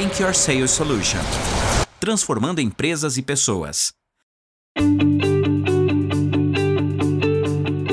Rank 0.00 0.18
Your 0.18 0.34
Sales 0.34 0.70
Solution 0.70 1.18
transformando 2.00 2.58
empresas 2.58 3.18
e 3.18 3.22
pessoas. 3.22 3.92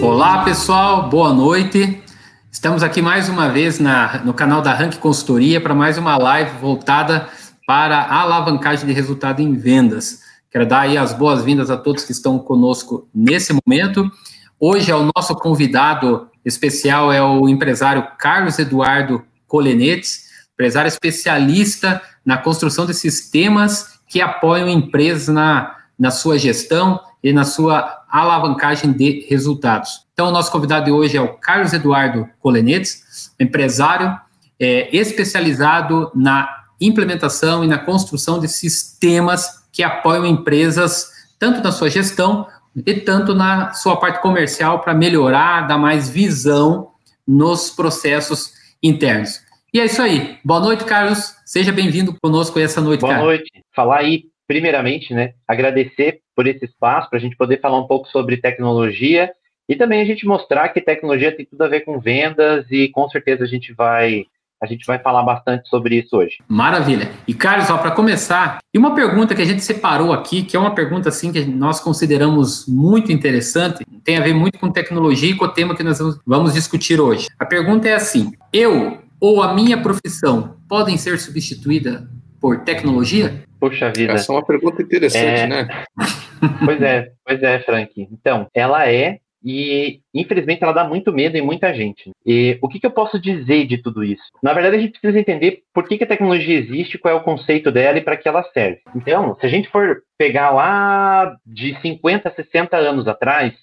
Olá 0.02 0.46
pessoal, 0.46 1.10
boa 1.10 1.34
noite. 1.34 2.02
Estamos 2.50 2.82
aqui 2.82 3.02
mais 3.02 3.28
uma 3.28 3.50
vez 3.50 3.78
na, 3.78 4.20
no 4.24 4.34
canal 4.34 4.62
da 4.62 4.74
Rank 4.74 4.96
Consultoria 5.00 5.60
para 5.60 5.76
mais 5.76 5.98
uma 5.98 6.18
live 6.18 6.58
voltada 6.62 7.28
para 7.68 7.98
a 7.98 8.22
alavancagem 8.22 8.88
de 8.88 8.94
resultado 8.94 9.42
em 9.42 9.54
vendas. 9.54 10.22
Quero 10.50 10.66
dar 10.66 10.84
aí 10.84 10.98
as 10.98 11.12
boas-vindas 11.12 11.70
a 11.70 11.76
todos 11.76 12.06
que 12.06 12.14
estão 12.14 12.40
conosco 12.40 13.06
nesse 13.14 13.52
momento. 13.52 14.10
Hoje 14.58 14.90
é 14.90 14.96
o 14.96 15.12
nosso 15.14 15.36
convidado 15.36 16.30
especial 16.46 17.12
é 17.12 17.22
o 17.22 17.50
empresário 17.50 18.08
Carlos 18.18 18.58
Eduardo 18.58 19.22
Colenetes, 19.46 20.27
empresário 20.58 20.90
especialista 20.90 22.02
na 22.26 22.36
construção 22.36 22.88
de 22.88 22.94
sistemas 22.96 24.00
que 24.08 24.20
apoiam 24.20 24.68
empresas 24.68 25.28
na, 25.28 25.76
na 26.00 26.10
sua 26.10 26.40
gestão 26.40 27.00
e 27.24 27.32
na 27.32 27.44
sua 27.44 28.04
alavancagem 28.10 28.92
de 28.92 29.28
resultados. 29.30 30.08
Então, 30.14 30.30
o 30.30 30.32
nosso 30.32 30.52
convidado 30.52 30.86
de 30.86 30.92
hoje 30.92 31.16
é 31.16 31.22
o 31.22 31.36
Carlos 31.36 31.74
Eduardo 31.74 32.28
Colenetes, 32.40 33.32
empresário 33.40 34.20
é, 34.60 34.90
especializado 34.96 36.12
na 36.16 36.50
implementação 36.82 37.64
e 37.64 37.68
na 37.68 37.78
construção 37.78 38.40
de 38.40 38.48
sistemas 38.48 39.64
que 39.72 39.84
apoiam 39.84 40.26
empresas 40.26 41.12
tanto 41.38 41.62
na 41.62 41.72
sua 41.72 41.90
gestão 41.90 42.48
e 42.76 42.94
tanto 42.96 43.36
na 43.36 43.74
sua 43.74 43.98
parte 43.98 44.22
comercial 44.22 44.80
para 44.80 44.96
melhorar, 44.96 45.68
dar 45.68 45.78
mais 45.78 46.10
visão 46.10 46.90
nos 47.28 47.70
processos 47.70 48.54
internos. 48.82 49.47
E 49.74 49.80
é 49.80 49.86
isso 49.86 50.02
aí. 50.02 50.38
Boa 50.46 50.62
noite, 50.62 50.86
Carlos. 50.86 51.36
Seja 51.46 51.72
bem-vindo 51.72 52.16
conosco 52.22 52.58
essa 52.58 52.80
noite, 52.80 53.02
Boa 53.02 53.18
noite. 53.18 53.52
Falar 53.76 54.00
aí, 54.00 54.24
primeiramente, 54.48 55.14
né, 55.14 55.34
agradecer 55.48 56.22
por 56.36 56.48
esse 56.48 56.66
espaço 56.66 57.10
para 57.10 57.20
a 57.20 57.22
gente 57.22 57.36
poder 57.36 57.60
falar 57.60 57.80
um 57.80 57.88
pouco 57.88 58.08
sobre 58.08 58.38
tecnologia 58.38 59.32
e 59.68 59.76
também 59.76 60.02
a 60.02 60.06
gente 60.06 60.26
mostrar 60.26 60.70
que 60.70 60.80
tecnologia 60.80 61.36
tem 61.36 61.46
tudo 61.46 61.62
a 61.64 61.68
ver 61.68 61.82
com 61.82 62.00
vendas 62.00 62.66
e 62.72 62.88
com 62.90 63.10
certeza 63.10 63.44
a 63.44 63.48
gente 63.48 63.74
vai 63.74 64.26
a 64.60 64.66
gente 64.66 64.88
vai 64.88 64.98
falar 64.98 65.22
bastante 65.22 65.70
sobre 65.70 66.00
isso 66.00 66.18
hoje. 66.18 66.38
Maravilha. 66.48 67.12
E 67.28 67.34
Carlos, 67.34 67.68
para 67.68 67.92
começar, 67.92 68.58
e 68.74 68.78
uma 68.80 68.96
pergunta 68.96 69.36
que 69.36 69.42
a 69.44 69.46
gente 69.46 69.64
separou 69.64 70.12
aqui, 70.12 70.42
que 70.42 70.58
é 70.58 70.60
uma 70.60 70.74
pergunta 70.74 71.10
assim 71.10 71.32
que 71.32 71.46
nós 71.46 71.80
consideramos 71.80 72.66
muito 72.68 73.12
interessante, 73.12 73.86
tem 74.04 74.18
a 74.18 74.22
ver 74.22 74.34
muito 74.34 74.58
com 74.58 74.72
tecnologia 74.72 75.30
e 75.30 75.36
com 75.36 75.46
o 75.46 75.50
tema 75.50 75.76
que 75.76 75.84
nós 75.84 76.00
vamos 76.26 76.54
discutir 76.56 77.00
hoje. 77.00 77.28
A 77.38 77.46
pergunta 77.46 77.88
é 77.88 77.94
assim: 77.94 78.32
eu 78.52 78.98
ou 79.20 79.42
a 79.42 79.54
minha 79.54 79.82
profissão 79.82 80.58
podem 80.68 80.98
ser 80.98 81.20
substituídas 81.20 82.04
por 82.40 82.64
tecnologia? 82.64 83.44
Puxa 83.60 83.92
vida. 83.96 84.14
Essa 84.14 84.32
é 84.32 84.36
uma 84.36 84.46
pergunta 84.46 84.82
interessante, 84.82 85.26
é... 85.26 85.48
né? 85.48 85.68
pois 86.66 86.82
é, 86.82 87.12
pois 87.26 87.42
é, 87.42 87.60
Frank. 87.60 88.08
Então, 88.12 88.48
ela 88.54 88.90
é 88.90 89.20
e 89.44 90.02
infelizmente 90.14 90.64
ela 90.64 90.74
dá 90.74 90.84
muito 90.84 91.14
medo 91.14 91.38
em 91.38 91.42
muita 91.42 91.74
gente. 91.74 92.12
E 92.26 92.58
o 92.62 92.68
que, 92.68 92.80
que, 92.80 92.86
eu 92.86 92.92
posso 92.92 93.20
dizer 93.20 93.66
de 93.66 93.78
tudo 93.78 94.04
isso? 94.04 94.24
Na 94.44 94.54
verdade, 94.54 94.76
a 94.76 94.80
gente 94.80 95.00
precisa 95.00 95.20
entender 95.20 95.62
por 95.74 95.88
que, 95.88 95.98
que 95.98 96.04
a 96.04 96.08
tecnologia 96.08 96.60
existe, 96.60 96.98
qual 96.98 97.14
é 97.14 97.18
o 97.18 97.24
conceito 97.24 97.72
dela 97.72 97.98
e 97.98 98.02
para 98.02 98.18
que 98.18 98.28
ela 98.28 98.44
serve. 98.54 98.80
Então, 98.96 99.38
se 99.40 99.46
a 99.46 99.50
gente 99.50 99.70
for 99.70 100.02
pegar 100.18 100.50
lá 100.50 101.36
de 101.46 101.80
50, 101.82 102.34
60 102.36 102.76
anos 102.76 103.08
atrás, 103.08 103.54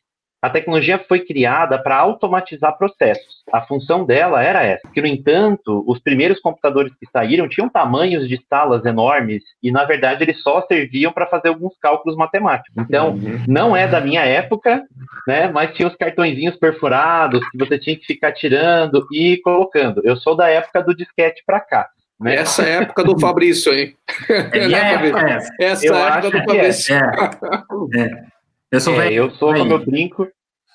a 0.45 0.51
tecnologia 0.51 1.03
foi 1.09 1.21
criada 1.21 1.79
para 1.79 1.97
automatizar 1.97 2.77
processos. 2.77 3.43
A 3.51 3.63
função 3.63 4.05
dela 4.05 4.43
era 4.43 4.63
essa. 4.63 4.87
Que, 4.93 5.01
no 5.01 5.07
entanto, 5.07 5.83
os 5.87 5.99
primeiros 5.99 6.39
computadores 6.39 6.93
que 7.01 7.07
saíram 7.11 7.49
tinham 7.49 7.67
tamanhos 7.67 8.29
de 8.29 8.39
salas 8.47 8.85
enormes 8.85 9.43
e, 9.63 9.73
na 9.73 9.85
verdade, 9.85 10.23
eles 10.23 10.43
só 10.43 10.61
serviam 10.69 11.11
para 11.13 11.27
fazer 11.27 11.49
alguns 11.49 11.73
cálculos 11.81 12.15
matemáticos. 12.15 12.77
Então, 12.77 13.13
uhum. 13.13 13.43
não 13.49 13.75
é 13.75 13.89
da 13.89 14.03
minha 14.03 14.21
época, 14.21 14.85
né? 15.27 15.49
Mas 15.49 15.75
tinha 15.75 15.89
os 15.89 15.97
cartõezinhos 15.97 16.57
perfurados 16.57 17.41
que 17.49 17.57
você 17.57 17.79
tinha 17.79 17.97
que 17.97 18.05
ficar 18.05 18.33
tirando 18.33 19.07
e 19.11 19.39
colocando. 19.39 20.03
Eu 20.05 20.15
sou 20.15 20.37
da 20.37 20.51
época 20.51 20.83
do 20.83 20.95
disquete 20.95 21.43
para 21.47 21.59
cá. 21.59 21.89
Né? 22.21 22.35
Essa 22.35 22.65
é 22.65 22.77
a 22.77 22.83
época 22.83 23.03
do 23.03 23.19
Fabrício, 23.19 23.73
hein? 23.73 23.97
É, 24.29 24.69
né, 24.69 24.93
Fabrício? 24.93 25.53
Essa 25.59 25.87
é 25.87 25.91
a 25.91 26.09
época 26.19 26.31
do 26.31 26.37
é. 26.37 26.45
Fabrício. 26.45 26.97
É. 26.97 28.03
é. 28.03 28.35
Eu 28.75 28.81
sou, 28.81 29.01
é, 29.01 29.13
eu 29.13 29.31
sou 29.31 29.55
como 29.55 29.73
eu 29.73 29.79
brinco, 29.79 30.29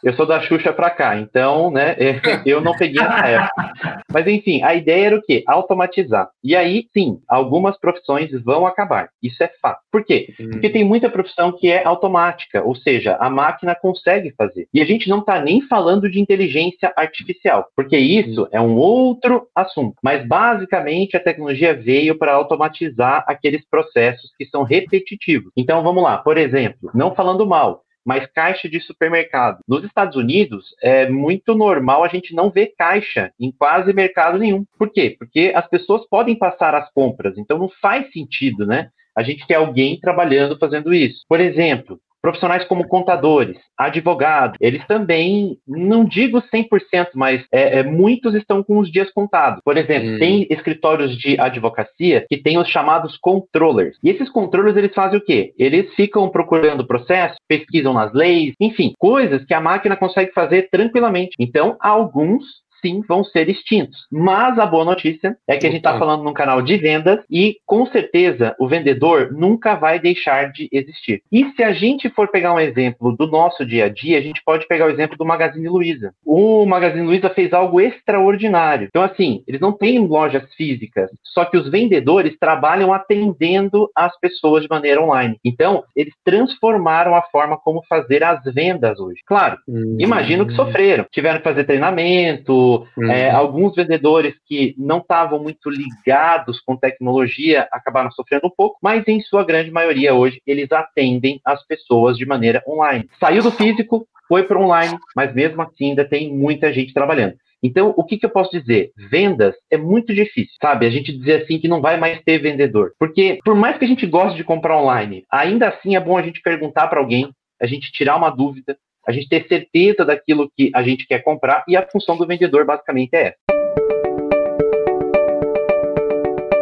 eu 0.04 0.14
sou 0.14 0.26
da 0.26 0.42
Xuxa 0.42 0.74
pra 0.74 0.90
cá, 0.90 1.18
então, 1.18 1.72
né, 1.72 1.96
eu 2.46 2.62
não 2.62 2.76
peguei 2.76 3.02
na 3.02 3.28
época. 3.28 4.04
Mas 4.12 4.28
enfim, 4.28 4.64
a 4.64 4.74
ideia 4.74 5.08
era 5.08 5.18
o 5.18 5.22
quê? 5.22 5.44
Automatizar. 5.48 6.30
E 6.44 6.56
aí, 6.56 6.86
sim, 6.94 7.20
algumas 7.28 7.78
profissões 7.78 8.32
vão 8.44 8.66
acabar. 8.66 9.10
Isso 9.22 9.42
é 9.44 9.50
fato. 9.62 9.80
Por 9.92 10.04
quê? 10.04 10.34
Hum. 10.40 10.52
Porque 10.52 10.70
tem 10.70 10.84
muita 10.84 11.10
profissão 11.10 11.52
que 11.52 11.70
é 11.70 11.86
automática, 11.86 12.64
ou 12.64 12.76
seja, 12.76 13.18
a 13.20 13.30
máquina 13.30 13.76
consegue 13.76 14.34
fazer. 14.38 14.68
E 14.74 14.82
a 14.82 14.86
gente 14.86 15.10
não 15.10 15.20
está 15.20 15.40
nem 15.42 15.62
falando 15.62 16.10
de 16.10 16.20
inteligência 16.20 16.92
artificial, 16.96 17.68
porque 17.76 17.98
isso 17.98 18.48
é 18.52 18.60
um 18.60 18.76
outro 18.76 19.48
assunto. 19.56 19.96
Mas 20.04 20.26
basicamente 20.28 21.18
a 21.18 21.20
tecnologia 21.20 21.74
veio 21.74 22.18
para 22.18 22.34
automatizar 22.34 23.24
aqueles 23.28 23.68
processos 23.70 24.32
que 24.38 24.46
são 24.46 24.64
repetitivos. 24.64 25.52
Então 25.56 25.84
vamos 25.84 26.04
lá, 26.04 26.18
por 26.18 26.38
exemplo, 26.38 26.90
não 26.94 27.14
falando 27.14 27.46
mal, 27.46 27.84
mas 28.10 28.26
caixa 28.26 28.68
de 28.68 28.80
supermercado. 28.80 29.60
Nos 29.68 29.84
Estados 29.84 30.16
Unidos, 30.16 30.66
é 30.82 31.08
muito 31.08 31.54
normal 31.54 32.04
a 32.04 32.08
gente 32.08 32.34
não 32.34 32.50
ver 32.50 32.74
caixa 32.76 33.32
em 33.40 33.52
quase 33.52 33.94
mercado 33.94 34.40
nenhum. 34.40 34.66
Por 34.80 34.92
quê? 34.92 35.16
Porque 35.20 35.52
as 35.54 35.68
pessoas 35.70 36.08
podem 36.10 36.36
passar 36.36 36.74
as 36.74 36.92
compras, 36.92 37.38
então 37.38 37.60
não 37.60 37.70
faz 37.80 38.12
sentido, 38.12 38.66
né? 38.66 38.90
A 39.16 39.22
gente 39.22 39.46
ter 39.46 39.54
alguém 39.54 40.00
trabalhando 40.00 40.58
fazendo 40.58 40.92
isso. 40.92 41.24
Por 41.30 41.40
exemplo, 41.40 42.00
Profissionais 42.22 42.66
como 42.66 42.88
contadores, 42.88 43.58
advogados, 43.78 44.58
eles 44.60 44.86
também, 44.88 45.58
não 45.68 46.04
digo 46.04 46.42
100%, 46.42 47.10
mas 47.16 47.44
é, 47.52 47.80
é, 47.80 47.84
muitos 47.84 48.36
estão 48.36 48.62
com 48.64 48.80
os 48.80 48.92
dias 48.92 49.10
contados. 49.12 49.62
Por 49.64 49.78
exemplo, 49.78 50.16
hum. 50.16 50.20
tem 50.20 50.48
escritórios 50.50 51.18
de 51.18 51.40
advocacia 51.40 52.26
que 52.28 52.38
têm 52.38 52.58
os 52.58 52.68
chamados 52.68 53.18
controllers. 53.18 53.98
E 54.04 54.10
esses 54.10 54.30
controllers, 54.30 54.76
eles 54.76 54.94
fazem 54.94 55.18
o 55.18 55.24
quê? 55.24 55.54
Eles 55.58 55.94
ficam 55.96 56.30
procurando 56.30 56.86
processos, 56.86 57.38
pesquisam 57.48 57.94
nas 57.94 58.14
leis, 58.14 58.54
enfim, 58.60 58.94
coisas 58.98 59.46
que 59.46 59.54
a 59.54 59.62
máquina 59.62 59.96
consegue 59.96 60.32
fazer 60.34 60.70
tranquilamente. 60.70 61.36
Então, 61.40 61.78
alguns 61.80 62.44
sim 62.82 63.02
vão 63.08 63.24
ser 63.24 63.50
extintos. 63.50 64.08
Mas 64.12 64.58
a 64.58 64.66
boa 64.66 64.86
notícia 64.86 65.38
é 65.48 65.58
que 65.58 65.68
a 65.68 65.70
gente 65.70 65.80
está 65.80 65.98
falando 65.98 66.24
num 66.24 66.34
canal 66.34 66.62
de 66.62 66.78
vendas 66.78 67.20
e 67.30 67.58
com 67.66 67.86
certeza 67.88 68.56
o 68.60 68.68
vendedor 68.68 69.32
nunca 69.32 69.76
vai 69.76 70.00
deixar 70.00 70.52
de 70.52 70.70
existir. 70.72 71.22
E 71.32 71.46
se 71.52 71.64
a 71.64 71.74
gente 71.74 72.10
for 72.10 72.30
pegar 72.30 72.54
um 72.54 72.60
exemplo 72.60 73.16
do 73.16 73.28
nosso 73.28 73.66
dia 73.66 73.86
a 73.86 73.90
dia, 73.90 74.18
a 74.18 74.22
gente 74.22 74.42
pode 74.44 74.68
pegar 74.68 74.86
o 74.86 74.90
exemplo 74.90 75.18
do 75.18 75.26
Magazine 75.26 75.68
Luiza. 75.68 76.14
O 76.26 76.66
Magazine 76.66 77.06
Luiza 77.06 77.30
fez 77.30 77.54
algo 77.54 77.80
extraordinário. 77.82 78.88
Então, 78.90 79.04
assim, 79.04 79.44
eles 79.48 79.62
não 79.62 79.72
têm 79.72 80.00
lojas 80.00 80.44
físicas, 80.56 81.10
só 81.24 81.46
que 81.46 81.58
os 81.58 81.70
vendedores 81.70 82.38
trabalham 82.40 82.94
atendendo 82.94 83.90
as 83.96 84.18
pessoas 84.20 84.64
de 84.64 84.70
maneira 84.70 85.02
online. 85.02 85.38
Então, 85.44 85.84
eles 85.96 86.14
transformaram 86.24 87.16
a 87.16 87.22
forma 87.24 87.58
como 87.58 87.84
fazer 87.88 88.24
as 88.24 88.44
vendas 88.46 89.00
hoje. 89.00 89.22
Claro, 89.26 89.58
uhum. 89.68 89.98
imagino 90.00 90.46
que 90.46 90.54
sofreram, 90.54 91.06
tiveram 91.12 91.38
que 91.38 91.44
fazer 91.44 91.64
treinamento, 91.64 92.69
uhum. 92.98 93.12
é, 93.12 93.30
alguns 93.30 93.76
vendedores 93.76 94.36
que 94.46 94.76
não 94.78 95.00
estavam 95.00 95.42
muito 95.42 95.70
ligados 95.70 96.60
com 96.62 96.76
tecnologia 96.76 97.68
acabaram 97.72 98.12
sofrendo 98.12 98.48
um 98.48 98.52
pouco, 98.56 98.78
mas 98.82 99.08
em 99.08 99.22
sua 99.22 99.44
grande 99.44 99.72
maioria 99.72 100.14
hoje 100.14 100.42
eles 100.46 100.72
atendem 100.72 101.40
as 101.46 101.66
pessoas 101.66 102.18
de 102.18 102.26
maneira 102.26 102.64
online. 102.68 103.10
Saiu 103.20 103.44
do 103.44 103.52
físico, 103.52 104.08
foi 104.28 104.44
para 104.44 104.60
online, 104.60 104.98
mas 105.16 105.34
mesmo 105.34 105.62
assim 105.62 105.90
ainda 105.90 106.06
tem 106.06 106.34
muita 106.34 106.72
gente 106.72 106.94
trabalhando. 106.94 107.36
Então, 107.62 107.94
o 107.98 108.04
que, 108.06 108.18
que, 108.18 108.26
eu 108.26 108.30
posso 108.30 108.52
dizer? 108.52 108.92
Vendas 109.10 109.54
é 109.70 109.78
muito 109.78 110.14
difícil, 110.14 110.56
sabe? 110.62 110.86
A 110.86 110.90
gente 110.90 111.12
dizer 111.12 111.44
assim 111.44 111.60
que 111.60 111.68
não 111.68 111.82
vai 111.82 111.98
mais 111.98 112.22
ter 112.24 112.38
vendedor. 112.38 112.94
Porque, 112.98 113.40
por 113.44 113.54
mais 113.54 113.78
que 113.78 113.86
a 113.86 113.88
gente 113.88 114.06
goste 114.06 114.38
de 114.38 114.46
comprar 114.46 114.80
online, 114.82 115.26
ainda 115.30 115.68
assim 115.68 115.96
é 115.96 116.00
bom 116.00 116.18
a 116.18 116.22
gente 116.22 116.42
perguntar 116.42 116.88
para 116.88 117.00
alguém, 117.00 117.30
a 117.62 117.68
gente 117.68 117.92
tirar 117.92 118.16
uma 118.16 118.30
dúvida, 118.30 118.78
a 119.10 119.12
gente 119.12 119.28
ter 119.28 119.48
certeza 119.48 120.06
daquilo 120.06 120.52
que 120.56 120.70
a 120.76 120.84
gente 120.84 121.08
quer 121.08 121.24
comprar 121.24 121.64
e 121.68 121.76
a 121.76 121.86
função 121.88 122.16
do 122.16 122.28
vendedor 122.28 122.64
basicamente 122.64 123.16
é 123.16 123.30
essa. 123.30 123.38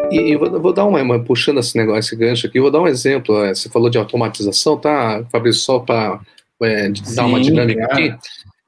E 0.10 0.32
eu 0.32 0.40
vou, 0.40 0.62
vou 0.62 0.74
dar 0.74 0.86
uma, 0.86 1.02
uma, 1.02 1.20
puxando 1.22 1.60
esse 1.60 1.76
negócio, 1.76 2.00
esse 2.00 2.16
gancho 2.16 2.48
aqui, 2.48 2.62
vou 2.62 2.72
dar 2.72 2.80
um 2.80 2.88
exemplo. 2.88 3.44
É, 3.44 3.54
você 3.54 3.68
falou 3.68 3.90
de 3.90 3.98
automatização, 3.98 4.78
tá, 4.78 5.26
Fabrício, 5.30 5.62
só 5.62 5.80
para 5.80 6.22
é, 6.64 6.90
dar 7.14 7.26
uma 7.26 7.42
dinâmica 7.42 7.84
aqui. 7.84 8.16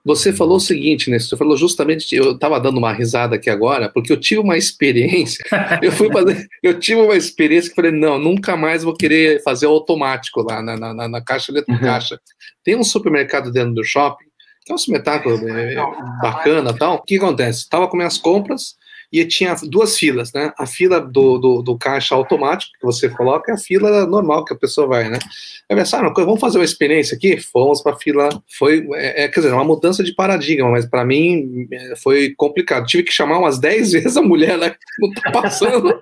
Você 0.06 0.32
falou 0.32 0.58
o 0.58 0.62
seguinte, 0.62 1.10
né? 1.10 1.20
Você 1.20 1.36
falou 1.36 1.58
justamente, 1.58 2.16
eu 2.16 2.32
estava 2.32 2.60
dando 2.60 2.78
uma 2.78 2.94
risada 2.94 3.36
aqui 3.36 3.50
agora, 3.50 3.90
porque 3.90 4.12
eu 4.12 4.18
tive 4.18 4.40
uma 4.40 4.58
experiência. 4.58 5.44
eu 5.82 5.92
fui 5.92 6.12
fazer, 6.12 6.48
eu 6.64 6.80
tive 6.80 7.02
uma 7.02 7.16
experiência 7.16 7.70
que 7.70 7.76
falei, 7.76 7.92
não, 7.92 8.18
nunca 8.18 8.56
mais 8.56 8.84
vou 8.84 8.96
querer 8.96 9.44
fazer 9.44 9.66
automático 9.66 10.42
lá 10.42 10.62
na, 10.62 10.78
na, 10.78 11.08
na 11.08 11.22
caixa 11.22 11.52
dentro 11.52 11.74
uhum. 11.74 11.80
caixa. 11.80 12.20
Tem 12.64 12.76
um 12.76 12.84
supermercado 12.84 13.52
dentro 13.52 13.74
do 13.74 13.84
shopping, 13.84 14.26
que 14.66 14.72
é 14.72 14.76
um 14.76 14.78
supermercado 14.78 15.30
é, 15.50 15.76
bacana 16.22 16.74
tal. 16.74 16.96
O 16.96 17.04
que 17.04 17.18
acontece? 17.18 17.60
Estava 17.60 17.88
com 17.88 17.98
minhas 17.98 18.18
compras, 18.18 18.76
e 19.12 19.26
tinha 19.26 19.56
duas 19.64 19.98
filas, 19.98 20.32
né? 20.34 20.52
A 20.58 20.66
fila 20.66 21.02
do, 21.02 21.38
do, 21.38 21.62
do 21.62 21.78
caixa 21.78 22.14
automático 22.14 22.72
que 22.80 22.86
você 22.86 23.10
coloca 23.10 23.52
e 23.52 23.56
a 23.56 23.58
fila 23.58 24.06
normal 24.06 24.46
que 24.46 24.54
a 24.54 24.58
pessoa 24.58 24.88
vai, 24.88 25.10
né? 25.10 25.18
Aí 25.70 25.76
pensaram, 25.76 26.14
vamos 26.14 26.40
fazer 26.40 26.60
uma 26.60 26.66
experiência 26.66 27.16
aqui? 27.16 27.38
Fomos 27.40 27.82
para 27.82 27.94
a 27.94 27.98
fila, 27.98 28.30
foi, 28.58 28.88
é, 28.94 29.24
é, 29.24 29.28
quer 29.28 29.42
dizer, 29.42 29.54
uma 29.54 29.64
mudança 29.64 30.04
de 30.04 30.14
paradigma, 30.14 30.70
mas 30.70 30.86
para 30.86 31.04
mim 31.04 31.68
é, 31.72 31.96
foi 31.96 32.34
complicado. 32.36 32.86
Tive 32.86 33.04
que 33.04 33.12
chamar 33.14 33.40
umas 33.40 33.60
10 33.60 33.92
vezes 33.94 34.18
a 34.18 34.22
mulher, 34.22 34.58
né? 34.58 34.76
Não 35.00 35.12
tá 35.12 35.32
passando, 35.32 36.02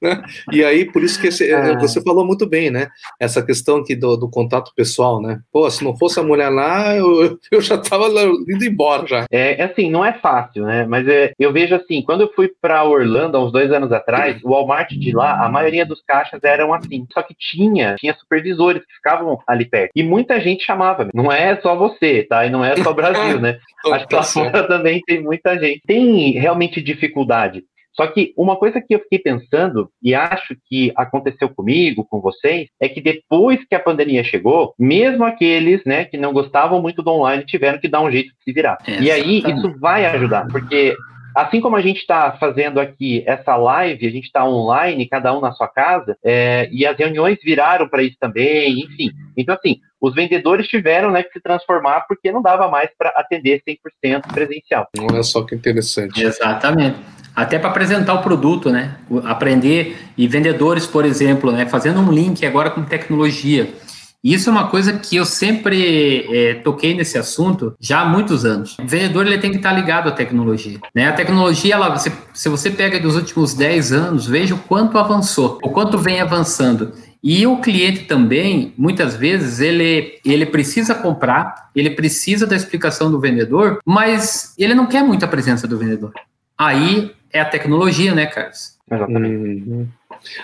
né? 0.00 0.22
E 0.52 0.64
aí, 0.64 0.84
por 0.84 1.02
isso 1.02 1.20
que 1.20 1.28
esse, 1.28 1.52
ah. 1.52 1.78
você 1.78 2.02
falou 2.02 2.26
muito 2.26 2.46
bem, 2.46 2.70
né? 2.70 2.88
Essa 3.20 3.42
questão 3.42 3.78
aqui 3.78 3.94
do, 3.94 4.16
do, 4.16 4.28
contato 4.28 4.72
pessoal, 4.74 5.20
né? 5.20 5.40
Pô, 5.52 5.70
se 5.70 5.84
não 5.84 5.96
fosse 5.96 6.18
a 6.18 6.22
mulher 6.22 6.48
lá, 6.48 6.96
eu, 6.96 7.38
eu 7.50 7.60
já 7.60 7.78
tava 7.78 8.08
indo 8.08 8.64
embora 8.64 9.06
já. 9.06 9.26
É, 9.30 9.60
é 9.60 9.64
assim, 9.64 9.90
não 9.90 10.04
é 10.04 10.12
fácil, 10.12 10.64
né? 10.64 10.86
Mas 10.86 11.06
é, 11.06 11.32
eu 11.38 11.52
vejo 11.52 11.74
assim, 11.74 12.02
quando 12.02 12.22
eu 12.22 12.31
fui 12.34 12.50
para 12.60 12.84
Orlando 12.84 13.36
há 13.36 13.44
uns 13.44 13.52
dois 13.52 13.70
anos 13.72 13.92
atrás, 13.92 14.42
o 14.42 14.50
Walmart 14.50 14.90
de 14.90 15.12
lá, 15.12 15.44
a 15.44 15.48
maioria 15.48 15.86
dos 15.86 16.02
caixas 16.02 16.42
eram 16.42 16.72
assim. 16.72 17.06
Só 17.12 17.22
que 17.22 17.34
tinha, 17.34 17.94
tinha 17.96 18.14
supervisores 18.14 18.84
que 18.84 18.94
ficavam 18.94 19.38
ali 19.46 19.64
perto. 19.64 19.90
E 19.94 20.02
muita 20.02 20.40
gente 20.40 20.64
chamava. 20.64 21.08
Não 21.14 21.30
é 21.30 21.56
só 21.60 21.76
você, 21.76 22.24
tá? 22.28 22.46
E 22.46 22.50
não 22.50 22.64
é 22.64 22.76
só 22.76 22.90
o 22.90 22.94
Brasil, 22.94 23.40
né? 23.40 23.58
Acho 23.92 24.06
que 24.06 24.14
lá 24.14 24.22
fora 24.22 24.66
também 24.66 25.00
tem 25.06 25.22
muita 25.22 25.58
gente. 25.58 25.80
Tem 25.86 26.32
realmente 26.32 26.80
dificuldade. 26.80 27.64
Só 27.94 28.06
que 28.06 28.32
uma 28.36 28.56
coisa 28.56 28.80
que 28.80 28.94
eu 28.94 29.00
fiquei 29.00 29.18
pensando, 29.18 29.90
e 30.02 30.14
acho 30.14 30.56
que 30.66 30.92
aconteceu 30.96 31.48
comigo, 31.50 32.06
com 32.08 32.20
vocês, 32.20 32.68
é 32.80 32.88
que 32.88 33.00
depois 33.00 33.62
que 33.68 33.74
a 33.74 33.80
pandemia 33.80 34.24
chegou, 34.24 34.74
mesmo 34.78 35.24
aqueles 35.24 35.84
né, 35.84 36.06
que 36.06 36.16
não 36.16 36.32
gostavam 36.32 36.80
muito 36.80 37.02
do 37.02 37.10
online 37.10 37.44
tiveram 37.44 37.78
que 37.78 37.88
dar 37.88 38.00
um 38.00 38.10
jeito 38.10 38.28
de 38.28 38.44
se 38.44 38.52
virar. 38.52 38.78
É, 38.86 39.00
e 39.02 39.10
aí 39.10 39.38
isso 39.40 39.78
vai 39.78 40.06
ajudar, 40.06 40.46
porque 40.48 40.96
assim 41.34 41.60
como 41.60 41.76
a 41.76 41.80
gente 41.80 41.98
está 41.98 42.32
fazendo 42.32 42.80
aqui 42.80 43.22
essa 43.26 43.56
live, 43.56 44.06
a 44.06 44.10
gente 44.10 44.24
está 44.24 44.44
online, 44.44 45.08
cada 45.08 45.36
um 45.36 45.40
na 45.40 45.52
sua 45.52 45.68
casa, 45.68 46.16
é, 46.24 46.68
e 46.72 46.86
as 46.86 46.96
reuniões 46.96 47.38
viraram 47.42 47.88
para 47.88 48.02
isso 48.02 48.16
também, 48.20 48.80
enfim. 48.80 49.10
Então, 49.36 49.54
assim, 49.54 49.78
os 50.00 50.14
vendedores 50.14 50.66
tiveram 50.66 51.10
né, 51.10 51.22
que 51.22 51.32
se 51.32 51.40
transformar 51.40 52.06
porque 52.08 52.32
não 52.32 52.42
dava 52.42 52.68
mais 52.68 52.90
para 52.98 53.10
atender 53.10 53.62
100% 53.66 54.32
presencial. 54.32 54.88
Olha 54.98 55.22
só 55.22 55.42
que 55.42 55.54
interessante. 55.54 56.22
Exatamente. 56.22 56.96
Até 57.34 57.58
para 57.58 57.70
apresentar 57.70 58.14
o 58.14 58.22
produto, 58.22 58.70
né? 58.70 58.98
Aprender, 59.24 59.96
e 60.18 60.28
vendedores, 60.28 60.86
por 60.86 61.06
exemplo, 61.06 61.50
né? 61.50 61.64
fazendo 61.66 62.00
um 62.00 62.12
link 62.12 62.44
agora 62.44 62.68
com 62.68 62.82
tecnologia. 62.82 63.72
Isso 64.22 64.48
é 64.48 64.52
uma 64.52 64.68
coisa 64.68 64.92
que 64.92 65.16
eu 65.16 65.24
sempre 65.24 66.26
é, 66.30 66.54
toquei 66.54 66.94
nesse 66.94 67.18
assunto 67.18 67.74
já 67.80 68.02
há 68.02 68.04
muitos 68.04 68.44
anos. 68.44 68.78
O 68.78 68.86
vendedor 68.86 69.26
ele 69.26 69.38
tem 69.38 69.50
que 69.50 69.56
estar 69.56 69.72
ligado 69.72 70.08
à 70.08 70.12
tecnologia. 70.12 70.78
Né? 70.94 71.08
A 71.08 71.12
tecnologia, 71.12 71.74
ela, 71.74 71.96
se, 71.96 72.12
se 72.32 72.48
você 72.48 72.70
pega 72.70 73.00
dos 73.00 73.16
últimos 73.16 73.52
10 73.52 73.92
anos, 73.92 74.26
veja 74.26 74.54
o 74.54 74.58
quanto 74.58 74.96
avançou, 74.96 75.58
o 75.62 75.70
quanto 75.70 75.98
vem 75.98 76.20
avançando. 76.20 76.92
E 77.22 77.46
o 77.46 77.60
cliente 77.60 78.04
também, 78.04 78.74
muitas 78.76 79.16
vezes, 79.16 79.60
ele, 79.60 80.18
ele 80.24 80.46
precisa 80.46 80.94
comprar, 80.94 81.70
ele 81.74 81.90
precisa 81.90 82.46
da 82.46 82.56
explicação 82.56 83.10
do 83.10 83.20
vendedor, 83.20 83.78
mas 83.84 84.54
ele 84.58 84.74
não 84.74 84.86
quer 84.86 85.04
muita 85.04 85.28
presença 85.28 85.66
do 85.66 85.78
vendedor. 85.78 86.12
Aí 86.58 87.12
é 87.32 87.40
a 87.40 87.44
tecnologia, 87.44 88.14
né, 88.14 88.26
Carlos? 88.26 88.76
Exatamente. 88.90 89.88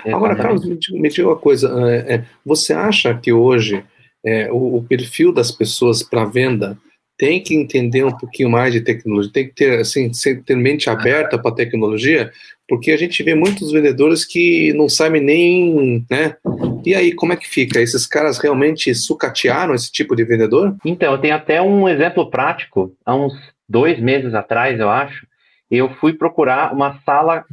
Hum. 0.07 0.15
Agora, 0.15 0.37
Carlos, 0.37 0.65
me 0.65 0.77
diga, 0.77 0.99
me 0.99 1.09
diga 1.09 1.29
uma 1.29 1.37
coisa. 1.37 1.69
É, 1.91 2.15
é, 2.15 2.25
você 2.45 2.73
acha 2.73 3.15
que 3.15 3.33
hoje 3.33 3.85
é, 4.25 4.51
o, 4.51 4.77
o, 4.77 4.85
perfil 4.85 5.33
das 5.33 5.51
pessoas 5.51 6.03
para 6.03 6.25
venda 6.25 6.77
tem 7.17 7.43
que 7.43 7.55
entender 7.55 8.05
um 8.05 8.17
pouquinho 8.17 8.49
mais 8.49 8.73
de 8.73 8.81
tecnologia, 8.81 9.33
tem 9.33 9.49
que 9.49 9.55
ter, 9.55 9.81
assim, 9.81 10.11
ter 10.45 10.57
mente 10.57 10.89
aberta 10.89 11.37
para 11.37 11.51
a 11.51 11.55
tecnologia? 11.55 12.31
Porque 12.69 12.93
a 12.93 12.97
gente 12.97 13.23
vê 13.23 13.35
muitos 13.35 13.73
vendedores 13.73 14.25
que 14.25 14.73
não 14.75 14.89
sabem 14.89 15.23
nem, 15.23 16.07
né? 16.09 16.37
E 16.85 16.95
aí, 16.95 17.13
como 17.13 17.33
é 17.33 17.37
que 17.37 17.49
fica? 17.49 17.81
Esses 17.81 18.07
caras 18.07 18.39
realmente 18.39 18.95
sucatearam 18.95 19.75
esse 19.75 19.91
tipo 19.91 20.15
de 20.15 20.25
vendedor? 20.25 20.77
Então, 20.85 21.13
eu 21.13 21.19
tenho 21.19 21.35
até 21.35 21.61
um 21.61 21.89
exemplo 21.89 22.31
prático. 22.31 22.95
Há 23.05 23.17
uns 23.17 23.33
dois 23.69 23.99
meses 23.99 24.33
atrás, 24.35 24.79
eu 24.79 24.89
acho, 24.89 25.27
eu 25.71 25.91
fui 25.95 26.13
procurar 26.13 26.73
uma 26.73 26.99
sala 27.05 27.45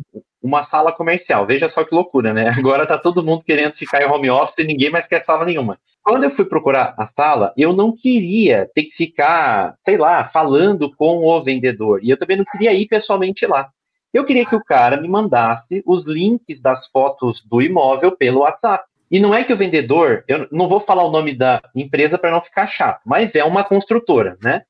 uma 0.46 0.66
sala 0.68 0.92
comercial. 0.92 1.46
Veja 1.46 1.70
só 1.72 1.84
que 1.84 1.94
loucura, 1.94 2.32
né? 2.32 2.50
Agora 2.58 2.86
tá 2.86 2.98
todo 2.98 3.24
mundo 3.24 3.44
querendo 3.44 3.74
ficar 3.74 4.02
em 4.02 4.06
home 4.06 4.30
office 4.30 4.60
e 4.60 4.64
ninguém 4.64 4.92
mais 4.92 5.08
quer 5.08 5.26
sala 5.26 5.44
nenhuma. 5.44 5.80
Quando 6.04 6.24
eu 6.24 6.36
fui 6.36 6.46
procurar 6.46 6.94
a 7.00 7.10
sala, 7.16 7.52
eu 7.58 7.74
não 7.74 7.92
queria 7.92 8.70
ter 8.76 8.84
que 8.84 8.96
ficar, 8.96 9.76
sei 9.84 9.98
lá, 9.98 10.30
falando 10.30 10.96
com 10.96 11.26
o 11.26 11.44
vendedor. 11.44 12.00
E 12.04 12.12
eu 12.12 12.18
também 12.18 12.38
não 12.38 12.46
queria 12.46 12.74
ir 12.74 12.86
pessoalmente 12.88 13.46
lá. 13.48 13.70
Eu 14.14 14.24
queria 14.24 14.46
que 14.46 14.56
o 14.56 14.64
cara 14.64 15.02
me 15.02 15.10
mandasse 15.10 15.82
os 15.86 16.06
links 16.06 16.62
das 16.62 16.88
fotos 16.90 17.44
do 17.50 17.60
imóvel 17.60 18.16
pelo 18.16 18.42
WhatsApp. 18.42 18.86
E 19.10 19.20
não 19.20 19.34
é 19.34 19.44
que 19.44 19.52
o 19.52 19.58
vendedor, 19.58 20.24
eu 20.28 20.48
não 20.52 20.70
vou 20.70 20.80
falar 20.80 21.04
o 21.04 21.12
nome 21.12 21.34
da 21.34 21.62
empresa 21.76 22.18
para 22.18 22.32
não 22.32 22.42
ficar 22.42 22.68
chato, 22.68 23.02
mas 23.06 23.34
é 23.34 23.44
uma 23.44 23.64
construtora, 23.64 24.38
né? 24.42 24.62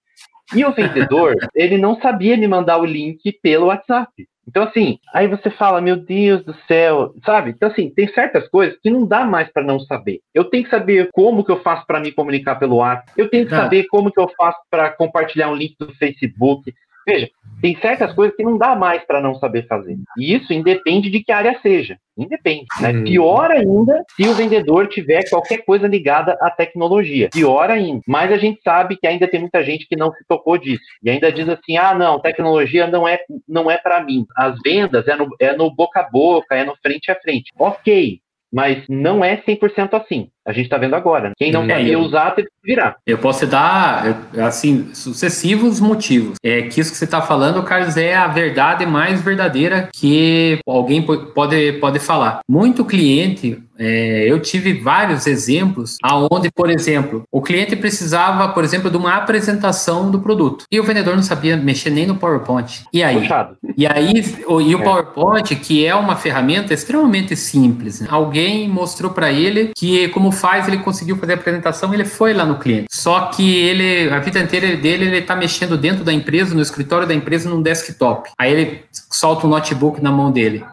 E 0.54 0.64
o 0.64 0.72
vendedor, 0.72 1.36
ele 1.54 1.78
não 1.78 2.00
sabia 2.00 2.38
me 2.38 2.48
mandar 2.48 2.78
o 2.78 2.86
link 2.86 3.32
pelo 3.42 3.68
WhatsApp. 3.68 4.28
Então, 4.48 4.64
assim, 4.64 5.00
aí 5.14 5.28
você 5.28 5.50
fala, 5.50 5.82
meu 5.82 5.96
Deus 5.96 6.44
do 6.44 6.56
céu, 6.68 7.14
sabe? 7.26 7.52
Então, 7.52 7.70
assim, 7.70 7.90
tem 7.90 8.08
certas 8.10 8.48
coisas 8.48 8.78
que 8.82 8.90
não 8.90 9.06
dá 9.06 9.26
mais 9.26 9.52
para 9.52 9.64
não 9.64 9.80
saber. 9.80 10.22
Eu 10.34 10.46
tenho 10.46 10.64
que 10.64 10.70
saber 10.70 11.10
como 11.12 11.44
que 11.44 11.52
eu 11.52 11.62
faço 11.62 11.86
para 11.88 12.00
me 12.00 12.12
comunicar 12.12 12.56
pelo 12.56 12.78
WhatsApp. 12.78 13.12
Eu 13.18 13.30
tenho 13.30 13.46
que 13.46 13.50
tá. 13.50 13.64
saber 13.64 13.86
como 13.88 14.12
que 14.12 14.20
eu 14.20 14.30
faço 14.38 14.60
para 14.70 14.92
compartilhar 14.92 15.50
um 15.50 15.56
link 15.56 15.76
do 15.80 15.94
Facebook. 15.96 16.74
Veja, 17.06 17.30
tem 17.62 17.76
certas 17.80 18.14
coisas 18.14 18.36
que 18.36 18.44
não 18.44 18.58
dá 18.58 18.76
mais 18.76 19.04
para 19.06 19.22
não 19.22 19.36
saber 19.36 19.68
fazer. 19.68 19.98
E 20.18 20.36
isso 20.36 20.52
independe 20.52 21.10
de 21.10 21.24
que 21.24 21.32
área 21.32 21.58
seja. 21.62 21.98
Independe. 22.18 22.66
Né? 22.82 22.92
Hum. 22.92 23.04
Pior 23.04 23.52
ainda 23.52 24.04
se 24.16 24.28
o 24.28 24.34
vendedor 24.34 24.88
tiver 24.88 25.28
qualquer 25.30 25.60
coisa 25.66 25.88
ligada 25.88 26.38
à 26.42 26.50
tecnologia. 26.50 27.30
Pior 27.32 27.70
ainda. 27.70 28.02
Mas 28.08 28.32
a 28.32 28.38
gente 28.38 28.62
sabe 28.64 28.98
que 28.98 29.08
ainda 29.08 29.28
tem 29.28 29.40
muita 29.40 29.64
gente 29.64 29.88
que 29.88 29.96
não 29.96 30.12
se 30.12 30.24
tocou 30.28 30.58
disso. 30.58 30.84
E 31.04 31.10
ainda 31.10 31.32
diz 31.32 31.48
assim: 31.50 31.78
ah, 31.78 31.94
não, 31.94 32.20
tecnologia 32.20 32.88
não 32.88 33.08
é, 33.08 33.20
não 33.48 33.70
é 33.70 33.78
para 33.78 34.04
mim. 34.04 34.26
As 34.36 34.58
vendas 34.64 35.08
é 35.08 35.16
no, 35.16 35.28
é 35.40 35.56
no 35.56 35.74
boca 35.74 36.00
a 36.02 36.10
boca, 36.10 36.56
é 36.56 36.64
no 36.64 36.76
frente 36.82 37.12
a 37.12 37.16
frente. 37.16 37.52
Ok, 37.58 38.20
mas 38.52 38.84
não 38.88 39.24
é 39.24 39.38
100% 39.38 39.94
assim. 39.94 40.30
A 40.46 40.54
gente 40.54 40.66
está 40.66 40.78
vendo 40.78 40.96
agora. 40.96 41.32
Quem 41.38 41.52
não 41.52 41.64
é, 41.64 41.70
sabia 41.70 42.00
usar, 42.00 42.32
teve 42.32 42.48
que 42.48 42.72
virar. 42.72 42.98
Eu 43.06 43.18
posso 43.18 43.48
dar, 43.48 44.30
assim, 44.46 44.90
sucessivos 44.94 45.80
motivos. 45.80 46.38
É 46.44 46.64
que 46.64 46.80
isso 46.80 46.92
que 46.92 46.98
você 46.98 47.06
está 47.06 47.22
falando, 47.22 47.64
Carlos, 47.64 47.98
é 47.98 48.16
a 48.16 48.28
verdade 48.28 48.86
mais 48.86 49.22
verdadeira 49.22 49.90
que 49.94 50.60
alguém 50.68 51.02
pode, 51.02 51.74
pode 51.74 52.00
falar. 52.00 52.42
Muito 52.48 52.86
cliente, 52.86 53.60
é, 53.78 54.26
eu 54.30 54.40
tive 54.40 54.74
vários 54.74 55.28
exemplos 55.28 55.98
aonde, 56.02 56.50
por 56.52 56.70
exemplo, 56.70 57.24
o 57.32 57.42
cliente 57.42 57.76
precisava, 57.76 58.48
por 58.50 58.64
exemplo, 58.64 58.90
de 58.90 58.98
uma 58.98 59.16
apresentação 59.16 60.10
do 60.10 60.20
produto 60.20 60.66
e 60.72 60.80
o 60.80 60.84
vendedor 60.84 61.16
não 61.16 61.24
sabia 61.24 61.58
mexer 61.58 61.90
nem 61.90 62.06
no 62.06 62.16
PowerPoint. 62.16 62.84
E 62.94 63.04
aí? 63.04 63.20
Puxado. 63.20 63.58
E 63.78 63.86
aí, 63.86 64.24
o, 64.48 64.62
e 64.62 64.76
o 64.76 64.80
é. 64.80 64.84
PowerPoint, 64.84 65.56
que 65.56 65.86
é 65.86 65.94
uma 65.94 66.16
ferramenta 66.16 66.74
extremamente 66.74 67.36
simples, 67.36 68.02
né? 68.02 68.08
alguém 68.10 68.70
mostrou 68.70 69.12
para 69.12 69.32
ele 69.32 69.72
que 69.76 70.08
como 70.10 70.32
faz, 70.36 70.68
ele 70.68 70.78
conseguiu 70.78 71.18
fazer 71.18 71.34
a 71.34 71.36
apresentação, 71.36 71.94
ele 71.94 72.06
foi 72.06 72.34
lá 72.34 72.46
no 72.46 72.60
cliente. 72.60 72.88
Só 72.92 73.28
que 73.28 73.58
ele, 73.58 74.10
a 74.14 74.20
vida 74.20 74.40
inteira 74.40 74.78
dele, 74.78 75.06
ele 75.06 75.22
tá 75.22 75.36
mexendo 75.36 75.78
dentro 75.78 76.04
da 76.04 76.14
empresa, 76.14 76.54
no 76.54 76.62
escritório 76.62 77.08
da 77.08 77.14
empresa, 77.14 77.50
num 77.50 77.62
desktop. 77.62 78.30
Aí 78.38 78.52
ele 78.52 78.84
solta 78.92 79.48
um 79.48 79.50
notebook 79.50 80.02
na 80.02 80.12
mão 80.12 80.32
dele. 80.32 80.64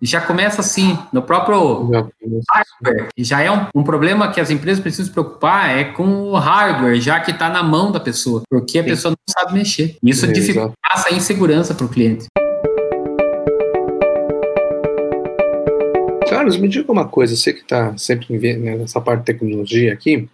E 0.00 0.06
já 0.06 0.20
começa 0.20 0.60
assim, 0.60 0.96
no 1.12 1.20
próprio 1.20 1.90
hardware. 2.48 3.08
Já 3.18 3.42
é 3.42 3.50
um, 3.50 3.66
um, 3.74 3.82
problema 3.82 4.30
que 4.30 4.40
as 4.40 4.48
empresas 4.48 4.80
precisam 4.80 5.06
se 5.06 5.12
preocupar 5.12 5.76
é 5.76 5.84
com 5.84 6.04
o 6.04 6.36
hardware, 6.36 7.00
já 7.00 7.18
que 7.18 7.32
está 7.32 7.48
na 7.48 7.64
mão 7.64 7.90
da 7.90 7.98
pessoa, 7.98 8.42
porque 8.48 8.78
a 8.78 8.82
Sim. 8.84 8.88
pessoa 8.88 9.10
não 9.10 9.34
sabe 9.34 9.54
mexer. 9.58 9.96
Isso 10.00 10.24
é, 10.24 10.30
dificulta 10.30 10.72
a 10.84 11.12
insegurança 11.12 11.74
para 11.74 11.84
o 11.84 11.88
cliente. 11.88 12.26
Carlos, 16.28 16.56
me 16.56 16.68
diga 16.68 16.92
uma 16.92 17.08
coisa, 17.08 17.34
você 17.34 17.52
que 17.52 17.60
está 17.60 17.96
sempre 17.96 18.38
né, 18.38 18.76
nessa 18.76 19.00
parte 19.00 19.20
de 19.20 19.26
tecnologia 19.26 19.92
aqui, 19.92 20.28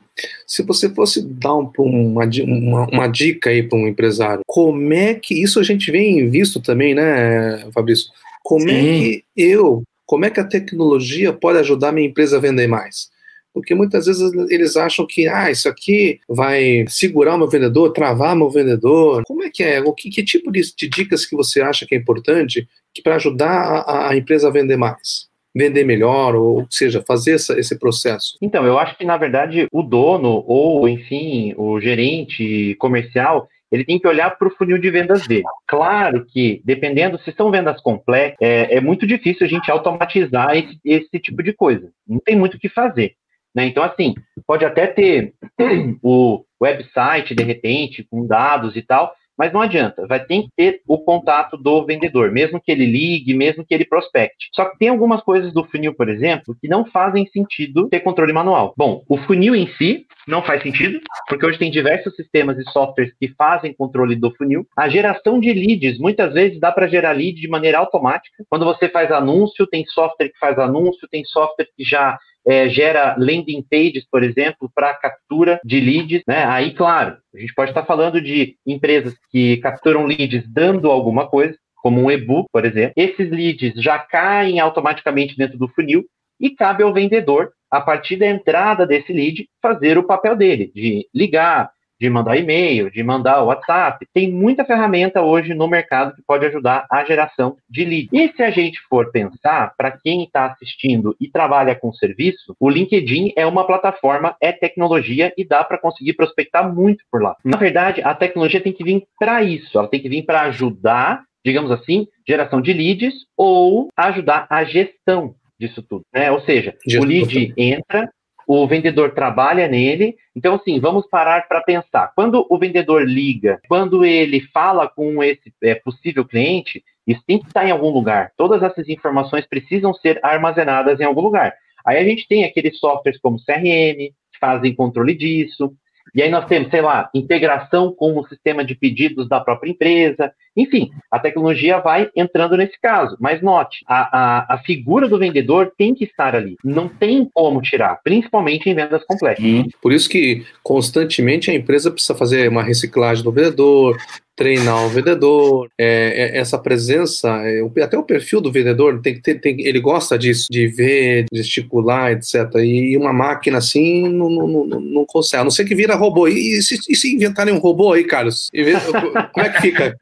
se 0.46 0.62
você 0.62 0.88
fosse 0.88 1.22
dar 1.22 1.54
um, 1.56 1.70
uma, 1.78 2.24
uma, 2.24 2.86
uma, 2.88 3.06
dica 3.08 3.50
aí 3.50 3.62
para 3.62 3.78
um 3.78 3.88
empresário, 3.88 4.42
como 4.46 4.92
é 4.92 5.14
que 5.14 5.42
isso 5.42 5.58
a 5.58 5.62
gente 5.62 5.90
vem 5.90 6.28
visto 6.28 6.60
também, 6.60 6.94
né, 6.94 7.68
Fabrício? 7.72 8.06
Como 8.42 8.68
Sim. 8.68 8.68
é 8.68 8.98
que 8.98 9.24
eu, 9.36 9.82
como 10.06 10.24
é 10.24 10.30
que 10.30 10.40
a 10.40 10.44
tecnologia 10.44 11.32
pode 11.32 11.58
ajudar 11.58 11.88
a 11.88 11.92
minha 11.92 12.08
empresa 12.08 12.36
a 12.36 12.40
vender 12.40 12.66
mais? 12.66 13.12
Porque 13.52 13.72
muitas 13.72 14.06
vezes 14.06 14.32
eles 14.50 14.76
acham 14.76 15.06
que, 15.06 15.28
ah, 15.28 15.48
isso 15.48 15.68
aqui 15.68 16.18
vai 16.28 16.84
segurar 16.88 17.36
o 17.36 17.38
meu 17.38 17.48
vendedor, 17.48 17.92
travar 17.92 18.34
meu 18.34 18.50
vendedor. 18.50 19.22
Como 19.24 19.44
é 19.44 19.50
que 19.50 19.62
é? 19.62 19.80
O 19.80 19.92
que, 19.92 20.10
que 20.10 20.24
tipo 20.24 20.50
de, 20.50 20.60
de, 20.76 20.88
dicas 20.88 21.24
que 21.24 21.36
você 21.36 21.60
acha 21.60 21.86
que 21.86 21.94
é 21.94 21.98
importante 21.98 22.68
para 23.04 23.14
ajudar 23.14 23.84
a, 23.86 24.10
a 24.10 24.16
empresa 24.16 24.48
a 24.48 24.50
vender 24.50 24.76
mais? 24.76 25.28
Vender 25.54 25.84
melhor, 25.84 26.34
ou 26.34 26.66
seja, 26.68 27.02
fazer 27.06 27.34
essa, 27.34 27.58
esse 27.58 27.78
processo? 27.78 28.36
Então, 28.42 28.66
eu 28.66 28.78
acho 28.78 28.96
que, 28.96 29.04
na 29.04 29.16
verdade, 29.16 29.66
o 29.72 29.82
dono, 29.82 30.44
ou, 30.46 30.88
enfim, 30.88 31.54
o 31.56 31.80
gerente 31.80 32.74
comercial, 32.78 33.48
ele 33.70 33.84
tem 33.84 33.98
que 33.98 34.06
olhar 34.06 34.30
para 34.36 34.48
o 34.48 34.50
funil 34.50 34.78
de 34.78 34.90
vendas 34.90 35.26
dele. 35.26 35.44
Claro 35.66 36.24
que, 36.26 36.60
dependendo, 36.64 37.18
se 37.18 37.32
são 37.32 37.50
vendas 37.50 37.80
complexas, 37.80 38.36
é, 38.40 38.76
é 38.76 38.80
muito 38.80 39.06
difícil 39.06 39.46
a 39.46 39.48
gente 39.48 39.70
automatizar 39.70 40.56
esse, 40.56 40.78
esse 40.84 41.18
tipo 41.18 41.42
de 41.42 41.52
coisa. 41.52 41.90
Não 42.06 42.20
tem 42.20 42.36
muito 42.36 42.54
o 42.54 42.60
que 42.60 42.68
fazer. 42.68 43.14
Né? 43.54 43.66
Então, 43.66 43.82
assim, 43.82 44.14
pode 44.46 44.64
até 44.64 44.86
ter 44.86 45.34
o 46.02 46.44
website, 46.60 47.34
de 47.34 47.42
repente, 47.42 48.06
com 48.10 48.26
dados 48.26 48.76
e 48.76 48.82
tal, 48.82 49.14
mas 49.36 49.52
não 49.52 49.60
adianta, 49.60 50.06
vai 50.06 50.24
ter 50.24 50.42
que 50.42 50.48
ter 50.56 50.80
o 50.86 50.98
contato 50.98 51.56
do 51.56 51.84
vendedor, 51.84 52.30
mesmo 52.30 52.60
que 52.60 52.70
ele 52.70 52.86
ligue, 52.86 53.34
mesmo 53.34 53.64
que 53.64 53.74
ele 53.74 53.84
prospecte. 53.84 54.48
Só 54.52 54.66
que 54.66 54.78
tem 54.78 54.88
algumas 54.88 55.22
coisas 55.22 55.52
do 55.52 55.64
funil, 55.64 55.94
por 55.94 56.08
exemplo, 56.08 56.56
que 56.60 56.68
não 56.68 56.84
fazem 56.86 57.26
sentido 57.26 57.88
ter 57.88 58.00
controle 58.00 58.32
manual. 58.32 58.74
Bom, 58.76 59.02
o 59.08 59.18
funil 59.18 59.54
em 59.54 59.66
si 59.74 60.06
não 60.26 60.42
faz 60.42 60.62
sentido, 60.62 60.98
porque 61.28 61.44
hoje 61.44 61.58
tem 61.58 61.70
diversos 61.70 62.14
sistemas 62.16 62.58
e 62.58 62.64
softwares 62.70 63.12
que 63.18 63.28
fazem 63.36 63.74
controle 63.74 64.16
do 64.16 64.34
funil. 64.34 64.66
A 64.76 64.88
geração 64.88 65.38
de 65.38 65.52
leads, 65.52 65.98
muitas 65.98 66.32
vezes 66.32 66.58
dá 66.58 66.72
para 66.72 66.88
gerar 66.88 67.12
lead 67.12 67.40
de 67.40 67.48
maneira 67.48 67.78
automática. 67.78 68.44
Quando 68.48 68.64
você 68.64 68.88
faz 68.88 69.10
anúncio, 69.10 69.66
tem 69.66 69.84
software 69.86 70.30
que 70.30 70.38
faz 70.38 70.58
anúncio, 70.58 71.08
tem 71.10 71.24
software 71.24 71.68
que 71.76 71.84
já 71.84 72.18
é, 72.46 72.68
gera 72.68 73.16
landing 73.18 73.64
pages, 73.70 74.06
por 74.10 74.22
exemplo, 74.22 74.70
para 74.74 74.94
captura 74.94 75.60
de 75.64 75.80
leads. 75.80 76.22
Né? 76.26 76.44
Aí, 76.44 76.72
claro, 76.72 77.16
a 77.34 77.38
gente 77.38 77.54
pode 77.54 77.70
estar 77.70 77.84
falando 77.84 78.20
de 78.20 78.56
empresas 78.66 79.14
que 79.30 79.56
capturam 79.58 80.06
leads 80.06 80.44
dando 80.48 80.90
alguma 80.90 81.26
coisa, 81.28 81.56
como 81.76 82.00
um 82.00 82.10
e-book, 82.10 82.48
por 82.52 82.64
exemplo. 82.64 82.94
Esses 82.96 83.30
leads 83.30 83.74
já 83.82 83.98
caem 83.98 84.60
automaticamente 84.60 85.36
dentro 85.36 85.58
do 85.58 85.68
funil 85.68 86.04
e 86.40 86.50
cabe 86.50 86.82
ao 86.82 86.92
vendedor, 86.92 87.52
a 87.70 87.80
partir 87.80 88.16
da 88.16 88.26
entrada 88.26 88.86
desse 88.86 89.12
lead, 89.12 89.48
fazer 89.60 89.98
o 89.98 90.06
papel 90.06 90.36
dele, 90.36 90.70
de 90.74 91.08
ligar, 91.14 91.70
de 92.00 92.10
mandar 92.10 92.36
e-mail, 92.36 92.90
de 92.90 93.02
mandar 93.02 93.42
WhatsApp. 93.42 94.06
Tem 94.12 94.30
muita 94.30 94.64
ferramenta 94.64 95.22
hoje 95.22 95.54
no 95.54 95.68
mercado 95.68 96.14
que 96.14 96.22
pode 96.26 96.46
ajudar 96.46 96.86
a 96.90 97.04
geração 97.04 97.56
de 97.68 97.84
lead. 97.84 98.08
E 98.12 98.32
se 98.32 98.42
a 98.42 98.50
gente 98.50 98.78
for 98.88 99.10
pensar, 99.10 99.74
para 99.76 99.90
quem 99.90 100.24
está 100.24 100.46
assistindo 100.46 101.16
e 101.20 101.30
trabalha 101.30 101.74
com 101.74 101.92
serviço, 101.92 102.56
o 102.58 102.68
LinkedIn 102.68 103.32
é 103.36 103.46
uma 103.46 103.66
plataforma, 103.66 104.36
é 104.40 104.52
tecnologia 104.52 105.32
e 105.36 105.46
dá 105.46 105.62
para 105.64 105.78
conseguir 105.78 106.14
prospectar 106.14 106.72
muito 106.72 107.04
por 107.10 107.22
lá. 107.22 107.36
Na 107.44 107.56
verdade, 107.56 108.02
a 108.02 108.14
tecnologia 108.14 108.60
tem 108.60 108.72
que 108.72 108.84
vir 108.84 109.04
para 109.18 109.42
isso, 109.42 109.78
ela 109.78 109.88
tem 109.88 110.00
que 110.00 110.08
vir 110.08 110.24
para 110.24 110.42
ajudar, 110.42 111.22
digamos 111.44 111.70
assim, 111.70 112.06
geração 112.26 112.60
de 112.60 112.72
leads 112.72 113.14
ou 113.36 113.88
ajudar 113.96 114.46
a 114.50 114.64
gestão 114.64 115.34
disso 115.58 115.82
tudo. 115.82 116.04
Né? 116.12 116.30
Ou 116.30 116.40
seja, 116.40 116.74
o 116.98 117.04
lead 117.04 117.52
entra, 117.56 118.10
o 118.46 118.66
vendedor 118.66 119.12
trabalha 119.14 119.68
nele. 119.68 120.16
Então, 120.34 120.54
assim, 120.54 120.78
vamos 120.80 121.06
parar 121.08 121.46
para 121.48 121.62
pensar. 121.62 122.12
Quando 122.14 122.46
o 122.48 122.58
vendedor 122.58 123.08
liga, 123.08 123.60
quando 123.68 124.04
ele 124.04 124.40
fala 124.52 124.88
com 124.88 125.22
esse 125.22 125.52
é, 125.62 125.74
possível 125.74 126.24
cliente, 126.24 126.82
isso 127.06 127.22
tem 127.26 127.38
que 127.38 127.46
estar 127.46 127.66
em 127.66 127.70
algum 127.70 127.90
lugar. 127.90 128.32
Todas 128.36 128.62
essas 128.62 128.88
informações 128.88 129.46
precisam 129.46 129.92
ser 129.94 130.18
armazenadas 130.22 131.00
em 131.00 131.04
algum 131.04 131.20
lugar. 131.20 131.54
Aí 131.84 131.98
a 131.98 132.04
gente 132.04 132.26
tem 132.26 132.44
aqueles 132.44 132.78
softwares 132.78 133.20
como 133.20 133.38
CRM, 133.38 134.10
que 134.32 134.38
fazem 134.40 134.74
controle 134.74 135.14
disso. 135.14 135.72
E 136.14 136.22
aí 136.22 136.30
nós 136.30 136.46
temos, 136.46 136.70
sei 136.70 136.80
lá, 136.80 137.10
integração 137.14 137.92
com 137.92 138.18
o 138.18 138.26
sistema 138.26 138.64
de 138.64 138.74
pedidos 138.74 139.28
da 139.28 139.40
própria 139.40 139.70
empresa. 139.70 140.32
Enfim, 140.56 140.90
a 141.10 141.18
tecnologia 141.18 141.78
vai 141.78 142.08
entrando 142.14 142.56
nesse 142.56 142.78
caso. 142.80 143.16
Mas 143.20 143.42
note, 143.42 143.84
a, 143.86 144.18
a, 144.18 144.54
a 144.54 144.58
figura 144.58 145.08
do 145.08 145.18
vendedor 145.18 145.72
tem 145.76 145.94
que 145.94 146.04
estar 146.04 146.34
ali. 146.34 146.56
Não 146.64 146.88
tem 146.88 147.28
como 147.32 147.60
tirar, 147.60 148.00
principalmente 148.02 148.68
em 148.68 148.74
vendas 148.74 149.04
complexas. 149.04 149.44
Hum. 149.44 149.68
Por 149.82 149.92
isso 149.92 150.08
que 150.08 150.44
constantemente 150.62 151.50
a 151.50 151.54
empresa 151.54 151.90
precisa 151.90 152.14
fazer 152.14 152.48
uma 152.48 152.62
reciclagem 152.62 153.24
do 153.24 153.32
vendedor, 153.32 153.96
treinar 154.36 154.84
o 154.84 154.88
vendedor, 154.88 155.70
é, 155.78 156.36
é, 156.36 156.38
essa 156.38 156.58
presença, 156.58 157.28
é, 157.44 157.62
até 157.82 157.96
o 157.96 158.02
perfil 158.02 158.40
do 158.40 158.50
vendedor 158.50 159.00
tem 159.00 159.14
que 159.14 159.22
ter, 159.22 159.40
tem, 159.40 159.60
ele 159.60 159.80
gosta 159.80 160.18
disso, 160.18 160.46
de 160.50 160.66
ver, 160.66 161.26
gesticular, 161.32 162.12
etc. 162.12 162.34
E 162.56 162.96
uma 162.96 163.12
máquina 163.12 163.58
assim 163.58 164.08
não, 164.08 164.28
não, 164.28 164.66
não, 164.66 164.80
não 164.80 165.04
consegue, 165.06 165.40
a 165.40 165.44
não 165.44 165.50
ser 165.50 165.64
que 165.64 165.74
vira 165.74 165.94
robô. 165.94 166.26
E, 166.26 166.58
e, 166.58 166.62
se, 166.62 166.78
e 166.88 166.96
se 166.96 167.14
inventarem 167.14 167.54
um 167.54 167.58
robô 167.58 167.92
aí, 167.92 168.04
Carlos? 168.04 168.48
Como 169.32 169.46
é 169.46 169.50
que 169.50 169.60
fica? 169.60 169.96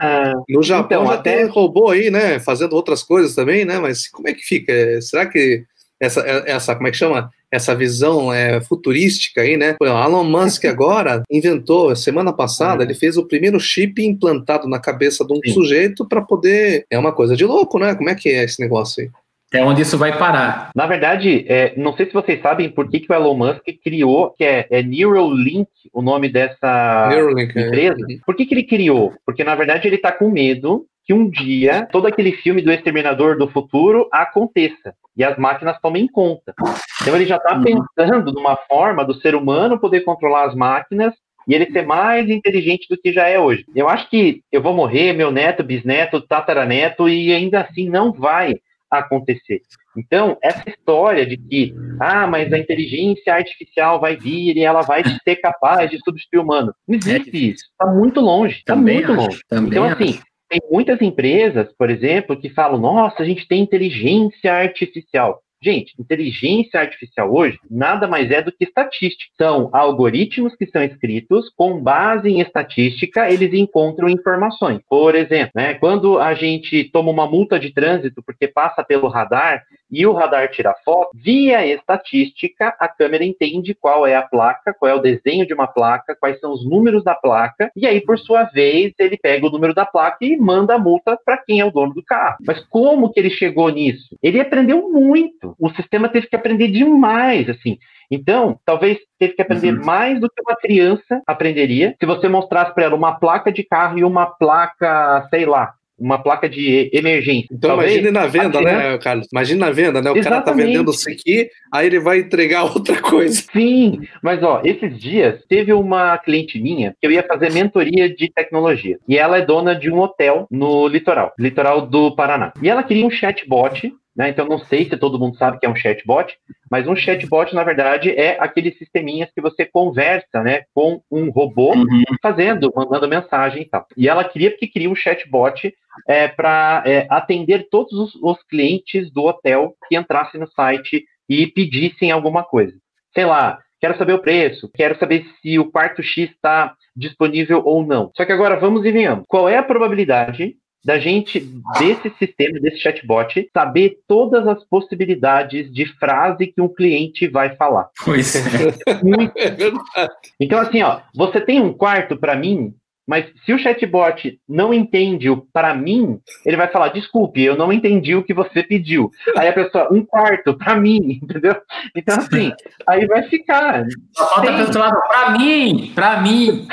No 0.48 0.62
Japão 0.62 1.02
então, 1.02 1.12
até... 1.12 1.36
tem 1.38 1.46
robô 1.46 1.90
aí, 1.90 2.10
né? 2.10 2.38
Fazendo 2.38 2.74
outras 2.74 3.02
coisas 3.02 3.34
também, 3.34 3.64
né? 3.64 3.78
Mas 3.78 4.08
como 4.08 4.28
é 4.28 4.32
que 4.34 4.42
fica? 4.42 5.00
Será 5.00 5.26
que 5.26 5.64
essa, 6.00 6.20
essa 6.46 6.74
como 6.74 6.88
é 6.88 6.90
que 6.90 6.96
chama? 6.96 7.30
essa 7.52 7.74
visão 7.74 8.32
é, 8.32 8.62
futurística 8.62 9.42
aí, 9.42 9.58
né? 9.58 9.76
O 9.78 9.84
Elon 9.84 10.24
Musk 10.24 10.64
agora 10.64 11.22
inventou, 11.30 11.94
semana 11.94 12.32
passada, 12.32 12.82
uhum. 12.82 12.88
ele 12.88 12.94
fez 12.94 13.18
o 13.18 13.26
primeiro 13.28 13.60
chip 13.60 14.02
implantado 14.02 14.66
na 14.66 14.80
cabeça 14.80 15.22
de 15.22 15.34
um 15.34 15.40
Sim. 15.44 15.52
sujeito 15.52 16.08
para 16.08 16.22
poder. 16.22 16.86
É 16.90 16.98
uma 16.98 17.12
coisa 17.12 17.36
de 17.36 17.44
louco, 17.44 17.78
né? 17.78 17.94
Como 17.94 18.08
é 18.08 18.14
que 18.14 18.30
é 18.30 18.44
esse 18.44 18.58
negócio 18.58 19.02
aí? 19.02 19.10
É 19.52 19.62
onde 19.62 19.82
isso 19.82 19.98
vai 19.98 20.16
parar. 20.16 20.70
Na 20.74 20.86
verdade, 20.86 21.44
é, 21.46 21.74
não 21.76 21.94
sei 21.94 22.06
se 22.06 22.12
vocês 22.12 22.40
sabem 22.40 22.70
por 22.70 22.88
que, 22.88 23.00
que 23.00 23.12
o 23.12 23.14
Elon 23.14 23.36
Musk 23.36 23.62
criou, 23.84 24.30
que 24.30 24.44
é, 24.44 24.66
é 24.70 24.82
Neuralink, 24.82 25.68
o 25.92 26.00
nome 26.00 26.28
dessa 26.28 27.08
Neuralink, 27.10 27.58
é. 27.58 27.66
empresa. 27.66 27.96
É. 28.10 28.16
Por 28.24 28.34
que, 28.34 28.46
que 28.46 28.54
ele 28.54 28.64
criou? 28.64 29.12
Porque, 29.26 29.44
na 29.44 29.54
verdade, 29.54 29.86
ele 29.86 29.96
está 29.96 30.10
com 30.10 30.30
medo 30.30 30.86
que 31.04 31.12
um 31.12 31.28
dia 31.28 31.86
todo 31.90 32.06
aquele 32.06 32.32
filme 32.32 32.62
do 32.62 32.72
Exterminador 32.72 33.36
do 33.36 33.48
Futuro 33.48 34.08
aconteça 34.12 34.94
e 35.16 35.24
as 35.24 35.36
máquinas 35.36 35.78
tomem 35.80 36.06
conta. 36.06 36.54
Então 37.00 37.14
ele 37.14 37.26
já 37.26 37.36
está 37.36 37.56
uhum. 37.56 37.62
pensando 37.96 38.32
numa 38.32 38.56
forma 38.56 39.04
do 39.04 39.14
ser 39.14 39.34
humano 39.34 39.78
poder 39.78 40.02
controlar 40.02 40.46
as 40.46 40.54
máquinas 40.54 41.12
e 41.46 41.54
ele 41.54 41.70
ser 41.72 41.84
mais 41.84 42.28
inteligente 42.30 42.86
do 42.88 42.96
que 42.96 43.12
já 43.12 43.28
é 43.28 43.38
hoje. 43.38 43.64
Eu 43.74 43.88
acho 43.88 44.08
que 44.08 44.42
eu 44.50 44.62
vou 44.62 44.72
morrer, 44.72 45.12
meu 45.12 45.30
neto, 45.30 45.64
bisneto, 45.64 46.20
tataraneto, 46.20 47.08
e 47.08 47.32
ainda 47.32 47.62
assim 47.62 47.88
não 47.88 48.12
vai 48.12 48.60
acontecer. 48.98 49.60
Então, 49.96 50.38
essa 50.42 50.68
história 50.68 51.26
de 51.26 51.36
que, 51.36 51.74
ah, 52.00 52.26
mas 52.26 52.52
a 52.52 52.58
inteligência 52.58 53.34
artificial 53.34 54.00
vai 54.00 54.16
vir 54.16 54.56
e 54.56 54.64
ela 54.64 54.82
vai 54.82 55.02
ser 55.22 55.36
capaz 55.36 55.90
de 55.90 55.98
substituir 55.98 56.38
o 56.38 56.42
humano. 56.42 56.74
Não 56.86 56.96
existe 56.96 57.30
é 57.36 57.38
isso. 57.38 57.64
Está 57.70 57.92
muito 57.92 58.20
longe. 58.20 58.58
Está 58.58 58.76
muito 58.76 59.12
acho, 59.12 59.20
longe. 59.20 59.40
Então, 59.52 59.84
assim, 59.84 60.10
acho. 60.10 60.22
tem 60.48 60.60
muitas 60.70 61.00
empresas, 61.02 61.72
por 61.76 61.90
exemplo, 61.90 62.38
que 62.38 62.48
falam, 62.48 62.80
nossa, 62.80 63.22
a 63.22 63.26
gente 63.26 63.46
tem 63.46 63.62
inteligência 63.62 64.52
artificial. 64.52 65.42
Gente, 65.62 65.94
inteligência 65.98 66.80
artificial 66.80 67.32
hoje 67.32 67.56
nada 67.70 68.08
mais 68.08 68.30
é 68.30 68.42
do 68.42 68.50
que 68.50 68.64
estatística. 68.64 69.32
São 69.40 69.70
algoritmos 69.72 70.56
que 70.56 70.66
são 70.66 70.82
escritos 70.82 71.48
com 71.56 71.80
base 71.80 72.28
em 72.28 72.40
estatística, 72.40 73.30
eles 73.30 73.52
encontram 73.54 74.08
informações. 74.08 74.80
Por 74.88 75.14
exemplo, 75.14 75.52
né, 75.54 75.74
quando 75.74 76.18
a 76.18 76.34
gente 76.34 76.90
toma 76.92 77.10
uma 77.10 77.28
multa 77.28 77.60
de 77.60 77.72
trânsito 77.72 78.22
porque 78.24 78.48
passa 78.48 78.82
pelo 78.82 79.06
radar 79.06 79.62
e 79.92 80.06
o 80.06 80.12
radar 80.12 80.50
tira 80.50 80.74
foto, 80.84 81.10
via 81.14 81.66
estatística, 81.66 82.74
a 82.80 82.88
câmera 82.88 83.24
entende 83.24 83.74
qual 83.74 84.06
é 84.06 84.16
a 84.16 84.22
placa, 84.22 84.74
qual 84.78 84.90
é 84.90 84.94
o 84.94 85.02
desenho 85.02 85.46
de 85.46 85.52
uma 85.52 85.66
placa, 85.66 86.16
quais 86.18 86.40
são 86.40 86.50
os 86.50 86.64
números 86.64 87.04
da 87.04 87.14
placa, 87.14 87.70
e 87.76 87.86
aí, 87.86 88.00
por 88.00 88.18
sua 88.18 88.44
vez, 88.44 88.94
ele 88.98 89.18
pega 89.18 89.46
o 89.46 89.50
número 89.50 89.74
da 89.74 89.84
placa 89.84 90.16
e 90.22 90.34
manda 90.38 90.76
a 90.76 90.78
multa 90.78 91.18
para 91.22 91.36
quem 91.36 91.60
é 91.60 91.64
o 91.66 91.70
dono 91.70 91.92
do 91.92 92.02
carro. 92.02 92.38
Mas 92.46 92.64
como 92.70 93.12
que 93.12 93.20
ele 93.20 93.28
chegou 93.28 93.68
nisso? 93.68 94.16
Ele 94.22 94.40
aprendeu 94.40 94.90
muito 94.90 95.51
o 95.58 95.70
sistema 95.70 96.08
teve 96.08 96.26
que 96.26 96.36
aprender 96.36 96.68
demais, 96.68 97.48
assim. 97.48 97.78
Então, 98.10 98.58
talvez 98.64 98.98
teve 99.18 99.32
que 99.34 99.42
aprender 99.42 99.72
uhum. 99.72 99.84
mais 99.84 100.20
do 100.20 100.28
que 100.28 100.42
uma 100.42 100.56
criança 100.56 101.22
aprenderia 101.26 101.94
se 101.98 102.04
você 102.04 102.28
mostrasse 102.28 102.74
para 102.74 102.84
ela 102.84 102.94
uma 102.94 103.12
placa 103.18 103.50
de 103.50 103.62
carro 103.62 103.98
e 103.98 104.04
uma 104.04 104.26
placa, 104.26 105.26
sei 105.30 105.46
lá, 105.46 105.72
uma 106.02 106.18
placa 106.18 106.48
de 106.48 106.90
emergência. 106.92 107.46
Então 107.50 107.70
Talvez, 107.70 107.92
imagine 107.92 108.10
na 108.10 108.26
venda, 108.26 108.60
né, 108.60 108.98
Carlos? 108.98 109.28
Imagine 109.32 109.60
na 109.60 109.70
venda, 109.70 110.02
né? 110.02 110.10
O 110.10 110.16
Exatamente. 110.16 110.24
cara 110.24 110.42
tá 110.42 110.52
vendendo 110.52 110.90
isso 110.90 111.08
aqui, 111.08 111.48
aí 111.72 111.86
ele 111.86 112.00
vai 112.00 112.18
entregar 112.18 112.64
outra 112.74 113.00
coisa. 113.00 113.42
Sim, 113.52 114.00
mas 114.22 114.42
ó, 114.42 114.60
esses 114.64 114.98
dias 114.98 115.42
teve 115.48 115.72
uma 115.72 116.18
cliente 116.18 116.60
minha 116.60 116.94
que 117.00 117.06
eu 117.06 117.10
ia 117.10 117.22
fazer 117.22 117.52
mentoria 117.52 118.12
de 118.12 118.28
tecnologia. 118.30 118.98
E 119.08 119.16
ela 119.16 119.38
é 119.38 119.46
dona 119.46 119.74
de 119.74 119.90
um 119.90 120.00
hotel 120.00 120.46
no 120.50 120.88
litoral, 120.88 121.32
litoral 121.38 121.86
do 121.86 122.14
Paraná. 122.14 122.52
E 122.60 122.68
ela 122.68 122.82
queria 122.82 123.06
um 123.06 123.10
chatbot 123.10 123.92
né? 124.14 124.28
Então, 124.28 124.46
não 124.46 124.58
sei 124.58 124.88
se 124.88 124.96
todo 124.96 125.18
mundo 125.18 125.36
sabe 125.36 125.58
que 125.58 125.66
é 125.66 125.68
um 125.68 125.76
chatbot, 125.76 126.36
mas 126.70 126.86
um 126.86 126.94
chatbot, 126.94 127.54
na 127.54 127.64
verdade, 127.64 128.10
é 128.10 128.36
aqueles 128.38 128.76
sisteminhas 128.78 129.30
que 129.34 129.40
você 129.40 129.64
conversa 129.64 130.42
né, 130.42 130.64
com 130.74 131.02
um 131.10 131.30
robô 131.30 131.74
uhum. 131.74 132.02
fazendo, 132.22 132.72
mandando 132.74 133.08
mensagem 133.08 133.62
e 133.62 133.68
tal. 133.68 133.86
E 133.96 134.08
ela 134.08 134.24
queria 134.24 134.56
que 134.56 134.66
queria 134.66 134.90
um 134.90 134.94
chatbot 134.94 135.74
é, 136.06 136.28
para 136.28 136.82
é, 136.86 137.06
atender 137.10 137.68
todos 137.70 137.92
os, 137.92 138.14
os 138.16 138.42
clientes 138.44 139.10
do 139.12 139.24
hotel 139.24 139.74
que 139.88 139.96
entrassem 139.96 140.40
no 140.40 140.50
site 140.50 141.04
e 141.28 141.46
pedissem 141.46 142.10
alguma 142.10 142.42
coisa. 142.42 142.74
Sei 143.14 143.24
lá, 143.24 143.58
quero 143.80 143.96
saber 143.96 144.12
o 144.12 144.20
preço, 144.20 144.70
quero 144.74 144.98
saber 144.98 145.26
se 145.40 145.58
o 145.58 145.70
quarto 145.70 146.02
X 146.02 146.30
está 146.30 146.74
disponível 146.94 147.62
ou 147.64 147.84
não. 147.84 148.10
Só 148.14 148.24
que 148.24 148.32
agora 148.32 148.58
vamos 148.58 148.84
e 148.84 148.92
venhamos. 148.92 149.24
Qual 149.26 149.48
é 149.48 149.56
a 149.56 149.62
probabilidade 149.62 150.56
da 150.84 150.98
gente, 150.98 151.40
desse 151.78 152.10
sistema, 152.18 152.58
desse 152.60 152.78
chatbot, 152.78 153.48
saber 153.52 153.98
todas 154.06 154.46
as 154.46 154.64
possibilidades 154.64 155.72
de 155.72 155.86
frase 155.98 156.48
que 156.48 156.60
um 156.60 156.68
cliente 156.68 157.28
vai 157.28 157.54
falar. 157.56 157.88
Pois 158.04 158.34
é. 158.34 158.40
é 159.36 159.50
verdade. 159.50 160.12
Então, 160.40 160.58
assim, 160.58 160.82
ó, 160.82 161.00
você 161.14 161.40
tem 161.40 161.60
um 161.60 161.72
quarto 161.72 162.16
para 162.16 162.34
mim 162.34 162.74
Mas 163.06 163.26
se 163.44 163.52
o 163.52 163.58
chatbot 163.58 164.38
não 164.48 164.72
entende 164.72 165.28
o 165.28 165.46
para 165.52 165.74
mim, 165.74 166.18
ele 166.46 166.56
vai 166.56 166.68
falar: 166.68 166.88
desculpe, 166.88 167.42
eu 167.42 167.56
não 167.56 167.72
entendi 167.72 168.14
o 168.14 168.22
que 168.22 168.32
você 168.32 168.62
pediu. 168.62 169.10
Aí 169.36 169.48
a 169.48 169.52
pessoa, 169.52 169.92
um 169.92 170.04
quarto 170.04 170.56
para 170.56 170.76
mim, 170.76 171.18
entendeu? 171.22 171.56
Então, 171.96 172.16
assim, 172.16 172.52
aí 172.88 173.06
vai 173.06 173.24
ficar. 173.24 173.84
Só 174.16 174.26
falta 174.34 174.72
Tem... 174.72 174.80
lado, 174.80 175.00
para 175.08 175.30
mim, 175.30 175.92
para 175.94 176.20
mim. 176.20 176.68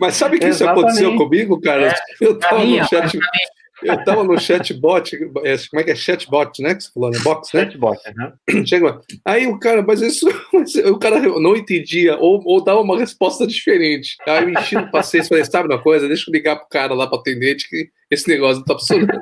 Mas 0.00 0.14
sabe 0.14 0.38
que 0.38 0.48
isso 0.48 0.66
aconteceu 0.66 1.14
comigo, 1.16 1.60
cara? 1.60 1.88
É, 1.88 1.94
eu 2.20 2.38
tava 2.38 2.64
no 2.64 2.84
chat. 2.88 3.18
Eu 3.82 3.94
estava 3.94 4.24
no 4.24 4.38
chatbot, 4.38 5.14
é, 5.44 5.56
como 5.70 5.80
é 5.80 5.84
que 5.84 5.90
é 5.90 5.94
chatbot, 5.94 6.62
né? 6.62 6.74
Que 6.74 6.84
você 6.84 6.90
falou, 6.92 7.10
né? 7.10 7.18
Box, 7.22 7.50
né? 7.54 7.64
Chatbot, 7.64 7.98
uhum. 8.50 8.66
Chega, 8.66 9.00
aí 9.24 9.46
o 9.46 9.58
cara, 9.58 9.82
mas 9.82 10.00
isso, 10.00 10.26
mas 10.52 10.74
o 10.74 10.98
cara 10.98 11.20
não 11.20 11.56
entendia, 11.56 12.16
ou, 12.18 12.42
ou 12.44 12.62
dava 12.62 12.80
uma 12.80 12.98
resposta 12.98 13.46
diferente. 13.46 14.16
Aí 14.26 14.44
eu 14.44 14.50
enchi 14.50 14.74
no 14.74 14.90
passeio 14.90 15.22
e 15.22 15.28
falei, 15.28 15.44
sabe 15.44 15.68
uma 15.68 15.82
coisa? 15.82 16.08
Deixa 16.08 16.30
eu 16.30 16.32
ligar 16.32 16.56
pro 16.56 16.68
cara 16.68 16.94
lá, 16.94 17.06
pro 17.06 17.18
atendente, 17.18 17.68
que 17.68 17.88
esse 18.10 18.28
negócio 18.28 18.58
não 18.58 18.64
tá 18.64 18.74
funcionando. 18.74 19.20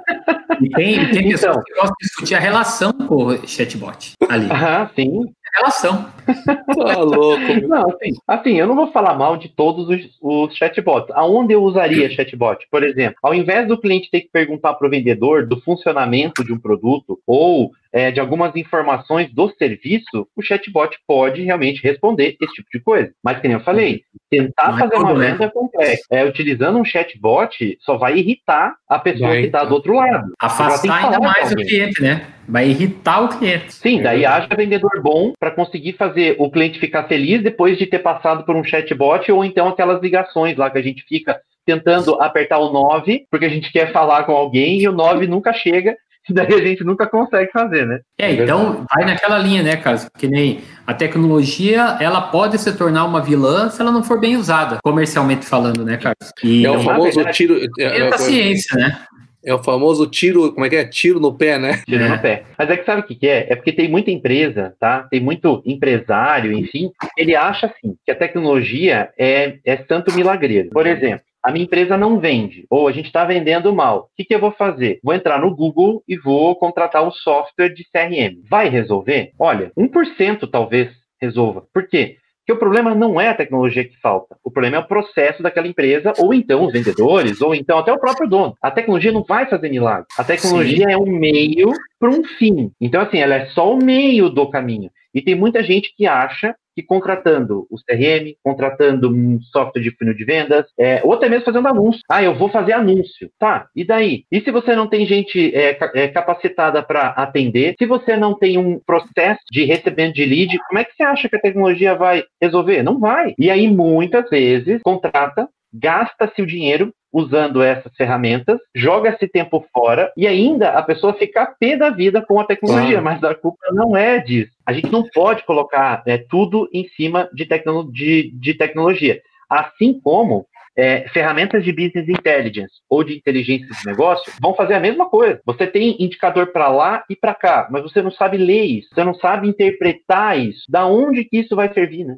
E 0.60 0.68
tem, 0.70 1.10
tem 1.10 1.28
pessoas 1.30 1.56
então, 1.56 1.64
que 1.64 1.72
gostam 1.74 1.94
de 2.00 2.06
discutir 2.06 2.34
a 2.34 2.40
relação 2.40 2.92
com 2.92 3.26
o 3.26 3.48
chatbot 3.48 4.12
ali. 4.28 4.46
Ah, 4.50 4.90
sim 4.94 5.24
relação. 5.56 6.10
Tá 6.26 6.98
louco. 6.98 7.68
Não, 7.68 7.90
assim, 7.90 8.12
assim, 8.26 8.58
eu 8.58 8.66
não 8.66 8.74
vou 8.74 8.92
falar 8.92 9.14
mal 9.14 9.36
de 9.36 9.48
todos 9.48 9.88
os, 9.88 10.16
os 10.20 10.56
chatbots. 10.56 11.10
Aonde 11.14 11.54
eu 11.54 11.62
usaria 11.62 12.10
chatbot? 12.10 12.66
Por 12.70 12.82
exemplo, 12.82 13.16
ao 13.22 13.34
invés 13.34 13.66
do 13.66 13.78
cliente 13.78 14.10
ter 14.10 14.22
que 14.22 14.30
perguntar 14.32 14.74
para 14.74 14.86
o 14.86 14.90
vendedor 14.90 15.46
do 15.46 15.60
funcionamento 15.60 16.44
de 16.44 16.52
um 16.52 16.58
produto 16.58 17.20
ou 17.26 17.72
é, 17.92 18.10
de 18.10 18.20
algumas 18.20 18.54
informações 18.54 19.32
do 19.32 19.50
serviço, 19.56 20.26
o 20.36 20.42
chatbot 20.42 20.96
pode 21.06 21.42
realmente 21.42 21.82
responder 21.82 22.36
esse 22.40 22.52
tipo 22.54 22.68
de 22.72 22.80
coisa. 22.80 23.10
Mas, 23.22 23.40
como 23.40 23.54
eu 23.54 23.60
falei, 23.60 24.02
tentar 24.30 24.76
é 24.76 24.78
fazer 24.78 24.96
uma 24.96 25.14
né? 25.14 25.32
venda 25.32 25.44
é 25.44 25.48
complexo. 25.48 26.04
É, 26.10 26.24
utilizando 26.24 26.78
um 26.78 26.84
chatbot 26.84 27.78
só 27.80 27.96
vai 27.96 28.18
irritar 28.18 28.74
a 28.88 28.98
pessoa 28.98 29.30
vai, 29.30 29.40
que 29.40 29.46
está 29.46 29.64
do 29.64 29.74
outro 29.74 29.94
lado. 29.94 30.32
Afastar 30.40 31.04
ainda 31.04 31.18
mais 31.18 31.50
o 31.50 31.56
cliente, 31.56 32.02
né? 32.02 32.26
Vai 32.48 32.68
irritar 32.68 33.20
o 33.20 33.28
cliente. 33.28 33.72
Sim, 33.72 34.02
daí 34.02 34.24
haja 34.24 34.48
vendedor 34.56 35.00
bom 35.02 35.32
para 35.38 35.50
conseguir 35.50 35.94
fazer 35.94 36.36
o 36.38 36.50
cliente 36.50 36.80
ficar 36.80 37.04
feliz 37.04 37.42
depois 37.42 37.78
de 37.78 37.86
ter 37.86 38.00
passado 38.00 38.44
por 38.44 38.56
um 38.56 38.64
chatbot 38.64 39.30
ou 39.30 39.44
então 39.44 39.68
aquelas 39.68 40.00
ligações 40.00 40.56
lá 40.56 40.70
que 40.70 40.78
a 40.78 40.82
gente 40.82 41.04
fica 41.08 41.40
tentando 41.64 42.20
apertar 42.20 42.58
o 42.58 42.72
9 42.72 43.26
porque 43.30 43.46
a 43.46 43.50
gente 43.50 43.70
quer 43.70 43.92
falar 43.92 44.24
com 44.24 44.32
alguém 44.32 44.80
e 44.80 44.88
o 44.88 44.92
9 44.92 45.26
nunca 45.26 45.52
chega 45.52 45.96
daí 46.34 46.52
a 46.52 46.58
gente 46.62 46.84
nunca 46.84 47.06
consegue 47.06 47.50
fazer, 47.52 47.86
né? 47.86 48.00
É, 48.18 48.32
então 48.32 48.84
vai 48.94 49.04
naquela 49.04 49.38
linha, 49.38 49.62
né, 49.62 49.76
Carlos? 49.76 50.08
Que 50.18 50.28
nem 50.28 50.60
a 50.86 50.94
tecnologia, 50.94 51.96
ela 52.00 52.20
pode 52.20 52.58
se 52.58 52.72
tornar 52.76 53.04
uma 53.04 53.20
vilã 53.20 53.68
se 53.70 53.80
ela 53.80 53.92
não 53.92 54.02
for 54.02 54.18
bem 54.18 54.36
usada, 54.36 54.78
comercialmente 54.82 55.46
falando, 55.46 55.84
né, 55.84 55.96
Carlos? 55.96 56.32
E 56.42 56.64
é 56.64 56.70
o 56.70 56.80
famoso 56.80 57.16
verdade, 57.16 57.36
tiro. 57.36 57.60
É, 57.78 57.82
é, 57.84 58.08
é, 58.08 58.18
ciência, 58.18 58.76
né? 58.76 58.98
É 59.42 59.54
o 59.54 59.62
famoso 59.62 60.06
tiro, 60.06 60.52
como 60.52 60.66
é 60.66 60.68
que 60.68 60.76
é? 60.76 60.84
Tiro 60.84 61.18
no 61.18 61.32
pé, 61.32 61.58
né? 61.58 61.82
Tiro 61.86 62.04
é. 62.04 62.08
no 62.10 62.18
pé. 62.18 62.44
Mas 62.58 62.68
é 62.68 62.76
que 62.76 62.84
sabe 62.84 63.00
o 63.00 63.04
que, 63.04 63.14
que 63.14 63.26
é? 63.26 63.46
É 63.50 63.56
porque 63.56 63.72
tem 63.72 63.88
muita 63.88 64.10
empresa, 64.10 64.74
tá? 64.78 65.06
Tem 65.10 65.18
muito 65.18 65.62
empresário, 65.64 66.52
enfim, 66.52 66.90
ele 67.16 67.34
acha 67.34 67.66
assim 67.66 67.96
que 68.04 68.10
a 68.12 68.14
tecnologia 68.14 69.08
é, 69.18 69.58
é 69.64 69.78
santo 69.88 70.12
milagreiro. 70.12 70.68
Por 70.70 70.86
exemplo, 70.86 71.24
a 71.42 71.50
minha 71.50 71.64
empresa 71.64 71.96
não 71.96 72.20
vende, 72.20 72.66
ou 72.68 72.86
a 72.86 72.92
gente 72.92 73.06
está 73.06 73.24
vendendo 73.24 73.74
mal. 73.74 74.10
O 74.12 74.16
que, 74.16 74.24
que 74.24 74.34
eu 74.34 74.40
vou 74.40 74.52
fazer? 74.52 75.00
Vou 75.02 75.14
entrar 75.14 75.40
no 75.40 75.54
Google 75.54 76.02
e 76.06 76.16
vou 76.16 76.54
contratar 76.56 77.06
um 77.06 77.10
software 77.10 77.70
de 77.70 77.84
CRM. 77.84 78.42
Vai 78.48 78.68
resolver? 78.68 79.32
Olha, 79.38 79.72
1% 79.76 80.48
talvez 80.50 80.90
resolva. 81.20 81.64
Por 81.72 81.86
quê? 81.86 82.16
Porque 82.50 82.52
o 82.52 82.58
problema 82.58 82.94
não 82.94 83.20
é 83.20 83.28
a 83.28 83.34
tecnologia 83.34 83.84
que 83.84 83.96
falta, 84.00 84.36
o 84.42 84.50
problema 84.50 84.76
é 84.76 84.80
o 84.80 84.88
processo 84.88 85.42
daquela 85.42 85.68
empresa, 85.68 86.12
ou 86.18 86.34
então 86.34 86.64
os 86.64 86.72
vendedores, 86.72 87.40
ou 87.40 87.54
então 87.54 87.78
até 87.78 87.92
o 87.92 87.98
próprio 87.98 88.28
dono. 88.28 88.54
A 88.60 88.70
tecnologia 88.70 89.12
não 89.12 89.22
vai 89.22 89.46
fazer 89.46 89.68
milagre. 89.68 90.06
A 90.18 90.24
tecnologia 90.24 90.86
Sim. 90.86 90.92
é 90.92 90.98
um 90.98 91.06
meio 91.06 91.70
para 91.98 92.10
um 92.10 92.24
fim. 92.24 92.72
Então, 92.80 93.02
assim, 93.02 93.18
ela 93.18 93.36
é 93.36 93.46
só 93.50 93.72
o 93.72 93.76
meio 93.76 94.28
do 94.28 94.48
caminho. 94.50 94.90
E 95.14 95.22
tem 95.22 95.34
muita 95.34 95.62
gente 95.62 95.94
que 95.96 96.06
acha 96.06 96.56
que 96.74 96.82
contratando 96.82 97.66
o 97.70 97.76
CRM, 97.76 98.34
contratando 98.42 99.10
um 99.10 99.40
software 99.42 99.82
de 99.82 99.90
funil 99.96 100.14
de 100.14 100.24
vendas, 100.24 100.66
é, 100.78 101.00
ou 101.04 101.12
até 101.12 101.28
mesmo 101.28 101.44
fazendo 101.44 101.68
anúncio. 101.68 102.00
Ah, 102.10 102.22
eu 102.22 102.34
vou 102.34 102.48
fazer 102.48 102.72
anúncio. 102.72 103.30
Tá, 103.38 103.68
e 103.74 103.84
daí? 103.84 104.24
E 104.30 104.40
se 104.40 104.50
você 104.50 104.74
não 104.74 104.86
tem 104.86 105.06
gente 105.06 105.54
é, 105.54 105.78
é, 105.94 106.08
capacitada 106.08 106.82
para 106.82 107.08
atender? 107.08 107.74
Se 107.78 107.86
você 107.86 108.16
não 108.16 108.36
tem 108.36 108.58
um 108.58 108.78
processo 108.78 109.40
de 109.50 109.64
recebimento 109.64 110.14
de 110.14 110.24
lead, 110.24 110.58
como 110.68 110.78
é 110.78 110.84
que 110.84 110.94
você 110.94 111.02
acha 111.02 111.28
que 111.28 111.36
a 111.36 111.40
tecnologia 111.40 111.94
vai 111.94 112.22
resolver? 112.40 112.82
Não 112.82 112.98
vai. 112.98 113.34
E 113.38 113.50
aí, 113.50 113.68
muitas 113.68 114.28
vezes, 114.30 114.80
contrata 114.82 115.48
gasta-se 115.72 116.40
o 116.42 116.46
dinheiro 116.46 116.92
usando 117.12 117.62
essas 117.62 117.94
ferramentas, 117.96 118.58
joga 118.74 119.10
esse 119.10 119.26
tempo 119.26 119.64
fora 119.72 120.12
e 120.16 120.26
ainda 120.26 120.70
a 120.70 120.82
pessoa 120.82 121.12
fica 121.14 121.54
pé 121.58 121.76
da 121.76 121.90
vida 121.90 122.24
com 122.24 122.38
a 122.38 122.44
tecnologia, 122.44 123.00
mas 123.00 123.22
a 123.24 123.34
culpa 123.34 123.66
não 123.72 123.96
é 123.96 124.18
disso. 124.18 124.52
A 124.64 124.72
gente 124.72 124.90
não 124.90 125.02
pode 125.12 125.44
colocar 125.44 126.02
é, 126.06 126.18
tudo 126.18 126.68
em 126.72 126.88
cima 126.90 127.28
de, 127.32 127.46
tecno 127.46 127.90
de, 127.92 128.30
de 128.38 128.54
tecnologia. 128.54 129.20
Assim 129.48 129.98
como 130.00 130.46
é, 130.76 131.08
ferramentas 131.08 131.64
de 131.64 131.72
business 131.72 132.08
intelligence 132.08 132.72
ou 132.88 133.02
de 133.02 133.16
inteligência 133.16 133.66
de 133.66 133.86
negócio 133.86 134.32
vão 134.40 134.54
fazer 134.54 134.74
a 134.74 134.80
mesma 134.80 135.08
coisa. 135.08 135.40
Você 135.44 135.66
tem 135.66 135.96
indicador 136.02 136.52
para 136.52 136.68
lá 136.68 137.04
e 137.10 137.16
para 137.16 137.34
cá, 137.34 137.68
mas 137.70 137.82
você 137.82 138.00
não 138.00 138.10
sabe 138.10 138.36
ler 138.36 138.64
isso, 138.64 138.88
você 138.94 139.04
não 139.04 139.14
sabe 139.14 139.48
interpretar 139.48 140.38
isso. 140.38 140.62
Da 140.68 140.86
onde 140.86 141.24
que 141.24 141.38
isso 141.38 141.56
vai 141.56 141.72
servir, 141.72 142.04
né? 142.04 142.16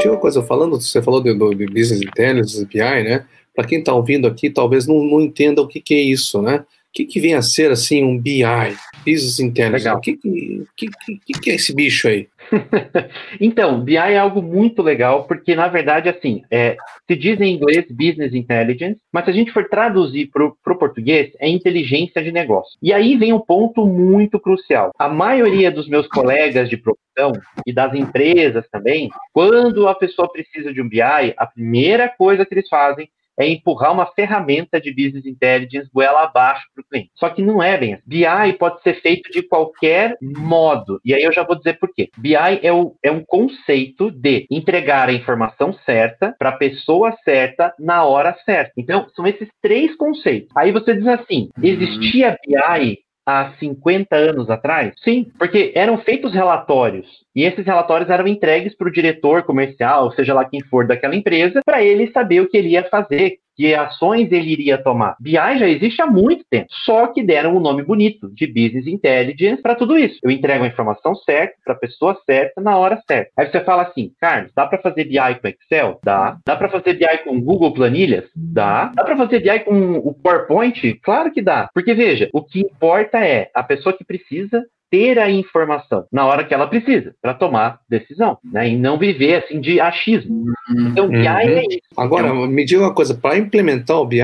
Tinha 0.00 0.12
uma 0.12 0.20
coisa 0.20 0.42
falando, 0.42 0.80
você 0.80 1.02
falou 1.02 1.22
de, 1.22 1.32
de 1.32 1.66
Business 1.66 2.02
Intelligence, 2.02 2.64
BI, 2.66 2.78
né? 2.78 3.26
Para 3.54 3.66
quem 3.66 3.80
está 3.80 3.92
ouvindo 3.92 4.26
aqui, 4.26 4.48
talvez 4.48 4.86
não, 4.86 5.02
não 5.02 5.20
entenda 5.20 5.60
o 5.60 5.68
que, 5.68 5.80
que 5.80 5.94
é 5.94 6.00
isso, 6.00 6.40
né? 6.40 6.64
O 6.90 6.92
que, 6.92 7.04
que 7.04 7.20
vem 7.20 7.34
a 7.34 7.42
ser 7.42 7.70
assim 7.70 8.02
um 8.02 8.18
BI, 8.18 8.42
Business 9.06 9.38
Intelligence? 9.38 9.84
Legal. 9.84 9.98
O 9.98 10.00
que, 10.00 10.16
que, 10.16 10.88
que, 11.24 11.40
que 11.40 11.50
é 11.50 11.54
esse 11.54 11.72
bicho 11.72 12.08
aí? 12.08 12.28
então, 13.40 13.80
BI 13.80 13.96
é 13.96 14.18
algo 14.18 14.42
muito 14.42 14.82
legal, 14.82 15.22
porque 15.22 15.54
na 15.54 15.68
verdade, 15.68 16.08
assim, 16.08 16.42
é, 16.50 16.76
se 17.08 17.16
diz 17.16 17.40
em 17.40 17.54
inglês 17.54 17.86
Business 17.88 18.34
Intelligence, 18.34 18.98
mas 19.12 19.24
se 19.24 19.30
a 19.30 19.34
gente 19.34 19.52
for 19.52 19.68
traduzir 19.68 20.30
para 20.32 20.44
o 20.44 20.78
português, 20.78 21.30
é 21.38 21.48
inteligência 21.48 22.20
de 22.24 22.32
negócio. 22.32 22.76
E 22.82 22.92
aí 22.92 23.16
vem 23.16 23.32
um 23.32 23.38
ponto 23.40 23.86
muito 23.86 24.40
crucial. 24.40 24.90
A 24.98 25.08
maioria 25.08 25.70
dos 25.70 25.88
meus 25.88 26.08
colegas 26.08 26.68
de 26.68 26.76
profissão 26.76 27.30
e 27.64 27.72
das 27.72 27.94
empresas 27.94 28.68
também, 28.68 29.10
quando 29.32 29.86
a 29.86 29.94
pessoa 29.94 30.28
precisa 30.28 30.74
de 30.74 30.82
um 30.82 30.88
BI, 30.88 31.00
a 31.36 31.46
primeira 31.46 32.08
coisa 32.08 32.44
que 32.44 32.52
eles 32.52 32.68
fazem 32.68 33.08
é 33.40 33.48
empurrar 33.48 33.92
uma 33.92 34.06
ferramenta 34.06 34.80
de 34.80 34.92
business 34.92 35.24
intelligence 35.24 35.90
goela 35.92 36.24
abaixo 36.24 36.64
para 36.74 36.82
o 36.82 36.84
cliente. 36.86 37.10
Só 37.14 37.28
que 37.30 37.42
não 37.42 37.62
é 37.62 37.76
bem 37.78 37.94
assim. 37.94 38.02
BI 38.06 38.52
pode 38.58 38.82
ser 38.82 39.00
feito 39.00 39.30
de 39.30 39.42
qualquer 39.42 40.16
modo. 40.20 41.00
E 41.04 41.14
aí 41.14 41.22
eu 41.22 41.32
já 41.32 41.42
vou 41.42 41.56
dizer 41.56 41.78
por 41.78 41.92
quê. 41.94 42.08
BI 42.16 42.34
é, 42.34 42.72
o, 42.72 42.94
é 43.02 43.10
um 43.10 43.24
conceito 43.24 44.10
de 44.10 44.46
entregar 44.50 45.08
a 45.08 45.12
informação 45.12 45.72
certa 45.84 46.34
para 46.38 46.50
a 46.50 46.56
pessoa 46.56 47.16
certa 47.24 47.72
na 47.78 48.04
hora 48.04 48.36
certa. 48.44 48.72
Então, 48.76 49.06
são 49.14 49.26
esses 49.26 49.48
três 49.62 49.96
conceitos. 49.96 50.50
Aí 50.56 50.72
você 50.72 50.94
diz 50.94 51.06
assim: 51.06 51.48
existia 51.62 52.36
BI 52.46 52.98
há 53.30 53.52
50 53.58 54.16
anos 54.16 54.50
atrás? 54.50 54.94
Sim, 55.02 55.26
porque 55.38 55.72
eram 55.74 55.98
feitos 55.98 56.32
relatórios 56.32 57.06
e 57.34 57.44
esses 57.44 57.64
relatórios 57.64 58.10
eram 58.10 58.26
entregues 58.26 58.74
para 58.76 58.88
o 58.88 58.92
diretor 58.92 59.42
comercial, 59.42 60.10
seja 60.12 60.34
lá 60.34 60.44
quem 60.44 60.60
for 60.62 60.86
daquela 60.86 61.14
empresa, 61.14 61.60
para 61.64 61.82
ele 61.82 62.10
saber 62.10 62.40
o 62.40 62.48
que 62.48 62.56
ele 62.56 62.70
ia 62.70 62.84
fazer, 62.84 63.38
que 63.60 63.74
ações 63.74 64.32
ele 64.32 64.52
iria 64.52 64.82
tomar. 64.82 65.16
BI 65.20 65.34
já 65.34 65.68
existe 65.68 66.00
há 66.00 66.06
muito 66.06 66.42
tempo, 66.48 66.68
só 66.86 67.08
que 67.08 67.22
deram 67.22 67.54
um 67.54 67.60
nome 67.60 67.82
bonito 67.82 68.30
de 68.32 68.46
Business 68.46 68.86
Intelligence 68.86 69.60
para 69.60 69.74
tudo 69.74 69.98
isso. 69.98 70.18
Eu 70.22 70.30
entrego 70.30 70.64
a 70.64 70.66
informação 70.66 71.14
certa 71.14 71.56
para 71.62 71.74
a 71.74 71.78
pessoa 71.78 72.18
certa 72.24 72.58
na 72.62 72.78
hora 72.78 72.98
certa. 73.06 73.30
Aí 73.36 73.50
você 73.50 73.60
fala 73.60 73.82
assim, 73.82 74.12
Carlos, 74.18 74.50
dá 74.56 74.66
para 74.66 74.78
fazer 74.78 75.04
BI 75.04 75.34
com 75.42 75.48
Excel? 75.48 76.00
Dá. 76.02 76.38
Dá 76.46 76.56
para 76.56 76.70
fazer 76.70 76.94
BI 76.94 77.18
com 77.22 77.38
Google 77.38 77.74
Planilhas? 77.74 78.24
Dá. 78.34 78.92
Dá 78.94 79.04
para 79.04 79.16
fazer 79.18 79.40
BI 79.40 79.60
com 79.60 79.98
o 79.98 80.14
PowerPoint? 80.14 80.94
Claro 81.02 81.30
que 81.30 81.42
dá. 81.42 81.68
Porque 81.74 81.92
veja, 81.92 82.30
o 82.32 82.42
que 82.42 82.60
importa 82.60 83.18
é 83.18 83.50
a 83.54 83.62
pessoa 83.62 83.94
que 83.94 84.04
precisa 84.04 84.64
ter 84.90 85.18
a 85.18 85.30
informação 85.30 86.04
na 86.12 86.26
hora 86.26 86.44
que 86.44 86.52
ela 86.52 86.66
precisa 86.66 87.14
para 87.22 87.34
tomar 87.34 87.80
decisão, 87.88 88.38
né? 88.44 88.68
E 88.68 88.76
não 88.76 88.98
viver 88.98 89.44
assim 89.44 89.60
de 89.60 89.80
achismo. 89.80 90.52
Então, 90.70 91.08
BI 91.08 91.18
uhum. 91.18 91.38
é 91.38 91.62
isso. 91.68 91.80
Agora, 91.96 92.28
é 92.28 92.32
um... 92.32 92.46
me 92.46 92.64
diga 92.64 92.82
uma 92.82 92.94
coisa, 92.94 93.14
para 93.14 93.38
implementar 93.38 93.98
o 93.98 94.06
BI, 94.06 94.20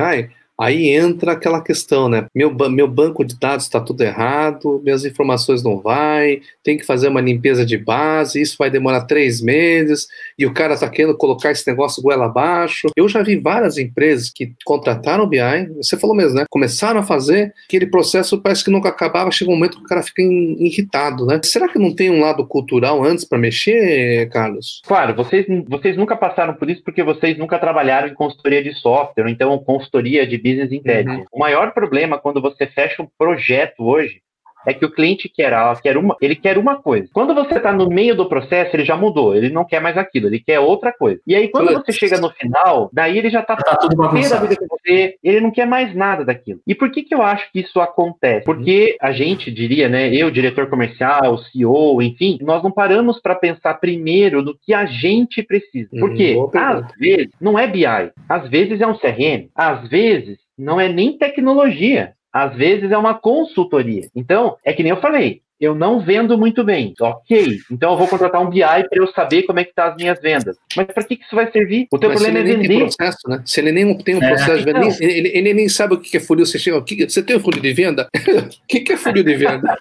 Aí 0.59 0.88
entra 0.90 1.33
aquela 1.33 1.61
questão, 1.61 2.09
né? 2.09 2.27
Meu, 2.35 2.55
meu 2.71 2.88
banco 2.88 3.25
de 3.25 3.38
dados 3.38 3.66
está 3.66 3.81
tudo 3.81 4.01
errado, 4.03 4.81
minhas 4.83 5.05
informações 5.05 5.62
não 5.62 5.79
vai, 5.79 6.40
tem 6.64 6.79
que 6.79 6.87
fazer 6.87 7.09
uma 7.09 7.21
limpeza 7.21 7.64
de 7.64 7.77
base, 7.77 8.40
isso 8.40 8.57
vai 8.59 8.71
demorar 8.71 9.03
três 9.03 9.40
meses, 9.42 10.07
e 10.38 10.47
o 10.47 10.55
cara 10.55 10.75
está 10.75 10.88
querendo 10.88 11.16
colocar 11.16 11.51
esse 11.51 11.69
negócio 11.69 12.03
goela 12.03 12.27
abaixo. 12.27 12.88
Eu 12.97 13.09
já 13.09 13.23
vi 13.23 13.37
várias 13.37 13.77
empresas 13.77 14.31
que 14.31 14.53
contrataram 14.64 15.25
o 15.25 15.27
BI, 15.27 15.38
você 15.77 15.97
falou 15.99 16.16
mesmo, 16.16 16.38
né? 16.38 16.45
Começaram 16.49 17.01
a 17.01 17.03
fazer, 17.03 17.53
aquele 17.66 17.87
processo 17.87 18.40
parece 18.40 18.64
que 18.64 18.71
nunca 18.71 18.88
acabava, 18.88 19.31
chega 19.31 19.51
um 19.51 19.55
momento 19.55 19.77
que 19.77 19.85
o 19.85 19.88
cara 19.88 20.03
fica 20.03 20.23
irritado, 20.23 21.27
né? 21.27 21.38
Será 21.45 21.69
que 21.69 21.79
não 21.79 21.95
tem 21.95 22.11
um 22.11 22.21
lado 22.21 22.47
cultural 22.47 23.05
antes 23.05 23.25
para 23.25 23.38
mexer, 23.38 24.29
Carlos? 24.31 24.81
Claro, 24.87 25.14
vocês, 25.14 25.45
vocês 25.69 25.97
nunca 25.97 26.16
passaram 26.16 26.55
por 26.55 26.71
isso 26.71 26.83
porque 26.83 27.03
vocês 27.03 27.37
nunca 27.37 27.59
trabalharam 27.59 28.09
em 28.09 28.14
consultoria 28.14 28.62
de 28.62 28.73
software, 28.75 29.29
então 29.29 29.57
consultoria 29.59 30.27
de 30.27 30.46
business 30.47 30.71
intelligence. 30.71 31.23
Uhum. 31.23 31.27
O 31.33 31.39
maior 31.39 31.73
problema 31.73 32.19
quando 32.19 32.41
você 32.41 32.67
fecha 32.67 33.03
um 33.03 33.09
projeto 33.19 33.81
hoje 33.81 34.23
é 34.67 34.75
que 34.75 34.85
o 34.85 34.91
cliente 34.91 35.29
quer, 35.29 35.53
quer 35.81 35.97
uma, 35.97 36.17
ele 36.21 36.35
quer 36.35 36.59
uma 36.59 36.77
coisa. 36.77 37.09
Quando 37.13 37.35
você 37.35 37.55
está 37.57 37.73
no 37.73 37.89
meio 37.89 38.17
do 38.17 38.29
processo, 38.29 38.75
ele 38.75 38.85
já 38.85 38.97
mudou, 38.97 39.35
ele 39.35 39.49
não 39.49 39.65
quer 39.65 39.81
mais 39.81 39.97
aquilo, 39.97 40.27
ele 40.27 40.41
quer 40.41 40.59
outra 40.59 40.93
coisa. 40.93 41.21
E 41.27 41.35
aí, 41.35 41.49
quando 41.49 41.73
você 41.73 41.93
chega 41.93 42.21
no 42.21 42.31
final, 42.31 42.91
daí 42.93 43.17
ele 43.17 43.31
já 43.31 43.41
está 43.41 43.57
tá 43.57 43.77
tudo 43.77 43.97
da 43.97 44.09
vida 44.09 44.57
com 44.57 44.67
você, 44.69 45.17
ele 45.23 45.41
não 45.41 45.51
quer 45.51 45.67
mais 45.67 45.95
nada 45.95 46.25
daquilo. 46.25 46.61
E 46.67 46.75
por 46.75 46.91
que, 46.91 47.03
que 47.03 47.15
eu 47.15 47.23
acho 47.23 47.51
que 47.53 47.61
isso 47.61 47.81
acontece? 47.81 48.45
Porque 48.45 48.97
a 49.01 49.13
gente 49.13 49.51
diria, 49.51 49.89
né, 49.89 50.13
eu, 50.13 50.31
diretor 50.31 50.69
comercial, 50.69 51.39
CEO, 51.39 52.03
enfim, 52.03 52.39
nós 52.43 52.63
não 52.63 52.71
paramos 52.71 53.21
para 53.21 53.35
pensar 53.35 53.75
primeiro 53.75 54.43
no 54.43 54.57
que 54.59 54.75
a 54.75 54.85
gente 54.87 55.43
precisa. 55.43 55.91
Hum, 55.93 56.01
Porque, 56.01 56.37
às 56.55 56.87
vezes, 56.99 57.31
não 57.41 57.59
é 57.59 57.67
BI, 57.67 57.87
às 58.29 58.49
vezes 58.49 58.81
é 58.81 58.87
um 58.87 58.99
CRM, 58.99 59.49
às 59.55 59.89
vezes 59.89 60.39
não 60.59 60.81
é 60.81 60.89
nem 60.89 61.17
tecnologia. 61.17 62.16
Às 62.37 62.55
vezes 62.55 62.90
é 62.92 62.99
uma 62.99 63.14
consultoria. 63.14 64.11
Então, 64.14 64.59
é 64.62 64.70
que 64.75 64.83
nem 64.83 64.90
eu 64.90 65.01
falei, 65.01 65.40
eu 65.59 65.75
não 65.75 66.01
vendo 66.01 66.37
muito 66.37 66.62
bem. 66.62 66.92
Ok, 67.01 67.57
então 67.70 67.92
eu 67.92 67.96
vou 67.96 68.07
contratar 68.07 68.42
um 68.42 68.51
BI 68.51 68.61
para 68.61 68.87
eu 68.92 69.07
saber 69.07 69.44
como 69.44 69.59
é 69.59 69.64
que 69.64 69.72
tá 69.72 69.87
as 69.87 69.96
minhas 69.96 70.20
vendas. 70.20 70.59
Mas 70.77 70.85
para 70.85 71.03
que, 71.03 71.16
que 71.16 71.25
isso 71.25 71.35
vai 71.35 71.51
servir? 71.51 71.87
O 71.90 71.99
teu 71.99 72.11
Mas 72.11 72.20
problema 72.20 72.46
é 72.46 72.53
vender. 72.53 72.68
Tem 72.68 72.81
processo, 72.81 73.27
né? 73.27 73.42
Se 73.46 73.61
ele 73.61 73.72
nem 73.72 73.96
tem 73.96 74.16
um 74.16 74.22
é. 74.22 74.29
processo 74.29 74.59
de 74.59 74.64
venda, 74.66 74.81
então, 74.81 74.96
ele, 75.01 75.29
ele, 75.29 75.55
nem 75.55 75.66
sabe 75.66 75.94
o 75.94 75.99
que 75.99 76.14
é 76.14 76.20
funil. 76.20 76.44
Você 76.44 76.59
chega, 76.59 76.85
você 77.09 77.22
tem 77.22 77.37
um 77.37 77.40
funil 77.40 77.62
de 77.62 77.72
venda? 77.72 78.07
O 78.37 78.66
que, 78.68 78.81
que 78.81 78.92
é 78.92 78.96
funil 78.99 79.25
de 79.25 79.35
venda? 79.35 79.79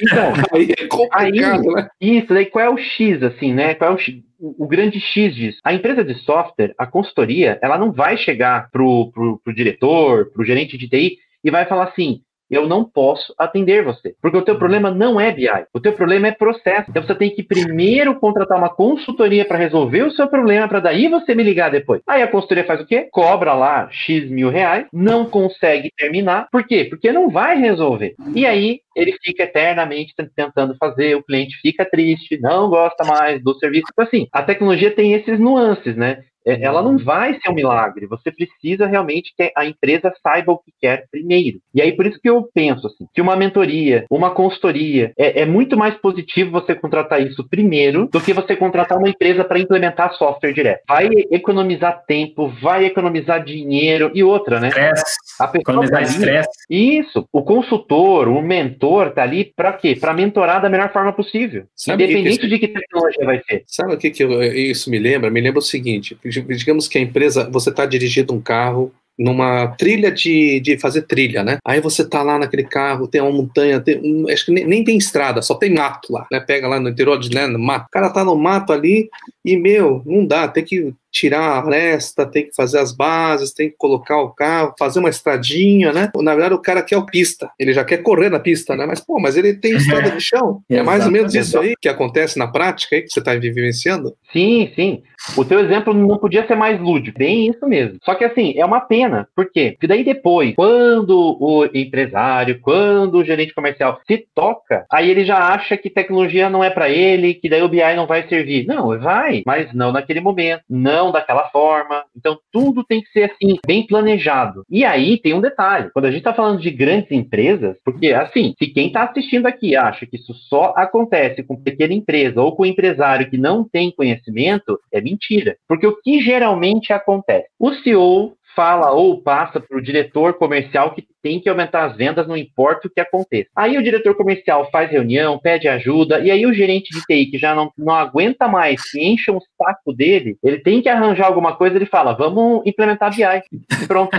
então, 0.00 0.32
aí 0.54 0.72
é 0.78 0.86
complicado, 0.86 1.68
aí, 1.68 1.74
né? 1.74 1.88
Isso, 2.00 2.28
daí 2.28 2.46
qual 2.46 2.64
é 2.64 2.70
o 2.70 2.78
X, 2.78 3.22
assim, 3.22 3.52
né? 3.52 3.74
Qual 3.74 3.90
é 3.90 3.94
o 3.94 3.98
X? 3.98 4.16
o, 4.38 4.66
grande 4.66 5.00
X 5.00 5.34
disso. 5.34 5.58
A 5.64 5.74
empresa 5.74 6.04
de 6.04 6.14
software, 6.22 6.74
a 6.78 6.86
consultoria, 6.86 7.58
ela 7.62 7.78
não 7.78 7.92
vai 7.92 8.16
chegar 8.16 8.70
pro, 8.70 9.10
pro, 9.12 9.40
pro 9.42 9.54
diretor, 9.54 10.30
pro 10.30 10.44
gerente 10.44 10.76
de 10.78 10.88
TI 10.88 11.18
e 11.46 11.50
vai 11.50 11.64
falar 11.64 11.84
assim: 11.84 12.20
eu 12.50 12.66
não 12.66 12.84
posso 12.84 13.32
atender 13.38 13.84
você. 13.84 14.14
Porque 14.20 14.36
o 14.36 14.42
teu 14.42 14.58
problema 14.58 14.90
não 14.90 15.20
é 15.20 15.32
BI, 15.32 15.48
o 15.72 15.80
teu 15.80 15.92
problema 15.92 16.28
é 16.28 16.32
processo. 16.32 16.90
Então 16.90 17.02
você 17.02 17.14
tem 17.14 17.30
que 17.30 17.42
primeiro 17.42 18.18
contratar 18.18 18.58
uma 18.58 18.68
consultoria 18.68 19.44
para 19.44 19.58
resolver 19.58 20.02
o 20.02 20.10
seu 20.12 20.28
problema, 20.28 20.68
para 20.68 20.80
daí 20.80 21.08
você 21.08 21.34
me 21.34 21.42
ligar 21.42 21.70
depois. 21.70 22.02
Aí 22.06 22.22
a 22.22 22.28
consultoria 22.28 22.64
faz 22.64 22.80
o 22.80 22.86
quê? 22.86 23.08
Cobra 23.12 23.52
lá 23.54 23.88
X 23.90 24.28
mil 24.30 24.50
reais, 24.50 24.86
não 24.92 25.26
consegue 25.26 25.90
terminar. 25.96 26.48
Por 26.50 26.66
quê? 26.66 26.84
Porque 26.84 27.12
não 27.12 27.30
vai 27.30 27.58
resolver. 27.58 28.14
E 28.34 28.44
aí 28.44 28.80
ele 28.94 29.16
fica 29.22 29.44
eternamente 29.44 30.14
tentando 30.34 30.74
fazer, 30.78 31.16
o 31.16 31.22
cliente 31.22 31.56
fica 31.60 31.84
triste, 31.84 32.38
não 32.40 32.68
gosta 32.68 33.04
mais 33.04 33.42
do 33.42 33.54
serviço. 33.58 33.86
Então, 33.92 34.04
assim, 34.04 34.26
a 34.32 34.42
tecnologia 34.42 34.90
tem 34.90 35.12
esses 35.12 35.38
nuances, 35.38 35.96
né? 35.96 36.22
É, 36.46 36.62
ela 36.62 36.82
não 36.82 36.96
vai 36.96 37.38
ser 37.40 37.50
um 37.50 37.54
milagre. 37.54 38.06
Você 38.06 38.30
precisa 38.30 38.86
realmente 38.86 39.32
que 39.36 39.52
a 39.56 39.66
empresa 39.66 40.12
saiba 40.22 40.52
o 40.52 40.58
que 40.58 40.72
quer 40.80 41.06
primeiro. 41.10 41.58
E 41.74 41.82
aí, 41.82 41.92
por 41.92 42.06
isso 42.06 42.20
que 42.20 42.30
eu 42.30 42.48
penso 42.54 42.86
assim, 42.86 43.06
que 43.12 43.20
uma 43.20 43.36
mentoria, 43.36 44.06
uma 44.10 44.30
consultoria, 44.30 45.12
é, 45.18 45.42
é 45.42 45.46
muito 45.46 45.76
mais 45.76 45.94
positivo 45.96 46.52
você 46.52 46.74
contratar 46.74 47.20
isso 47.20 47.46
primeiro 47.48 48.08
do 48.12 48.20
que 48.20 48.32
você 48.32 48.54
contratar 48.54 48.98
uma 48.98 49.08
empresa 49.08 49.44
para 49.44 49.58
implementar 49.58 50.14
software 50.14 50.52
direto. 50.52 50.82
Vai 50.88 51.08
economizar 51.30 52.04
tempo, 52.06 52.48
vai 52.62 52.84
economizar 52.84 53.42
dinheiro 53.44 54.10
e 54.14 54.22
outra, 54.22 54.60
né? 54.60 54.68
Estresse. 54.68 55.25
A 55.38 55.46
pessoa 55.48 55.62
economizar 55.62 56.02
tá 56.02 56.08
estresse. 56.08 56.48
Isso. 56.70 57.26
O 57.32 57.42
consultor, 57.42 58.28
o 58.28 58.42
mentor 58.42 59.12
tá 59.12 59.22
ali 59.22 59.52
para 59.56 59.72
quê? 59.72 59.96
Para 59.96 60.14
mentorar 60.14 60.60
da 60.60 60.68
melhor 60.68 60.92
forma 60.92 61.12
possível. 61.12 61.64
Sabe 61.74 62.04
independente 62.04 62.38
que 62.38 62.42
que... 62.42 62.48
de 62.48 62.58
que 62.58 62.68
tecnologia 62.68 63.24
vai 63.24 63.42
ser. 63.48 63.64
Sabe 63.66 63.94
o 63.94 63.98
que, 63.98 64.10
que 64.10 64.24
eu, 64.24 64.42
isso 64.42 64.90
me 64.90 64.98
lembra? 64.98 65.30
Me 65.30 65.40
lembra 65.40 65.58
o 65.58 65.62
seguinte: 65.62 66.16
digamos 66.24 66.88
que 66.88 66.98
a 66.98 67.00
empresa, 67.00 67.48
você 67.50 67.70
está 67.70 67.86
dirigindo 67.86 68.34
um 68.34 68.40
carro 68.40 68.92
numa 69.18 69.68
trilha 69.68 70.12
de, 70.12 70.60
de 70.60 70.78
fazer 70.78 71.02
trilha, 71.02 71.42
né? 71.42 71.58
Aí 71.64 71.80
você 71.80 72.06
tá 72.06 72.22
lá 72.22 72.38
naquele 72.38 72.64
carro, 72.64 73.08
tem 73.08 73.20
uma 73.20 73.32
montanha, 73.32 73.80
tem 73.80 73.98
um, 74.02 74.28
acho 74.28 74.44
que 74.44 74.52
nem, 74.52 74.66
nem, 74.66 74.84
tem 74.84 74.98
estrada, 74.98 75.40
só 75.40 75.54
tem 75.54 75.72
mato 75.72 76.12
lá, 76.12 76.26
né? 76.30 76.38
Pega 76.40 76.68
lá 76.68 76.78
no 76.78 76.90
interior 76.90 77.18
de 77.18 77.34
né, 77.34 77.46
no 77.46 77.58
mato. 77.58 77.86
O 77.86 77.90
cara 77.90 78.10
tá 78.10 78.24
no 78.24 78.36
mato 78.36 78.72
ali 78.72 79.08
e, 79.44 79.56
meu, 79.56 80.02
não 80.04 80.26
dá, 80.26 80.46
tem 80.46 80.64
que 80.64 80.94
tirar 81.16 81.40
a 81.40 81.58
aresta, 81.58 82.26
tem 82.26 82.44
que 82.44 82.54
fazer 82.54 82.78
as 82.78 82.94
bases, 82.94 83.52
tem 83.52 83.70
que 83.70 83.76
colocar 83.76 84.20
o 84.20 84.30
carro, 84.30 84.74
fazer 84.78 84.98
uma 84.98 85.08
estradinha, 85.08 85.92
né? 85.92 86.10
Na 86.16 86.32
verdade, 86.32 86.54
o 86.54 86.60
cara 86.60 86.82
quer 86.82 86.98
o 86.98 87.06
pista, 87.06 87.50
ele 87.58 87.72
já 87.72 87.84
quer 87.84 87.98
correr 87.98 88.28
na 88.28 88.38
pista, 88.38 88.76
né? 88.76 88.84
Mas, 88.84 89.00
pô, 89.00 89.18
mas 89.18 89.36
ele 89.36 89.54
tem 89.54 89.76
estrada 89.76 90.10
de 90.10 90.20
chão. 90.20 90.60
é 90.68 90.82
mais 90.82 91.06
ou 91.06 91.12
menos 91.12 91.34
isso 91.34 91.58
aí 91.58 91.74
que 91.80 91.88
acontece 91.88 92.38
na 92.38 92.46
prática 92.46 92.96
aí, 92.96 93.02
que 93.02 93.08
você 93.08 93.20
está 93.20 93.34
vivenciando? 93.34 94.14
Sim, 94.32 94.70
sim. 94.74 95.02
O 95.36 95.44
teu 95.44 95.60
exemplo 95.60 95.94
não 95.94 96.18
podia 96.18 96.46
ser 96.46 96.54
mais 96.54 96.80
lúdico. 96.80 97.18
Bem 97.18 97.48
isso 97.48 97.66
mesmo. 97.66 97.98
Só 98.04 98.14
que, 98.14 98.24
assim, 98.24 98.54
é 98.56 98.64
uma 98.64 98.80
pena. 98.80 99.26
Por 99.34 99.50
quê? 99.50 99.72
Porque 99.72 99.86
daí 99.86 100.04
depois, 100.04 100.54
quando 100.54 101.36
o 101.40 101.64
empresário, 101.74 102.60
quando 102.60 103.16
o 103.16 103.24
gerente 103.24 103.54
comercial 103.54 104.00
se 104.06 104.26
toca, 104.34 104.84
aí 104.92 105.10
ele 105.10 105.24
já 105.24 105.38
acha 105.38 105.76
que 105.76 105.90
tecnologia 105.90 106.50
não 106.50 106.62
é 106.62 106.70
para 106.70 106.88
ele, 106.88 107.34
que 107.34 107.48
daí 107.48 107.62
o 107.62 107.68
BI 107.68 107.96
não 107.96 108.06
vai 108.06 108.28
servir. 108.28 108.66
Não, 108.66 108.98
vai, 108.98 109.42
mas 109.46 109.72
não 109.72 109.90
naquele 109.90 110.20
momento, 110.20 110.62
não 110.68 111.05
daquela 111.12 111.48
forma. 111.50 112.04
Então, 112.16 112.38
tudo 112.52 112.84
tem 112.84 113.02
que 113.02 113.10
ser 113.10 113.30
assim, 113.30 113.58
bem 113.66 113.86
planejado. 113.86 114.64
E 114.70 114.84
aí 114.84 115.18
tem 115.18 115.34
um 115.34 115.40
detalhe: 115.40 115.90
quando 115.92 116.06
a 116.06 116.10
gente 116.10 116.20
está 116.20 116.34
falando 116.34 116.60
de 116.60 116.70
grandes 116.70 117.10
empresas, 117.10 117.76
porque 117.84 118.12
assim, 118.12 118.54
se 118.58 118.66
quem 118.68 118.88
está 118.88 119.04
assistindo 119.04 119.46
aqui 119.46 119.76
acha 119.76 120.06
que 120.06 120.16
isso 120.16 120.34
só 120.34 120.74
acontece 120.76 121.42
com 121.42 121.56
pequena 121.56 121.94
empresa 121.94 122.40
ou 122.40 122.54
com 122.54 122.66
empresário 122.66 123.28
que 123.30 123.38
não 123.38 123.64
tem 123.64 123.90
conhecimento, 123.90 124.78
é 124.92 125.00
mentira. 125.00 125.56
Porque 125.68 125.86
o 125.86 125.96
que 126.00 126.20
geralmente 126.20 126.92
acontece? 126.92 127.48
O 127.58 127.72
CEO 127.72 128.36
fala 128.56 128.90
ou 128.90 129.20
passa 129.20 129.60
para 129.60 129.76
o 129.76 129.82
diretor 129.82 130.34
comercial 130.34 130.94
que 130.94 131.06
tem 131.22 131.38
que 131.38 131.48
aumentar 131.48 131.84
as 131.84 131.96
vendas, 131.96 132.26
não 132.26 132.36
importa 132.36 132.88
o 132.88 132.90
que 132.90 133.00
aconteça. 133.00 133.50
Aí 133.54 133.76
o 133.76 133.82
diretor 133.82 134.14
comercial 134.14 134.70
faz 134.70 134.90
reunião, 134.90 135.38
pede 135.38 135.68
ajuda, 135.68 136.20
e 136.20 136.30
aí 136.30 136.46
o 136.46 136.54
gerente 136.54 136.88
de 136.94 137.02
TI, 137.02 137.26
que 137.26 137.38
já 137.38 137.54
não, 137.54 137.70
não 137.76 137.94
aguenta 137.94 138.48
mais, 138.48 138.90
que 138.90 139.04
enche 139.04 139.30
um 139.30 139.40
saco 139.62 139.92
dele, 139.92 140.38
ele 140.42 140.58
tem 140.58 140.80
que 140.80 140.88
arranjar 140.88 141.26
alguma 141.26 141.54
coisa, 141.54 141.76
ele 141.76 141.86
fala, 141.86 142.14
vamos 142.14 142.62
implementar 142.64 143.14
BI. 143.14 143.86
Pronto. 143.86 144.16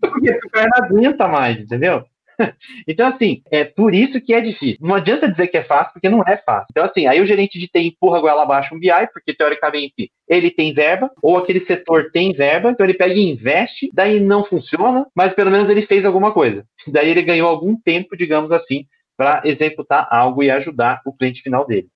Porque 0.00 0.30
o 0.44 0.50
cara 0.50 0.68
não 0.70 0.84
aguenta 0.86 1.28
mais, 1.28 1.58
entendeu? 1.60 2.04
então, 2.86 3.08
assim, 3.08 3.42
é 3.50 3.64
por 3.64 3.94
isso 3.94 4.20
que 4.20 4.32
é 4.32 4.40
difícil. 4.40 4.78
Não 4.80 4.94
adianta 4.94 5.30
dizer 5.30 5.48
que 5.48 5.56
é 5.56 5.64
fácil, 5.64 5.92
porque 5.92 6.08
não 6.08 6.22
é 6.22 6.36
fácil. 6.36 6.66
Então, 6.70 6.84
assim, 6.84 7.06
aí 7.06 7.20
o 7.20 7.26
gerente 7.26 7.58
de 7.58 7.68
TI 7.68 7.88
empurra 7.88 8.18
a 8.18 8.20
goela 8.20 8.42
abaixo 8.42 8.74
um 8.74 8.80
BI, 8.80 8.90
porque 9.12 9.34
teoricamente 9.34 10.10
ele 10.28 10.50
tem 10.50 10.72
verba, 10.72 11.10
ou 11.22 11.36
aquele 11.36 11.64
setor 11.64 12.10
tem 12.12 12.32
verba, 12.32 12.70
então 12.70 12.84
ele 12.84 12.94
pega 12.94 13.14
e 13.14 13.30
investe, 13.30 13.90
daí 13.92 14.20
não 14.20 14.44
funciona, 14.44 15.06
mas 15.14 15.32
pelo 15.34 15.50
menos 15.50 15.68
ele 15.68 15.86
fez 15.86 16.04
alguma 16.04 16.32
coisa. 16.32 16.64
Daí 16.88 17.10
ele 17.10 17.22
ganhou 17.22 17.48
algum 17.48 17.76
tempo, 17.76 18.16
digamos 18.16 18.50
assim, 18.50 18.86
para 19.16 19.42
executar 19.44 20.06
algo 20.10 20.42
e 20.42 20.50
ajudar 20.50 21.00
o 21.04 21.12
cliente 21.12 21.42
final 21.42 21.66
dele. 21.66 21.88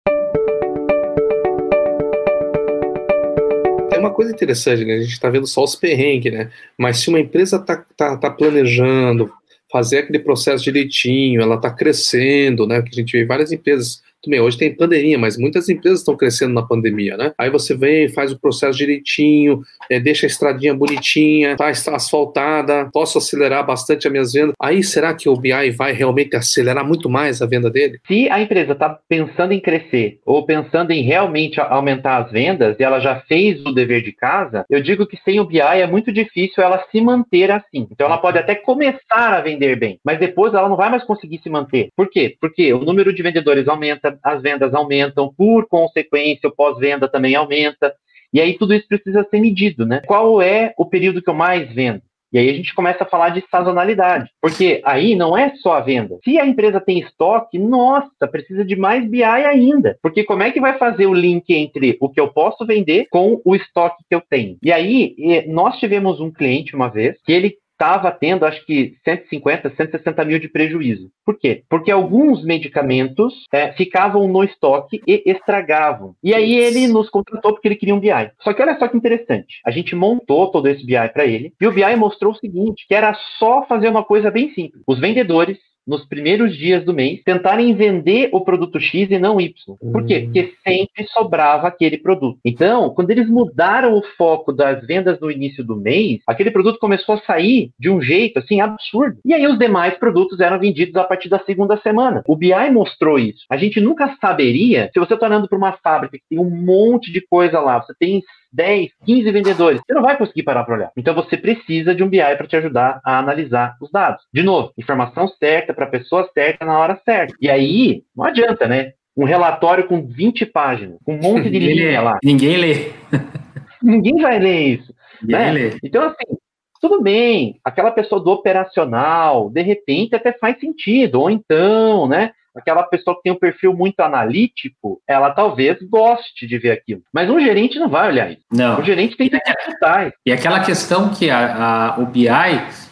É 3.93 3.99
uma 3.99 4.11
coisa 4.11 4.33
interessante, 4.33 4.85
né? 4.85 4.95
A 4.95 5.01
gente 5.01 5.13
está 5.13 5.29
vendo 5.29 5.47
só 5.47 5.63
os 5.63 5.77
perrengues, 5.77 6.33
né? 6.33 6.51
Mas 6.77 6.99
se 6.99 7.09
uma 7.09 7.21
empresa 7.21 7.57
está 7.57 7.85
tá, 7.97 8.17
tá 8.17 8.31
planejando, 8.31 9.31
fazer 9.73 9.99
aquele 10.01 10.19
processo 10.19 10.63
direitinho, 10.63 11.41
ela 11.41 11.57
está 11.57 11.71
crescendo, 11.71 12.67
né? 12.67 12.83
Que 12.83 12.91
a 12.91 12.95
gente 12.95 13.13
vê 13.13 13.25
várias 13.25 13.51
empresas 13.51 14.03
também 14.23 14.41
hoje 14.41 14.59
tem 14.59 14.75
pandemia, 14.75 15.19
mas 15.19 15.37
muitas 15.37 15.69
empresas 15.69 16.01
estão 16.01 16.17
crescendo 16.17 16.55
na 16.55 16.63
pandemia, 16.63 17.17
né? 17.17 17.33
Aí 17.39 17.51
você 17.51 17.77
vem, 17.77 18.09
faz 18.09 18.33
o 18.33 18.39
processo 18.39 18.79
direitinho, 18.79 19.63
é, 19.91 19.99
deixa 19.99 20.27
a 20.27 20.29
estradinha 20.29 20.75
bonitinha, 20.75 21.57
faz 21.59 21.87
asfaltada, 21.89 22.89
posso 22.93 23.19
acelerar 23.19 23.67
bastante 23.67 24.07
as 24.07 24.13
minhas 24.13 24.33
vendas. 24.33 24.55
Aí 24.61 24.83
será 24.83 25.15
que 25.15 25.29
o 25.29 25.37
BI 25.37 25.71
vai 25.71 25.93
realmente 25.93 26.37
acelerar 26.37 26.87
muito 26.87 27.09
mais 27.09 27.43
a 27.43 27.47
venda 27.47 27.71
dele? 27.71 27.99
Se 28.07 28.29
a 28.31 28.41
empresa 28.41 28.73
está 28.73 28.99
pensando 29.09 29.53
em 29.53 29.61
crescer 29.61 30.19
ou 30.25 30.45
pensando 30.45 30.93
em 30.93 31.03
realmente 31.03 31.61
aumentar 31.61 32.19
as 32.19 32.31
vendas 32.31 32.77
e 32.79 32.83
ela 32.83 33.01
já 33.01 33.21
fez 33.29 33.61
o 33.65 33.73
dever 33.73 34.03
de 34.03 34.13
casa, 34.13 34.65
eu 34.71 34.83
digo 34.83 35.07
que 35.07 35.19
sem 35.25 35.41
o 35.41 35.45
BI 35.45 35.59
é 35.61 35.87
muito 35.87 36.13
difícil 36.13 36.63
ela 36.63 36.85
se 36.91 37.01
manter 37.01 37.51
assim. 37.51 37.89
Então 37.91 38.07
ela 38.07 38.19
pode 38.19 38.39
até 38.39 38.55
começar 38.55 39.35
a 39.35 39.41
vender 39.41 39.79
bem, 39.79 39.99
mas 40.05 40.19
depois 40.19 40.55
ela 40.55 40.69
não 40.69 40.77
vai 40.77 40.91
mais 40.91 41.05
conseguir 41.05 41.41
se 41.43 41.51
manter. 41.51 41.89
Por 41.97 42.09
quê? 42.09 42.37
Porque 42.41 42.73
o 42.73 42.85
número 42.85 43.13
de 43.13 43.23
vendedores 43.23 43.67
aumenta, 43.69 44.12
as 44.23 44.43
vendas 44.43 44.75
aumentam, 44.75 45.33
por 45.37 45.67
consequência, 45.69 46.49
o 46.49 46.55
pós-venda 46.55 47.09
também 47.09 47.35
aumenta. 47.35 47.95
E 48.33 48.41
aí 48.41 48.57
tudo 48.57 48.75
isso 48.75 48.89
precisa 48.89 49.27
ser 49.31 49.41
medido, 49.41 49.85
né? 49.85 50.01
Qual 50.07 50.41
é 50.41 50.73
o 50.79 50.87
período 50.87 51.23
que 51.23 51.29
eu 51.29 51.35
mais 51.35 51.73
vendo? 51.73 52.03
E 52.33 52.39
aí 52.39 52.49
a 52.49 52.55
gente 52.55 52.75
começa 52.75 53.05
a 53.05 53.07
falar 53.07 53.29
de 53.29 53.45
sazonalidade, 53.51 54.31
porque 54.41 54.81
aí 54.87 55.15
não 55.15 55.37
é 55.37 55.55
só 55.57 55.75
a 55.75 55.81
venda. 55.81 56.19
Se 56.25 56.39
a 56.39 56.47
empresa 56.47 56.81
tem 56.81 56.99
estoque, 56.99 57.59
nossa, 57.59 58.27
precisa 58.27 58.65
de 58.65 58.75
mais 58.75 59.07
BI 59.07 59.23
ainda, 59.23 59.99
porque 60.03 60.25
como 60.25 60.43
é 60.43 60.51
que 60.51 60.59
vai 60.59 60.79
fazer 60.79 61.07
o 61.07 61.13
link 61.13 61.45
entre 61.51 61.99
o 62.01 62.09
que 62.09 62.19
eu 62.19 62.29
posso 62.33 62.65
vender 62.65 63.07
com 63.11 63.39
o 63.45 63.55
estoque 63.55 64.03
que 64.09 64.15
eu 64.15 64.23
tenho? 64.23 64.57
E 64.63 64.73
aí 64.73 65.45
nós 65.47 65.79
tivemos 65.79 66.21
um 66.21 66.33
cliente 66.33 66.75
uma 66.75 66.89
vez 66.89 67.21
que 67.23 67.33
ele 67.33 67.57
estava 67.73 68.11
tendo, 68.13 68.45
acho 68.45 68.65
que 68.65 68.95
150, 69.05 69.71
160 69.77 70.25
mil 70.25 70.39
de 70.39 70.49
prejuízo. 70.49 71.11
Por 71.25 71.39
quê? 71.39 71.65
Porque 71.69 71.91
alguns 71.91 72.45
medicamentos 72.45 73.47
é, 73.53 73.73
ficavam 73.73 74.29
no 74.29 74.45
estoque 74.45 75.01
e 75.07 75.23
estragavam. 75.27 76.15
E 76.23 76.35
aí 76.35 76.55
ele 76.55 76.87
nos 76.87 77.11
contratou 77.11 77.53
porque 77.53 77.69
ele 77.69 77.77
queria 77.77 77.95
um 77.95 78.01
BI. 78.01 78.31
Só 78.43 78.53
que 78.53 78.63
olha 78.63 78.79
só 78.79 78.89
que 78.89 78.97
interessante. 78.97 79.61
A 79.65 79.71
gente 79.71 79.95
montou 79.97 80.51
todo 80.51 80.69
esse 80.69 80.85
BI 80.85 81.09
para 81.13 81.27
ele 81.27 81.53
e 81.61 81.67
o 81.67 81.73
BI 81.73 81.97
mostrou 81.97 82.33
o 82.33 82.37
seguinte, 82.37 82.87
que 82.87 82.95
era 82.95 83.15
só 83.39 83.67
fazer 83.67 83.89
uma 83.89 84.05
coisa 84.05 84.31
bem 84.31 84.53
simples. 84.55 84.83
Os 84.87 85.01
vendedores 85.01 85.59
nos 85.87 86.07
primeiros 86.07 86.57
dias 86.57 86.85
do 86.85 86.95
mês, 86.95 87.23
tentarem 87.25 87.75
vender 87.75 88.29
o 88.33 88.41
produto 88.41 88.81
X 88.81 89.11
e 89.11 89.19
não 89.19 89.41
Y. 89.41 89.53
Por 89.93 90.07
quê? 90.07 90.21
Porque 90.21 90.43
hum. 90.43 90.53
sempre 90.65 91.07
sobrava 91.09 91.69
aquele 91.69 91.99
produto. 91.99 92.39
Então, 92.45 92.91
quando 92.91 93.11
eles 93.11 93.29
mudaram 93.29 93.97
o 93.97 94.03
foco 94.17 94.53
das 94.53 94.85
vendas 94.87 95.19
no 95.21 95.31
início 95.31 95.65
do 95.65 95.77
mês, 95.77 96.21
aquele 96.27 96.51
produto 96.51 96.79
começou 96.79 97.17
a 97.17 97.21
sair 97.23 97.71
de 97.79 97.91
um 97.91 98.01
jeito 98.01 98.39
assim 98.39 98.61
absurdo. 98.61 99.19
E 99.25 99.35
aí 99.35 99.47
os 99.47 99.59
demais 99.59 99.95
produtos 99.99 100.41
eram 100.41 100.59
vendidos 100.59 100.97
a 100.97 101.05
partir 101.05 101.29
da 101.29 101.39
segunda 101.41 101.77
semana. 101.79 102.23
O 102.27 102.37
BI 102.37 102.71
mostrou 102.71 103.19
isso. 103.19 103.45
A 103.51 103.57
gente 103.57 103.81
nunca 103.81 104.17
saberia 104.21 104.91
se 104.93 105.01
você 105.01 105.15
está 105.15 105.27
olhando 105.27 105.49
para 105.49 105.59
uma 105.59 105.73
fábrica 105.73 106.17
que 106.19 106.25
tem 106.29 106.39
um 106.39 106.51
monte 106.51 107.13
de 107.13 107.21
coisa 107.21 107.61
lá, 107.61 107.81
você 107.81 107.95
tem 107.99 108.23
10, 108.53 108.91
15 109.05 109.31
vendedores. 109.33 109.81
Você 109.81 109.95
não 109.95 110.03
vai 110.03 110.17
conseguir 110.17 110.43
parar 110.43 110.65
para 110.65 110.75
olhar. 110.75 110.93
Então 110.97 111.15
você 111.15 111.37
precisa 111.37 111.95
de 111.95 112.03
um 112.03 112.09
BI 112.09 112.19
para 112.19 112.47
te 112.47 112.57
ajudar 112.57 113.01
a 113.05 113.19
analisar 113.19 113.77
os 113.81 113.91
dados. 113.91 114.25
De 114.33 114.43
novo, 114.43 114.73
informação 114.77 115.29
certa 115.29 115.73
para 115.73 115.87
a 115.87 115.91
pessoa 115.91 116.29
certa 116.35 116.65
na 116.65 116.79
hora 116.79 117.01
certa. 117.05 117.35
E 117.41 117.49
aí, 117.51 118.03
não 118.15 118.25
adianta, 118.25 118.67
né? 118.67 118.93
Um 119.17 119.25
relatório 119.25 119.87
com 119.87 120.07
20 120.07 120.47
páginas, 120.47 120.99
com 121.05 121.15
um 121.15 121.21
monte 121.21 121.51
de 121.51 121.59
linha 121.61 122.01
lá. 122.01 122.19
Ninguém 122.23 122.57
lê. 122.57 122.93
Ninguém 123.83 124.17
vai 124.21 124.39
ler 124.39 124.79
isso. 124.79 124.95
Ninguém 125.23 125.39
né? 125.39 125.53
lê. 125.53 125.77
Então, 125.83 126.03
assim, 126.05 126.37
tudo 126.81 127.01
bem, 127.01 127.61
aquela 127.65 127.93
pessoa 127.93 128.21
do 128.21 128.31
operacional, 128.31 129.49
de 129.51 129.63
repente 129.63 130.17
até 130.17 130.33
faz 130.33 130.59
sentido, 130.59 131.21
ou 131.21 131.31
então, 131.31 132.09
né? 132.09 132.33
Aquela 132.57 132.83
pessoa 132.83 133.17
que 133.17 133.23
tem 133.23 133.33
um 133.33 133.39
perfil 133.39 133.75
muito 133.75 134.01
analítico, 134.01 135.01
ela 135.09 135.31
talvez 135.31 135.79
goste 135.89 136.47
de 136.47 136.59
ver 136.59 136.73
aquilo. 136.73 137.03
Mas 137.13 137.29
um 137.31 137.41
gerente 137.41 137.79
não 137.79 137.89
vai 137.89 138.09
olhar 138.09 138.31
isso. 138.31 138.43
Não. 138.51 138.81
O 138.81 138.85
gerente 138.85 139.17
tem 139.17 139.29
que 139.29 139.37
executar. 139.37 140.13
E 140.25 140.33
aquela 140.33 140.61
questão 140.61 141.11
que 141.11 141.31
a, 141.31 141.95
a, 141.95 142.01
o 142.01 142.07
BI, 142.07 142.29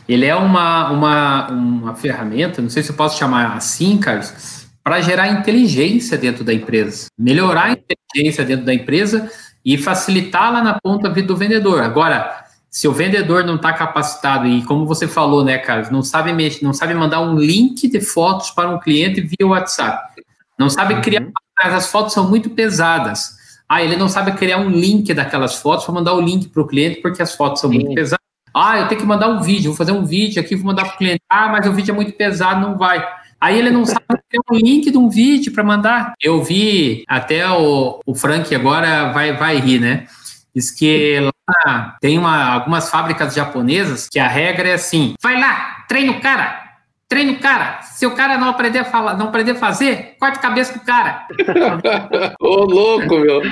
ele 0.09 0.27
é 0.27 0.35
uma, 0.35 0.91
uma, 0.91 1.51
uma 1.51 1.95
ferramenta, 1.95 2.63
não 2.63 2.71
sei 2.71 2.83
se 2.83 2.91
eu 2.91 2.97
posso 2.97 3.19
chamar 3.19 3.57
assim, 3.57 3.99
Carlos, 3.99 4.69
para 4.83 5.01
gerar 5.01 5.29
inteligência 5.29 6.17
dentro 6.17 6.43
da 6.43 6.53
empresa. 6.53 7.07
Melhorar 7.19 7.65
a 7.65 7.73
inteligência 7.73 8.45
dentro 8.45 8.65
da 8.65 8.75
empresa 8.75 9.31
e 9.65 9.77
facilitar 9.77 10.53
lá 10.53 10.63
na 10.63 10.79
ponta 10.83 11.09
a 11.09 11.13
vida 11.13 11.29
do 11.29 11.37
vendedor. 11.37 11.83
Agora, 11.83 12.40
se 12.71 12.87
o 12.87 12.93
vendedor 12.93 13.45
não 13.45 13.57
está 13.57 13.73
capacitado 13.73 14.47
e 14.47 14.63
como 14.63 14.87
você 14.87 15.09
falou, 15.09 15.45
né, 15.45 15.59
Carlos, 15.59 15.91
não 15.91 16.03
sabe 16.03 16.33
mexer, 16.33 16.65
não 16.65 16.73
sabe 16.73 16.95
mandar 16.95 17.21
um 17.21 17.37
link 17.37 17.89
de 17.89 18.01
fotos 18.01 18.51
para 18.51 18.71
um 18.71 18.79
cliente 18.79 19.21
via 19.21 19.47
WhatsApp, 19.47 20.23
não 20.57 20.71
sabe 20.71 20.95
uhum. 20.95 21.01
criar, 21.01 21.27
as 21.63 21.91
fotos 21.91 22.13
são 22.13 22.29
muito 22.29 22.51
pesadas. 22.51 23.41
Ah, 23.69 23.83
ele 23.83 23.97
não 23.97 24.09
sabe 24.09 24.33
criar 24.33 24.59
um 24.59 24.69
link 24.69 25.13
daquelas 25.13 25.57
fotos 25.57 25.85
para 25.85 25.95
mandar 25.95 26.15
o 26.15 26.21
link 26.21 26.49
para 26.49 26.63
o 26.63 26.67
cliente 26.67 27.01
porque 27.01 27.23
as 27.23 27.35
fotos 27.35 27.61
são 27.61 27.71
Sim. 27.71 27.79
muito 27.79 27.95
pesadas. 27.95 28.21
Ah, 28.55 28.79
eu 28.79 28.89
tenho 28.89 29.01
que 29.01 29.07
mandar 29.07 29.29
um 29.29 29.41
vídeo, 29.41 29.71
vou 29.71 29.77
fazer 29.77 29.93
um 29.93 30.05
vídeo 30.05 30.41
aqui, 30.41 30.57
vou 30.57 30.67
mandar 30.67 30.85
para 30.85 30.95
o 30.95 30.99
cliente. 30.99 31.23
Ah, 31.29 31.49
mas 31.49 31.67
o 31.67 31.73
vídeo 31.73 31.93
é 31.93 31.95
muito 31.95 32.13
pesado, 32.13 32.61
não 32.61 32.77
vai. 32.77 33.05
Aí 33.41 33.59
ele 33.59 33.71
não 33.71 33.87
sabe 33.87 34.05
criar 34.29 34.43
um 34.53 34.57
link 34.57 34.91
de 34.91 34.99
um 34.99 35.09
vídeo 35.09 35.53
para 35.53 35.65
mandar. 35.65 36.15
Eu 36.21 36.43
vi 36.43 37.05
até 37.09 37.49
o, 37.49 38.01
o 38.05 38.15
Frank 38.15 38.53
agora 38.55 39.13
vai, 39.13 39.37
vai 39.37 39.59
rir, 39.59 39.81
né? 39.81 40.07
Diz 40.55 40.71
que 40.71 41.31
lá 41.65 41.97
tem 42.01 42.19
uma, 42.19 42.53
algumas 42.53 42.91
fábricas 42.91 43.35
japonesas 43.35 44.09
que 44.09 44.19
a 44.19 44.29
regra 44.29 44.69
é 44.69 44.75
assim: 44.75 45.15
vai 45.23 45.39
lá, 45.39 45.85
treina 45.89 46.13
o 46.13 46.21
cara, 46.21 46.63
treina 47.09 47.33
o 47.33 47.39
cara. 47.41 47.83
Se 47.83 48.07
o 48.07 48.15
cara 48.15 48.39
não 48.39 48.49
aprender 48.49 48.79
a 48.79 48.85
falar, 48.85 49.17
não 49.17 49.29
aprender 49.29 49.53
a 49.53 49.57
fazer, 49.57 50.17
corta 50.19 50.39
a 50.39 50.43
cabeça 50.43 50.73
do 50.73 50.81
cara. 50.81 51.27
Ô, 52.41 52.65
louco, 52.65 53.19
meu. 53.19 53.43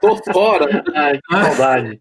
Tô 0.00 0.16
fora. 0.32 0.82
Ai, 0.94 1.18
que 1.18 1.36
saudade. 1.36 2.00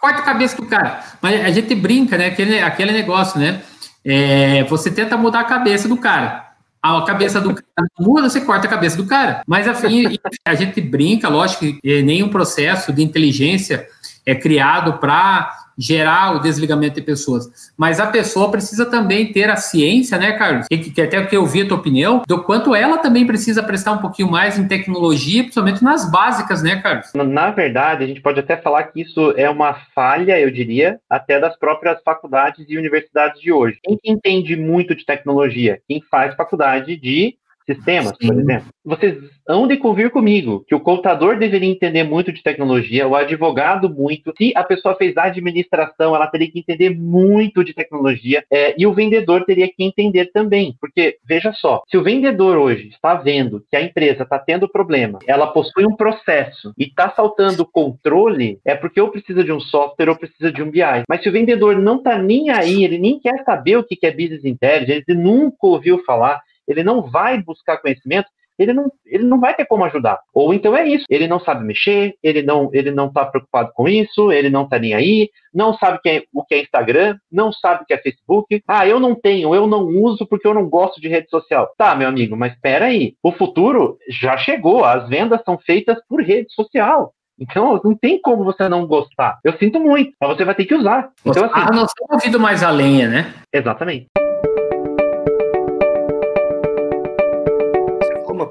Corta 0.00 0.20
a 0.20 0.24
cabeça 0.24 0.56
do 0.56 0.66
cara. 0.66 1.02
Mas 1.20 1.44
a 1.44 1.50
gente 1.50 1.74
brinca, 1.74 2.16
né? 2.18 2.26
Aquele, 2.26 2.60
aquele 2.60 2.92
negócio, 2.92 3.40
né? 3.40 3.62
É, 4.04 4.64
você 4.64 4.90
tenta 4.90 5.16
mudar 5.16 5.40
a 5.40 5.44
cabeça 5.44 5.88
do 5.88 5.96
cara 5.96 6.52
a 6.82 7.00
cabeça 7.02 7.40
do 7.40 7.54
cara 7.54 7.88
muda, 7.98 8.28
você 8.28 8.40
corta 8.40 8.66
a 8.66 8.70
cabeça 8.70 8.96
do 8.96 9.06
cara. 9.06 9.42
Mas 9.46 9.68
afim, 9.68 10.18
a 10.44 10.54
gente 10.54 10.80
brinca, 10.80 11.28
lógico 11.28 11.60
que 11.80 12.02
nenhum 12.02 12.28
processo 12.28 12.92
de 12.92 13.02
inteligência 13.02 13.86
é 14.26 14.34
criado 14.34 14.98
para 14.98 15.50
gerar 15.76 16.36
o 16.36 16.40
desligamento 16.40 16.96
de 16.96 17.02
pessoas. 17.02 17.72
Mas 17.76 17.98
a 17.98 18.06
pessoa 18.06 18.50
precisa 18.50 18.86
também 18.86 19.32
ter 19.32 19.48
a 19.50 19.56
ciência, 19.56 20.18
né, 20.18 20.32
Carlos? 20.32 20.66
Que, 20.68 20.78
que 20.78 21.02
até 21.02 21.24
que 21.24 21.36
eu 21.36 21.46
vi 21.46 21.62
a 21.62 21.68
tua 21.68 21.78
opinião, 21.78 22.22
do 22.26 22.42
quanto 22.42 22.74
ela 22.74 22.98
também 22.98 23.26
precisa 23.26 23.62
prestar 23.62 23.92
um 23.92 23.98
pouquinho 23.98 24.30
mais 24.30 24.58
em 24.58 24.68
tecnologia, 24.68 25.42
principalmente 25.42 25.82
nas 25.82 26.10
básicas, 26.10 26.62
né, 26.62 26.80
Carlos? 26.80 27.12
Na 27.14 27.50
verdade, 27.50 28.04
a 28.04 28.06
gente 28.06 28.20
pode 28.20 28.40
até 28.40 28.56
falar 28.56 28.84
que 28.84 29.00
isso 29.00 29.32
é 29.36 29.48
uma 29.48 29.74
falha, 29.94 30.38
eu 30.38 30.50
diria, 30.50 30.98
até 31.08 31.40
das 31.40 31.58
próprias 31.58 32.00
faculdades 32.04 32.64
e 32.68 32.76
universidades 32.76 33.40
de 33.40 33.52
hoje. 33.52 33.78
Quem 33.82 33.98
entende 34.04 34.56
muito 34.56 34.94
de 34.94 35.04
tecnologia? 35.04 35.80
Quem 35.88 36.02
faz 36.10 36.34
faculdade 36.34 36.96
de 36.96 37.34
sistemas, 37.66 38.16
por 38.18 38.38
exemplo. 38.38 38.66
Vocês 38.84 39.18
hão 39.48 39.66
de 39.66 39.76
convir 39.76 40.10
comigo 40.10 40.64
que 40.66 40.74
o 40.74 40.80
contador 40.80 41.38
deveria 41.38 41.70
entender 41.70 42.04
muito 42.04 42.32
de 42.32 42.42
tecnologia, 42.42 43.06
o 43.06 43.14
advogado 43.14 43.88
muito. 43.88 44.32
Se 44.36 44.52
a 44.56 44.64
pessoa 44.64 44.96
fez 44.96 45.16
administração, 45.16 46.14
ela 46.14 46.26
teria 46.26 46.50
que 46.50 46.58
entender 46.58 46.90
muito 46.90 47.64
de 47.64 47.72
tecnologia 47.72 48.44
é, 48.50 48.74
e 48.78 48.86
o 48.86 48.92
vendedor 48.92 49.44
teria 49.44 49.68
que 49.68 49.84
entender 49.84 50.26
também. 50.32 50.74
Porque, 50.80 51.18
veja 51.24 51.52
só, 51.52 51.82
se 51.88 51.96
o 51.96 52.02
vendedor 52.02 52.56
hoje 52.56 52.88
está 52.88 53.14
vendo 53.14 53.64
que 53.70 53.76
a 53.76 53.82
empresa 53.82 54.22
está 54.22 54.38
tendo 54.38 54.68
problema, 54.68 55.18
ela 55.26 55.46
possui 55.46 55.86
um 55.86 55.96
processo 55.96 56.72
e 56.78 56.84
está 56.84 57.08
faltando 57.08 57.66
controle, 57.66 58.58
é 58.64 58.74
porque 58.74 59.00
ou 59.00 59.08
precisa 59.08 59.44
de 59.44 59.52
um 59.52 59.60
software 59.60 60.08
ou 60.08 60.16
precisa 60.16 60.50
de 60.50 60.62
um 60.62 60.70
BI. 60.70 61.04
Mas 61.08 61.22
se 61.22 61.28
o 61.28 61.32
vendedor 61.32 61.76
não 61.76 61.96
está 61.96 62.18
nem 62.18 62.50
aí, 62.50 62.84
ele 62.84 62.98
nem 62.98 63.18
quer 63.18 63.42
saber 63.44 63.76
o 63.76 63.84
que 63.84 63.98
é 64.02 64.10
business 64.10 64.44
intelligence, 64.44 65.04
ele 65.06 65.18
nunca 65.18 65.56
ouviu 65.62 66.02
falar, 66.04 66.40
ele 66.66 66.82
não 66.82 67.02
vai 67.02 67.42
buscar 67.42 67.78
conhecimento, 67.78 68.28
ele 68.58 68.72
não, 68.72 68.90
ele 69.06 69.24
não 69.24 69.40
vai 69.40 69.54
ter 69.54 69.66
como 69.66 69.84
ajudar. 69.84 70.20
Ou 70.34 70.52
então 70.52 70.76
é 70.76 70.86
isso, 70.86 71.04
ele 71.08 71.26
não 71.26 71.40
sabe 71.40 71.64
mexer, 71.64 72.14
ele 72.22 72.42
não 72.42 72.70
ele 72.72 72.90
não 72.90 73.06
está 73.06 73.24
preocupado 73.24 73.70
com 73.74 73.88
isso, 73.88 74.30
ele 74.30 74.50
não 74.50 74.64
está 74.64 74.78
nem 74.78 74.94
aí, 74.94 75.30
não 75.52 75.74
sabe 75.74 75.98
que 76.02 76.08
é, 76.08 76.22
o 76.32 76.44
que 76.44 76.54
é 76.54 76.62
Instagram, 76.62 77.16
não 77.30 77.52
sabe 77.52 77.82
o 77.82 77.86
que 77.86 77.94
é 77.94 77.98
Facebook. 77.98 78.62
Ah, 78.66 78.86
eu 78.86 79.00
não 79.00 79.14
tenho, 79.14 79.54
eu 79.54 79.66
não 79.66 79.86
uso 79.86 80.26
porque 80.26 80.46
eu 80.46 80.54
não 80.54 80.68
gosto 80.68 81.00
de 81.00 81.08
rede 81.08 81.28
social. 81.28 81.72
Tá, 81.76 81.94
meu 81.94 82.08
amigo, 82.08 82.36
mas 82.36 82.52
espera 82.52 82.86
aí, 82.86 83.14
o 83.22 83.32
futuro 83.32 83.98
já 84.08 84.36
chegou, 84.36 84.84
as 84.84 85.08
vendas 85.08 85.40
são 85.44 85.58
feitas 85.58 85.98
por 86.08 86.22
rede 86.22 86.52
social. 86.52 87.12
Então, 87.38 87.80
não 87.82 87.96
tem 87.96 88.20
como 88.20 88.44
você 88.44 88.68
não 88.68 88.86
gostar. 88.86 89.38
Eu 89.42 89.56
sinto 89.58 89.80
muito, 89.80 90.12
mas 90.20 90.36
você 90.36 90.44
vai 90.44 90.54
ter 90.54 90.64
que 90.64 90.74
usar. 90.74 91.10
Então, 91.24 91.44
assim, 91.46 91.54
ah, 91.54 91.74
não 91.74 91.86
tem 91.86 92.06
ouvido 92.08 92.38
mais 92.38 92.62
a 92.62 92.70
lenha, 92.70 93.08
né? 93.08 93.34
Exatamente. 93.52 94.06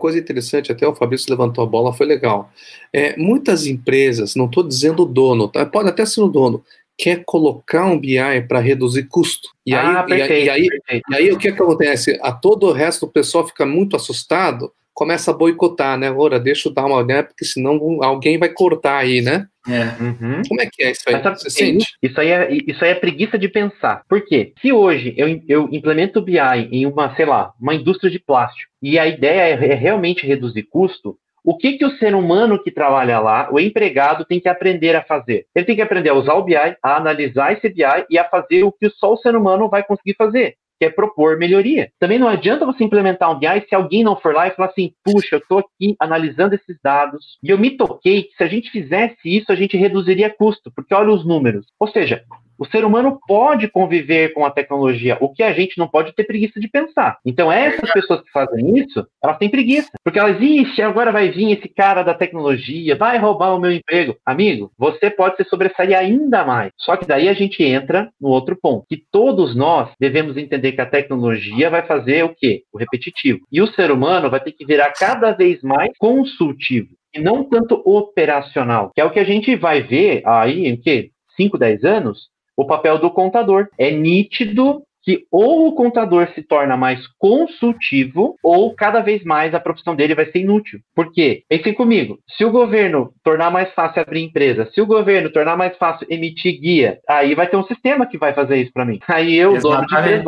Coisa 0.01 0.17
interessante, 0.17 0.71
até 0.71 0.87
o 0.87 0.95
Fabrício 0.95 1.29
levantou 1.29 1.63
a 1.63 1.67
bola, 1.67 1.93
foi 1.93 2.05
legal. 2.05 2.51
É, 2.91 3.15
muitas 3.17 3.67
empresas, 3.67 4.35
não 4.35 4.45
estou 4.45 4.63
dizendo 4.63 5.03
o 5.03 5.05
dono, 5.05 5.47
tá? 5.47 5.65
pode 5.65 5.89
até 5.89 6.05
ser 6.05 6.21
o 6.21 6.27
dono, 6.27 6.63
quer 6.97 7.23
colocar 7.23 7.85
um 7.85 7.99
BI 7.99 8.41
para 8.47 8.59
reduzir 8.59 9.03
custo. 9.03 9.49
E 9.65 9.73
aí, 9.73 9.85
ah, 9.85 10.03
perfeito, 10.03 10.45
e, 10.45 10.49
aí, 10.49 10.67
e 11.09 11.15
aí 11.15 11.31
o 11.31 11.37
que, 11.37 11.51
que 11.51 11.61
acontece? 11.61 12.19
A 12.21 12.31
todo 12.31 12.67
o 12.67 12.71
resto 12.71 13.05
do 13.05 13.11
pessoal 13.11 13.47
fica 13.47 13.65
muito 13.65 13.95
assustado, 13.95 14.71
começa 15.01 15.31
a 15.31 15.33
boicotar, 15.33 15.97
né? 15.97 16.11
Ora, 16.11 16.39
deixa 16.39 16.69
eu 16.69 16.73
dar 16.75 16.85
uma 16.85 16.97
olhada, 16.97 17.23
porque 17.29 17.43
senão 17.43 18.03
alguém 18.03 18.37
vai 18.37 18.49
cortar 18.49 18.97
aí, 18.97 19.19
né? 19.19 19.47
É. 19.67 19.99
Uhum. 19.99 20.43
Como 20.47 20.61
é 20.61 20.67
que 20.71 20.83
é 20.83 20.91
isso 20.91 21.01
aí? 21.07 21.19
Você 21.23 21.49
sente? 21.49 21.87
Isso 22.03 22.21
aí, 22.21 22.27
é, 22.27 22.53
isso 22.67 22.85
aí 22.85 22.91
é 22.91 22.95
preguiça 22.95 23.35
de 23.35 23.49
pensar. 23.49 24.03
Por 24.07 24.23
quê? 24.23 24.53
Se 24.61 24.71
hoje 24.71 25.15
eu, 25.17 25.41
eu 25.49 25.67
implemento 25.71 26.19
o 26.19 26.21
BI 26.21 26.37
em 26.71 26.85
uma, 26.85 27.15
sei 27.15 27.25
lá, 27.25 27.51
uma 27.59 27.73
indústria 27.73 28.11
de 28.11 28.19
plástico, 28.19 28.71
e 28.79 28.99
a 28.99 29.07
ideia 29.07 29.41
é, 29.41 29.71
é 29.71 29.73
realmente 29.73 30.23
reduzir 30.23 30.67
custo, 30.69 31.17
o 31.43 31.57
que, 31.57 31.73
que 31.73 31.85
o 31.85 31.97
ser 31.97 32.13
humano 32.13 32.61
que 32.61 32.69
trabalha 32.69 33.19
lá, 33.19 33.49
o 33.51 33.59
empregado, 33.59 34.23
tem 34.23 34.39
que 34.39 34.47
aprender 34.47 34.95
a 34.95 35.03
fazer? 35.03 35.47
Ele 35.55 35.65
tem 35.65 35.75
que 35.75 35.81
aprender 35.81 36.09
a 36.09 36.13
usar 36.13 36.35
o 36.35 36.43
BI, 36.43 36.55
a 36.55 36.95
analisar 36.95 37.53
esse 37.53 37.67
BI 37.67 38.05
e 38.07 38.19
a 38.19 38.29
fazer 38.29 38.63
o 38.63 38.71
que 38.71 38.87
só 38.91 39.13
o 39.13 39.17
ser 39.17 39.35
humano 39.35 39.67
vai 39.67 39.81
conseguir 39.81 40.13
fazer, 40.15 40.57
que 40.81 40.85
é 40.85 40.89
propor 40.89 41.37
melhoria. 41.37 41.91
Também 41.99 42.17
não 42.17 42.27
adianta 42.27 42.65
você 42.65 42.83
implementar 42.83 43.29
um 43.29 43.37
BI 43.37 43.67
se 43.69 43.75
alguém 43.75 44.03
não 44.03 44.15
for 44.15 44.33
lá 44.33 44.47
e 44.47 44.51
falar 44.51 44.69
assim, 44.69 44.93
puxa, 45.03 45.35
eu 45.35 45.37
estou 45.37 45.59
aqui 45.59 45.95
analisando 45.99 46.55
esses 46.55 46.75
dados 46.83 47.37
e 47.43 47.51
eu 47.51 47.59
me 47.59 47.77
toquei 47.77 48.23
que 48.23 48.35
se 48.35 48.43
a 48.43 48.47
gente 48.47 48.71
fizesse 48.71 49.15
isso, 49.23 49.51
a 49.51 49.55
gente 49.55 49.77
reduziria 49.77 50.35
custo, 50.35 50.71
porque 50.75 50.95
olha 50.95 51.11
os 51.11 51.23
números. 51.23 51.67
Ou 51.79 51.87
seja, 51.87 52.23
O 52.61 52.65
ser 52.67 52.85
humano 52.85 53.19
pode 53.27 53.67
conviver 53.67 54.35
com 54.35 54.45
a 54.45 54.51
tecnologia. 54.51 55.17
O 55.19 55.33
que 55.33 55.41
a 55.41 55.51
gente 55.51 55.79
não 55.79 55.87
pode 55.87 56.13
ter 56.13 56.25
preguiça 56.25 56.59
de 56.59 56.67
pensar. 56.67 57.17
Então, 57.25 57.51
essas 57.51 57.91
pessoas 57.91 58.21
que 58.21 58.29
fazem 58.29 58.77
isso, 58.77 59.03
elas 59.23 59.39
têm 59.39 59.49
preguiça. 59.49 59.89
Porque 60.03 60.19
elas, 60.19 60.39
ixi, 60.39 60.79
agora 60.83 61.11
vai 61.11 61.31
vir 61.31 61.57
esse 61.57 61.67
cara 61.67 62.03
da 62.03 62.13
tecnologia, 62.13 62.95
vai 62.95 63.17
roubar 63.17 63.55
o 63.55 63.59
meu 63.59 63.71
emprego. 63.71 64.15
Amigo, 64.23 64.71
você 64.77 65.09
pode 65.09 65.37
se 65.37 65.43
sobressair 65.45 65.97
ainda 65.97 66.45
mais. 66.45 66.71
Só 66.77 66.95
que 66.95 67.07
daí 67.07 67.27
a 67.29 67.33
gente 67.33 67.63
entra 67.63 68.11
no 68.21 68.29
outro 68.29 68.55
ponto, 68.55 68.85
que 68.87 69.01
todos 69.11 69.55
nós 69.55 69.89
devemos 69.99 70.37
entender 70.37 70.73
que 70.73 70.81
a 70.81 70.85
tecnologia 70.85 71.67
vai 71.67 71.81
fazer 71.81 72.23
o 72.25 72.35
quê? 72.35 72.61
O 72.71 72.77
repetitivo. 72.77 73.39
E 73.51 73.59
o 73.59 73.73
ser 73.73 73.89
humano 73.89 74.29
vai 74.29 74.39
ter 74.39 74.51
que 74.51 74.67
virar 74.67 74.93
cada 74.93 75.31
vez 75.31 75.63
mais 75.63 75.89
consultivo 75.97 76.89
e 77.11 77.19
não 77.19 77.43
tanto 77.43 77.81
operacional, 77.83 78.91
que 78.93 79.01
é 79.01 79.03
o 79.03 79.09
que 79.09 79.19
a 79.19 79.23
gente 79.23 79.55
vai 79.55 79.81
ver 79.81 80.21
aí 80.27 80.67
em 80.67 80.77
que 80.77 81.09
5, 81.35 81.57
10 81.57 81.83
anos, 81.83 82.29
o 82.55 82.65
papel 82.65 82.97
do 82.97 83.11
contador. 83.11 83.67
É 83.77 83.91
nítido 83.91 84.83
que 85.03 85.25
ou 85.31 85.67
o 85.67 85.73
contador 85.73 86.29
se 86.33 86.43
torna 86.43 86.77
mais 86.77 87.05
consultivo 87.17 88.35
ou 88.43 88.73
cada 88.75 88.99
vez 89.01 89.23
mais 89.23 89.53
a 89.53 89.59
profissão 89.59 89.95
dele 89.95 90.15
vai 90.15 90.25
ser 90.31 90.39
inútil. 90.39 90.79
Por 90.95 91.11
quê? 91.11 91.43
Pensem 91.49 91.73
comigo, 91.73 92.19
se 92.37 92.45
o 92.45 92.51
governo 92.51 93.11
tornar 93.23 93.49
mais 93.49 93.73
fácil 93.73 94.01
abrir 94.01 94.21
empresa, 94.21 94.69
se 94.73 94.81
o 94.81 94.85
governo 94.85 95.31
tornar 95.31 95.57
mais 95.57 95.75
fácil 95.77 96.05
emitir 96.09 96.59
guia, 96.59 96.99
aí 97.09 97.33
vai 97.33 97.47
ter 97.47 97.57
um 97.57 97.65
sistema 97.65 98.05
que 98.05 98.17
vai 98.17 98.33
fazer 98.33 98.57
isso 98.57 98.71
para 98.71 98.85
mim. 98.85 98.99
Aí 99.07 99.35
eu, 99.35 99.57
dono 99.57 99.85
de 99.85 99.95
empresa, 99.95 100.23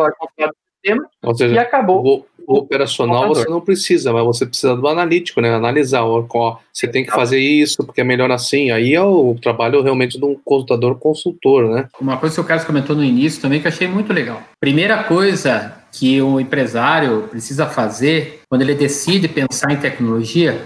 sistema 0.83 1.07
Ou 1.21 1.35
seja, 1.35 1.55
e 1.55 1.57
acabou. 1.57 2.05
O, 2.05 2.25
o 2.45 2.57
operacional 2.57 3.29
você 3.29 3.49
não 3.49 3.61
precisa, 3.61 4.11
mas 4.11 4.23
você 4.25 4.45
precisa 4.45 4.75
do 4.75 4.87
analítico, 4.87 5.39
né? 5.39 5.53
Analisar, 5.53 6.03
ó, 6.03 6.57
você 6.71 6.87
tem 6.87 7.05
que 7.05 7.11
fazer 7.11 7.39
isso 7.39 7.83
porque 7.85 8.01
é 8.01 8.03
melhor 8.03 8.29
assim. 8.31 8.69
Aí 8.69 8.93
é 8.93 9.01
o 9.01 9.35
trabalho 9.41 9.81
realmente 9.81 10.19
de 10.19 10.25
um 10.25 10.35
consultador 10.43 10.95
consultor, 10.95 11.69
né? 11.69 11.87
Uma 11.99 12.17
coisa 12.17 12.35
que 12.35 12.41
o 12.41 12.43
Carlos 12.43 12.65
comentou 12.65 12.95
no 12.95 13.03
início 13.03 13.41
também 13.41 13.61
que 13.61 13.67
eu 13.67 13.71
achei 13.71 13.87
muito 13.87 14.11
legal. 14.11 14.41
Primeira 14.59 15.03
coisa 15.03 15.73
que 15.91 16.21
o 16.21 16.39
empresário 16.39 17.27
precisa 17.29 17.65
fazer 17.67 18.41
quando 18.49 18.63
ele 18.63 18.75
decide 18.75 19.27
pensar 19.27 19.71
em 19.71 19.77
tecnologia 19.77 20.61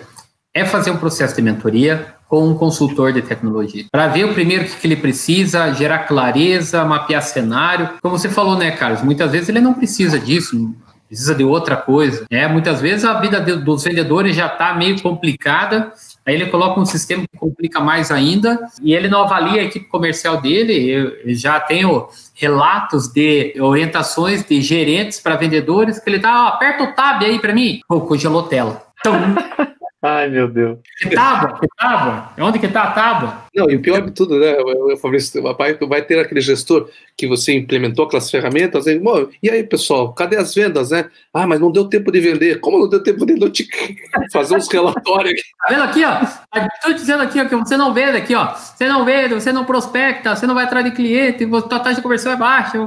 é 0.54 0.66
fazer 0.66 0.92
um 0.92 0.98
processo 0.98 1.36
de 1.36 1.42
mentoria, 1.42 2.16
com 2.28 2.48
um 2.48 2.56
consultor 2.56 3.14
de 3.14 3.22
tecnologia. 3.22 3.86
Para 3.92 4.08
ver 4.08 4.26
o 4.26 4.34
primeiro 4.34 4.66
que, 4.66 4.76
que 4.76 4.88
ele 4.88 4.98
precisa, 4.98 5.74
gerar 5.74 6.00
clareza, 6.00 6.84
mapear 6.84 7.22
cenário. 7.22 7.90
Como 8.02 8.18
você 8.18 8.30
falou, 8.30 8.58
né, 8.58 8.72
Carlos? 8.72 9.02
Muitas 9.02 9.32
vezes 9.32 9.50
ele 9.50 9.62
não 9.62 9.74
precisa 9.74 10.20
disso, 10.20 10.76
precisa 11.08 11.34
de 11.34 11.44
outra 11.44 11.78
coisa. 11.78 12.26
Né? 12.30 12.48
Muitas 12.48 12.82
vezes 12.82 13.06
a 13.06 13.14
vida 13.20 13.40
dos 13.40 13.84
vendedores 13.84 14.36
já 14.36 14.48
está 14.48 14.74
meio 14.74 15.02
complicada, 15.02 15.94
aí 16.26 16.36
ele 16.36 16.48
coloca 16.48 16.80
um 16.80 16.86
sistema 16.86 17.24
que 17.32 17.38
complica 17.38 17.80
mais 17.80 18.12
ainda, 18.12 18.60
e 18.82 18.94
ele 18.94 19.08
não 19.08 19.24
avalia 19.24 19.62
a 19.62 19.64
equipe 19.64 19.88
comercial 19.88 20.42
dele. 20.42 20.90
Eu, 20.90 21.34
já 21.34 21.60
tenho 21.60 22.08
relatos 22.36 23.08
de 23.08 23.56
orientações 23.60 24.44
de 24.44 24.62
gerentes 24.62 25.20
para 25.20 25.38
vendedores 25.38 25.98
que 26.00 26.10
ele 26.10 26.20
dá, 26.20 26.30
ah, 26.30 26.48
aperta 26.50 26.84
o 26.84 26.94
tab 26.94 27.24
aí 27.24 27.40
para 27.40 27.54
mim. 27.54 27.80
Pô, 27.88 28.02
congelou 28.02 28.44
tela. 28.44 28.86
Então, 29.00 29.14
Ai, 30.08 30.30
meu 30.30 30.48
Deus. 30.48 30.80
Que 31.02 31.10
tábua? 31.10 31.60
Que 31.60 31.68
tábua? 31.78 32.30
Onde 32.40 32.60
que 32.60 32.68
tá 32.70 32.84
a 32.84 32.92
tábua? 32.92 33.47
Não, 33.58 33.70
e 33.70 33.76
o 33.76 33.82
pior 33.82 34.02
de 34.02 34.12
tudo, 34.12 34.40
né, 34.40 34.56
Fabrício, 35.02 35.42
papai 35.42 35.78
vai 35.88 36.02
ter 36.02 36.20
aquele 36.20 36.42
gestor 36.42 36.90
que 37.18 37.28
você 37.28 37.56
implementou 37.56 38.06
aquelas 38.06 38.30
ferramentas, 38.30 38.86
e, 38.86 39.02
e 39.42 39.50
aí, 39.50 39.64
pessoal, 39.64 40.14
cadê 40.14 40.38
as 40.38 40.54
vendas, 40.54 40.92
né? 40.92 41.10
Ah, 41.34 41.48
mas 41.48 41.60
não 41.60 41.72
deu 41.72 41.86
tempo 41.86 42.12
de 42.12 42.20
vender. 42.20 42.60
Como 42.60 42.78
não 42.78 42.88
deu 42.88 43.02
tempo 43.02 43.26
de 43.26 43.34
vender? 43.34 43.50
te 43.50 43.68
fazer 44.32 44.56
uns 44.56 44.68
relatórios 44.72 45.32
aqui. 45.32 45.42
Tá 45.60 45.74
vendo 45.74 45.84
aqui, 45.84 46.04
ó? 46.06 46.64
Estou 46.76 46.94
dizendo 46.94 47.24
aqui, 47.24 47.40
ó, 47.42 47.46
que 47.46 47.56
você 47.56 47.78
não 47.78 47.94
vende 47.94 48.18
aqui, 48.18 48.36
ó. 48.36 48.54
Você 48.54 48.88
não 48.88 49.04
vende, 49.04 49.34
você 49.34 49.52
não 49.52 49.66
prospecta, 49.66 50.36
você 50.36 50.46
não 50.46 50.54
vai 50.54 50.66
atrás 50.66 50.86
de 50.86 50.92
cliente, 50.92 51.44
a 51.44 51.62
tua 51.62 51.80
taxa 51.80 51.96
de 51.96 52.02
conversão 52.02 52.32
é 52.32 52.36
baixa. 52.36 52.78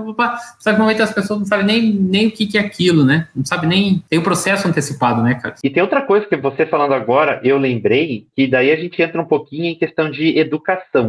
Sabe, 0.59 0.79
momento 0.79 1.03
as 1.03 1.13
pessoas 1.13 1.41
não 1.41 1.47
sabem 1.47 1.67
nem, 1.67 1.93
nem 1.93 2.27
o 2.29 2.31
que, 2.31 2.47
que 2.47 2.59
é 2.59 2.61
aquilo, 2.61 3.05
né? 3.05 3.29
Não 3.35 3.45
sabe 3.45 3.67
nem. 3.67 4.03
Tem 4.09 4.19
o 4.19 4.23
um 4.23 4.25
processo 4.25 4.69
antecipado, 4.69 5.23
né, 5.23 5.35
cara? 5.35 5.55
E 5.63 5.71
tem 5.71 5.83
outra 5.83 6.03
coisa 6.03 6.27
que 6.27 6.37
você 6.37 6.67
falando 6.67 6.95
agora, 6.95 7.41
eu 7.43 7.59
lembrei, 7.59 8.27
que 8.37 8.47
daí 8.47 8.71
a 8.71 8.77
gente 8.77 9.01
entra 9.01 9.21
um 9.21 9.27
pouquinho 9.27 9.67
em 9.67 9.75
questão 9.75 10.11
de 10.11 10.39
educação, 10.39 10.60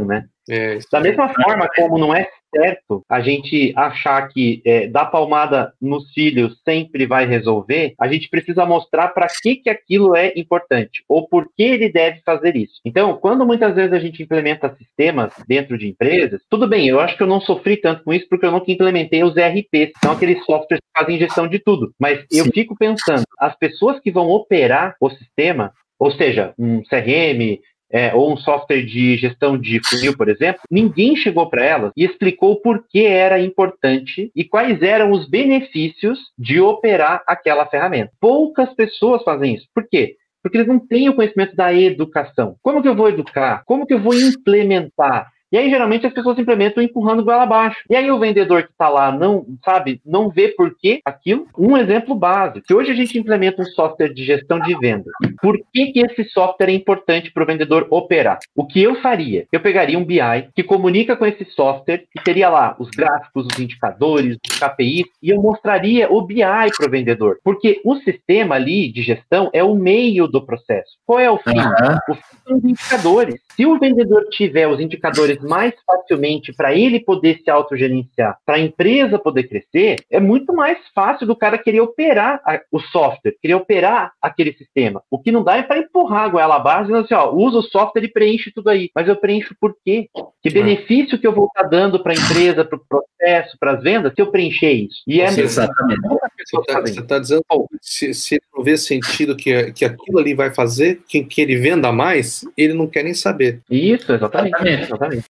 né? 0.05 0.25
É, 0.49 0.79
da 0.91 0.99
mesma 0.99 1.29
forma 1.29 1.67
como 1.75 1.97
não 1.97 2.13
é 2.13 2.27
certo 2.53 3.03
a 3.07 3.21
gente 3.21 3.71
achar 3.75 4.27
que 4.27 4.61
é, 4.65 4.87
dar 4.87 5.05
palmada 5.05 5.71
nos 5.81 6.11
filhos 6.11 6.59
sempre 6.67 7.05
vai 7.05 7.25
resolver, 7.25 7.93
a 7.99 8.07
gente 8.07 8.29
precisa 8.29 8.65
mostrar 8.65 9.09
para 9.09 9.27
que, 9.41 9.55
que 9.55 9.69
aquilo 9.69 10.15
é 10.15 10.33
importante 10.35 11.03
ou 11.07 11.27
por 11.27 11.47
que 11.55 11.63
ele 11.63 11.89
deve 11.89 12.21
fazer 12.25 12.55
isso. 12.55 12.81
Então, 12.85 13.17
quando 13.17 13.45
muitas 13.45 13.73
vezes 13.73 13.93
a 13.93 13.99
gente 13.99 14.21
implementa 14.21 14.75
sistemas 14.75 15.33
dentro 15.47 15.77
de 15.77 15.87
empresas, 15.87 16.41
tudo 16.49 16.67
bem, 16.67 16.87
eu 16.87 16.99
acho 16.99 17.15
que 17.15 17.23
eu 17.23 17.27
não 17.27 17.39
sofri 17.39 17.77
tanto 17.77 18.03
com 18.03 18.13
isso 18.13 18.27
porque 18.29 18.45
eu 18.45 18.51
nunca 18.51 18.71
implementei 18.71 19.23
os 19.23 19.35
ERPs, 19.37 19.91
são 20.03 20.11
aqueles 20.11 20.43
softwares 20.45 20.81
que 20.81 20.99
fazem 20.99 21.19
gestão 21.19 21.47
de 21.47 21.59
tudo. 21.59 21.93
Mas 21.99 22.19
Sim. 22.29 22.39
eu 22.39 22.45
fico 22.45 22.75
pensando, 22.77 23.23
as 23.39 23.55
pessoas 23.57 23.99
que 23.99 24.11
vão 24.11 24.27
operar 24.29 24.95
o 24.99 25.09
sistema, 25.09 25.71
ou 25.97 26.11
seja, 26.11 26.53
um 26.57 26.81
CRM, 26.83 27.59
é, 27.91 28.13
ou 28.13 28.31
um 28.31 28.37
software 28.37 28.83
de 28.83 29.17
gestão 29.17 29.57
de 29.57 29.81
funil, 29.87 30.15
por 30.15 30.29
exemplo, 30.29 30.61
ninguém 30.69 31.15
chegou 31.15 31.49
para 31.49 31.63
elas 31.63 31.91
e 31.95 32.05
explicou 32.05 32.61
por 32.61 32.85
que 32.87 33.05
era 33.05 33.39
importante 33.39 34.31
e 34.35 34.43
quais 34.43 34.81
eram 34.81 35.11
os 35.11 35.27
benefícios 35.27 36.19
de 36.37 36.59
operar 36.61 37.23
aquela 37.27 37.65
ferramenta. 37.65 38.11
Poucas 38.19 38.73
pessoas 38.73 39.23
fazem 39.23 39.55
isso. 39.55 39.67
Por 39.73 39.87
quê? 39.89 40.15
Porque 40.41 40.57
eles 40.57 40.67
não 40.67 40.79
têm 40.79 41.09
o 41.09 41.13
conhecimento 41.13 41.55
da 41.55 41.73
educação. 41.73 42.55
Como 42.61 42.81
que 42.81 42.87
eu 42.87 42.95
vou 42.95 43.09
educar? 43.09 43.63
Como 43.65 43.85
que 43.85 43.93
eu 43.93 43.99
vou 43.99 44.13
implementar? 44.15 45.27
E 45.51 45.57
aí, 45.57 45.69
geralmente, 45.69 46.07
as 46.07 46.13
pessoas 46.13 46.39
implementam 46.39 46.81
empurrando 46.81 47.23
goela 47.23 47.43
abaixo. 47.43 47.77
E 47.89 47.95
aí, 47.95 48.09
o 48.09 48.19
vendedor 48.19 48.63
que 48.63 48.71
está 48.71 48.87
lá 48.87 49.11
não, 49.11 49.45
sabe, 49.63 50.01
não 50.05 50.29
vê 50.29 50.49
por 50.49 50.75
que 50.77 51.01
aquilo. 51.03 51.47
Um 51.57 51.75
exemplo 51.75 52.15
básico. 52.15 52.65
Se 52.65 52.73
hoje 52.73 52.91
a 52.91 52.95
gente 52.95 53.17
implementa 53.17 53.61
um 53.61 53.65
software 53.65 54.13
de 54.13 54.23
gestão 54.23 54.59
de 54.59 54.77
vendas, 54.77 55.11
por 55.41 55.59
que, 55.73 55.91
que 55.91 55.99
esse 55.99 56.23
software 56.29 56.69
é 56.69 56.73
importante 56.73 57.31
para 57.31 57.43
o 57.43 57.45
vendedor 57.45 57.87
operar? 57.89 58.39
O 58.55 58.65
que 58.65 58.81
eu 58.81 59.01
faria? 59.01 59.45
Eu 59.51 59.59
pegaria 59.59 59.97
um 59.97 60.05
BI 60.05 60.19
que 60.55 60.63
comunica 60.63 61.15
com 61.15 61.25
esse 61.25 61.43
software, 61.45 62.05
que 62.11 62.23
teria 62.23 62.49
lá 62.49 62.75
os 62.79 62.89
gráficos, 62.89 63.47
os 63.51 63.59
indicadores, 63.59 64.37
os 64.49 64.59
KPIs, 64.59 65.07
e 65.21 65.29
eu 65.31 65.41
mostraria 65.41 66.11
o 66.11 66.21
BI 66.21 66.41
para 66.77 66.87
o 66.87 66.91
vendedor. 66.91 67.39
Porque 67.43 67.81
o 67.83 67.97
sistema 67.97 68.55
ali 68.55 68.91
de 68.91 69.01
gestão 69.01 69.49
é 69.53 69.63
o 69.63 69.75
meio 69.75 70.27
do 70.27 70.45
processo. 70.45 70.91
Qual 71.05 71.19
é 71.19 71.29
o 71.29 71.37
fim? 71.37 71.57
Uhum. 71.57 71.97
O 72.09 72.15
fim 72.15 72.37
são 72.45 72.57
os 72.57 72.63
indicadores. 72.63 73.35
Se 73.55 73.65
o 73.65 73.77
vendedor 73.77 74.25
tiver 74.29 74.67
os 74.67 74.79
indicadores 74.79 75.40
mais 75.41 75.73
facilmente 75.85 76.53
para 76.53 76.73
ele 76.73 76.99
poder 76.99 77.41
se 77.43 77.49
autogerenciar, 77.49 78.37
para 78.45 78.55
a 78.55 78.59
empresa 78.59 79.19
poder 79.19 79.43
crescer, 79.43 79.97
é 80.09 80.19
muito 80.19 80.53
mais 80.53 80.77
fácil 80.93 81.27
do 81.27 81.35
cara 81.35 81.57
querer 81.57 81.81
operar 81.81 82.41
a, 82.45 82.59
o 82.71 82.79
software, 82.79 83.35
querer 83.41 83.55
operar 83.55 84.13
aquele 84.21 84.53
sistema. 84.53 85.01
O 85.09 85.19
que 85.19 85.31
não 85.31 85.43
dá 85.43 85.57
é 85.57 85.63
para 85.63 85.79
empurrar 85.79 86.23
a 86.23 86.29
goela 86.29 86.55
abaixo, 86.55 86.87
dizendo 86.87 87.05
assim, 87.05 87.13
ó, 87.13 87.33
usa 87.33 87.59
o 87.59 87.63
software 87.63 88.03
e 88.03 88.11
preenche 88.11 88.51
tudo 88.51 88.69
aí. 88.69 88.89
Mas 88.95 89.07
eu 89.07 89.15
preencho 89.15 89.55
por 89.59 89.75
quê? 89.83 90.07
Que 90.41 90.49
é. 90.49 90.51
benefício 90.51 91.19
que 91.19 91.27
eu 91.27 91.33
vou 91.33 91.47
estar 91.47 91.63
dando 91.63 92.01
para 92.01 92.13
a 92.13 92.15
empresa, 92.15 92.65
para 92.65 92.77
o 92.77 92.85
processo, 92.87 93.57
para 93.59 93.73
as 93.73 93.83
vendas, 93.83 94.13
se 94.13 94.21
eu 94.21 94.31
preencher 94.31 94.71
isso? 94.71 95.01
E 95.07 95.21
é 95.21 95.25
Exatamente. 95.25 96.01
Você 96.01 96.57
está 96.89 97.03
tá 97.03 97.19
dizendo, 97.19 97.43
se, 97.81 98.13
se 98.13 98.35
ele 98.35 98.43
não 98.53 98.63
vê 98.63 98.77
sentido 98.77 99.35
que, 99.35 99.71
que 99.73 99.85
aquilo 99.85 100.19
ali 100.19 100.33
vai 100.33 100.53
fazer, 100.53 101.01
que, 101.07 101.23
que 101.23 101.41
ele 101.41 101.55
venda 101.55 101.91
mais, 101.91 102.45
ele 102.57 102.73
não 102.73 102.87
quer 102.87 103.03
nem 103.03 103.13
saber. 103.13 103.61
Isso, 103.69 104.11
exatamente. 104.11 104.67
exatamente. 104.67 105.25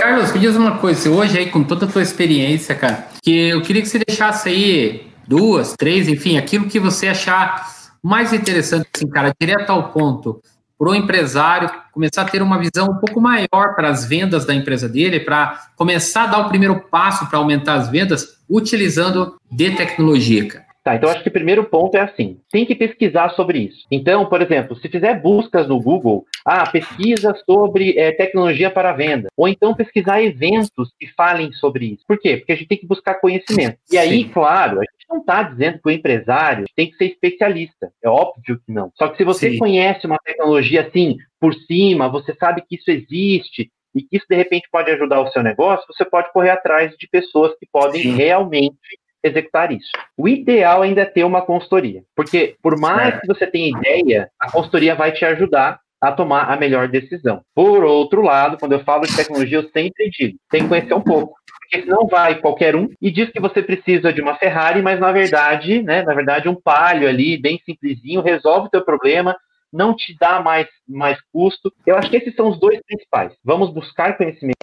Carlos, 0.00 0.32
me 0.32 0.40
diz 0.40 0.56
uma 0.56 0.78
coisa, 0.78 1.10
hoje 1.10 1.36
aí 1.36 1.50
com 1.50 1.62
toda 1.62 1.84
a 1.84 1.88
tua 1.88 2.00
experiência, 2.00 2.74
cara, 2.74 3.06
que 3.22 3.50
eu 3.50 3.60
queria 3.60 3.82
que 3.82 3.88
você 3.88 3.98
deixasse 3.98 4.48
aí 4.48 5.12
duas, 5.28 5.74
três, 5.76 6.08
enfim, 6.08 6.38
aquilo 6.38 6.64
que 6.70 6.80
você 6.80 7.06
achar 7.06 7.70
mais 8.02 8.32
interessante, 8.32 8.88
assim, 8.96 9.06
cara, 9.06 9.30
direto 9.38 9.68
ao 9.68 9.92
ponto, 9.92 10.40
para 10.78 10.88
o 10.88 10.94
empresário 10.94 11.70
começar 11.92 12.22
a 12.22 12.24
ter 12.24 12.40
uma 12.40 12.58
visão 12.58 12.86
um 12.86 12.96
pouco 12.96 13.20
maior 13.20 13.74
para 13.76 13.90
as 13.90 14.06
vendas 14.06 14.46
da 14.46 14.54
empresa 14.54 14.88
dele, 14.88 15.20
para 15.20 15.66
começar 15.76 16.22
a 16.22 16.28
dar 16.28 16.38
o 16.38 16.48
primeiro 16.48 16.80
passo 16.90 17.26
para 17.26 17.38
aumentar 17.38 17.74
as 17.74 17.90
vendas 17.90 18.38
utilizando 18.48 19.36
de 19.52 19.72
tecnologia, 19.72 20.48
cara. 20.48 20.69
Tá, 20.90 20.96
então 20.96 21.10
acho 21.10 21.22
que 21.22 21.28
o 21.28 21.32
primeiro 21.32 21.64
ponto 21.64 21.96
é 21.96 22.00
assim: 22.00 22.40
tem 22.50 22.66
que 22.66 22.74
pesquisar 22.74 23.30
sobre 23.30 23.58
isso. 23.60 23.86
Então, 23.90 24.26
por 24.26 24.42
exemplo, 24.42 24.76
se 24.76 24.88
fizer 24.88 25.20
buscas 25.20 25.68
no 25.68 25.80
Google, 25.80 26.24
ah, 26.44 26.68
pesquisa 26.68 27.34
sobre 27.48 27.96
é, 27.98 28.12
tecnologia 28.12 28.70
para 28.70 28.92
venda, 28.92 29.28
ou 29.36 29.46
então 29.46 29.74
pesquisar 29.74 30.22
eventos 30.22 30.92
que 30.98 31.06
falem 31.08 31.52
sobre 31.52 31.86
isso. 31.86 32.04
Por 32.06 32.18
quê? 32.18 32.38
Porque 32.38 32.52
a 32.52 32.56
gente 32.56 32.68
tem 32.68 32.78
que 32.78 32.86
buscar 32.86 33.14
conhecimento. 33.14 33.78
E 33.90 33.96
aí, 33.96 34.24
Sim. 34.24 34.30
claro, 34.30 34.78
a 34.78 34.82
gente 34.82 35.06
não 35.08 35.18
está 35.18 35.42
dizendo 35.42 35.78
que 35.80 35.88
o 35.88 35.92
empresário 35.92 36.64
tem 36.74 36.90
que 36.90 36.96
ser 36.96 37.06
especialista. 37.06 37.92
É 38.02 38.08
óbvio 38.08 38.60
que 38.64 38.72
não. 38.72 38.90
Só 38.96 39.08
que 39.08 39.16
se 39.16 39.24
você 39.24 39.50
Sim. 39.52 39.58
conhece 39.58 40.06
uma 40.06 40.18
tecnologia 40.24 40.82
assim 40.82 41.16
por 41.38 41.54
cima, 41.54 42.08
você 42.08 42.34
sabe 42.34 42.62
que 42.68 42.76
isso 42.76 42.90
existe, 42.90 43.70
e 43.94 44.02
que 44.02 44.16
isso 44.16 44.26
de 44.28 44.36
repente 44.36 44.68
pode 44.70 44.90
ajudar 44.90 45.20
o 45.20 45.30
seu 45.32 45.42
negócio, 45.42 45.84
você 45.88 46.04
pode 46.04 46.32
correr 46.32 46.50
atrás 46.50 46.94
de 46.96 47.08
pessoas 47.08 47.52
que 47.58 47.66
podem 47.72 48.02
Sim. 48.02 48.14
realmente 48.14 48.76
executar 49.22 49.72
isso. 49.72 49.90
O 50.16 50.28
ideal 50.28 50.82
ainda 50.82 51.02
é 51.02 51.06
ter 51.06 51.24
uma 51.24 51.42
consultoria, 51.42 52.02
porque 52.14 52.56
por 52.62 52.78
mais 52.78 53.20
que 53.20 53.26
você 53.26 53.46
tenha 53.46 53.76
ideia, 53.76 54.30
a 54.38 54.50
consultoria 54.50 54.94
vai 54.94 55.12
te 55.12 55.24
ajudar 55.24 55.80
a 56.00 56.10
tomar 56.12 56.50
a 56.50 56.56
melhor 56.56 56.88
decisão. 56.88 57.42
Por 57.54 57.84
outro 57.84 58.22
lado, 58.22 58.56
quando 58.58 58.72
eu 58.72 58.80
falo 58.84 59.02
de 59.02 59.14
tecnologia, 59.14 59.58
eu 59.58 59.68
sempre 59.70 60.08
digo, 60.10 60.38
tem 60.50 60.62
que 60.62 60.68
conhecer 60.68 60.94
um 60.94 61.02
pouco. 61.02 61.34
Porque 61.60 61.82
senão 61.82 62.06
vai 62.06 62.40
qualquer 62.40 62.74
um 62.74 62.88
e 63.00 63.10
diz 63.10 63.30
que 63.30 63.38
você 63.38 63.62
precisa 63.62 64.12
de 64.12 64.20
uma 64.20 64.34
Ferrari, 64.36 64.82
mas 64.82 64.98
na 64.98 65.12
verdade, 65.12 65.82
né, 65.82 66.02
na 66.02 66.14
verdade 66.14 66.48
um 66.48 66.54
Palio 66.54 67.08
ali, 67.08 67.36
bem 67.36 67.60
simplesinho, 67.64 68.22
resolve 68.22 68.66
o 68.66 68.70
teu 68.70 68.84
problema, 68.84 69.36
não 69.72 69.94
te 69.94 70.16
dá 70.18 70.40
mais, 70.40 70.66
mais 70.88 71.18
custo. 71.32 71.72
Eu 71.86 71.96
acho 71.96 72.10
que 72.10 72.16
esses 72.16 72.34
são 72.34 72.48
os 72.48 72.58
dois 72.58 72.80
principais. 72.84 73.32
Vamos 73.44 73.72
buscar 73.72 74.16
conhecimento. 74.16 74.56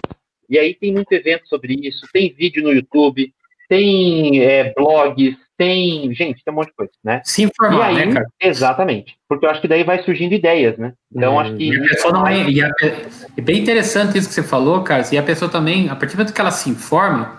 E 0.50 0.58
aí 0.58 0.74
tem 0.74 0.92
muito 0.92 1.12
evento 1.12 1.46
sobre 1.46 1.74
isso, 1.74 2.06
tem 2.12 2.34
vídeo 2.34 2.62
no 2.62 2.72
YouTube, 2.72 3.32
tem 3.68 4.42
é, 4.42 4.72
blogs, 4.74 5.36
tem. 5.58 6.14
Gente, 6.14 6.42
tem 6.44 6.54
um 6.54 6.56
monte 6.56 6.68
de 6.68 6.74
coisa, 6.74 6.92
né? 7.04 7.20
Se 7.24 7.42
informar, 7.42 7.88
aí, 7.88 8.06
né, 8.06 8.12
cara? 8.12 8.26
Exatamente. 8.40 9.16
Porque 9.28 9.44
eu 9.44 9.50
acho 9.50 9.60
que 9.60 9.68
daí 9.68 9.82
vai 9.82 10.02
surgindo 10.02 10.32
ideias, 10.32 10.78
né? 10.78 10.92
Então 11.14 11.34
hum, 11.34 11.40
acho 11.40 11.56
que. 11.56 11.68
E 11.68 11.76
a 11.76 11.88
pessoa 11.88 12.12
não 12.14 12.26
é. 12.26 12.48
E 12.48 12.62
a, 12.62 12.70
é 13.36 13.40
bem 13.40 13.58
interessante 13.58 14.16
isso 14.16 14.28
que 14.28 14.34
você 14.34 14.42
falou, 14.42 14.82
cara. 14.82 15.04
E 15.12 15.18
a 15.18 15.22
pessoa 15.22 15.50
também, 15.50 15.88
a 15.88 15.96
partir 15.96 16.14
do 16.14 16.18
momento 16.18 16.34
que 16.34 16.40
ela 16.40 16.52
se 16.52 16.70
informa, 16.70 17.38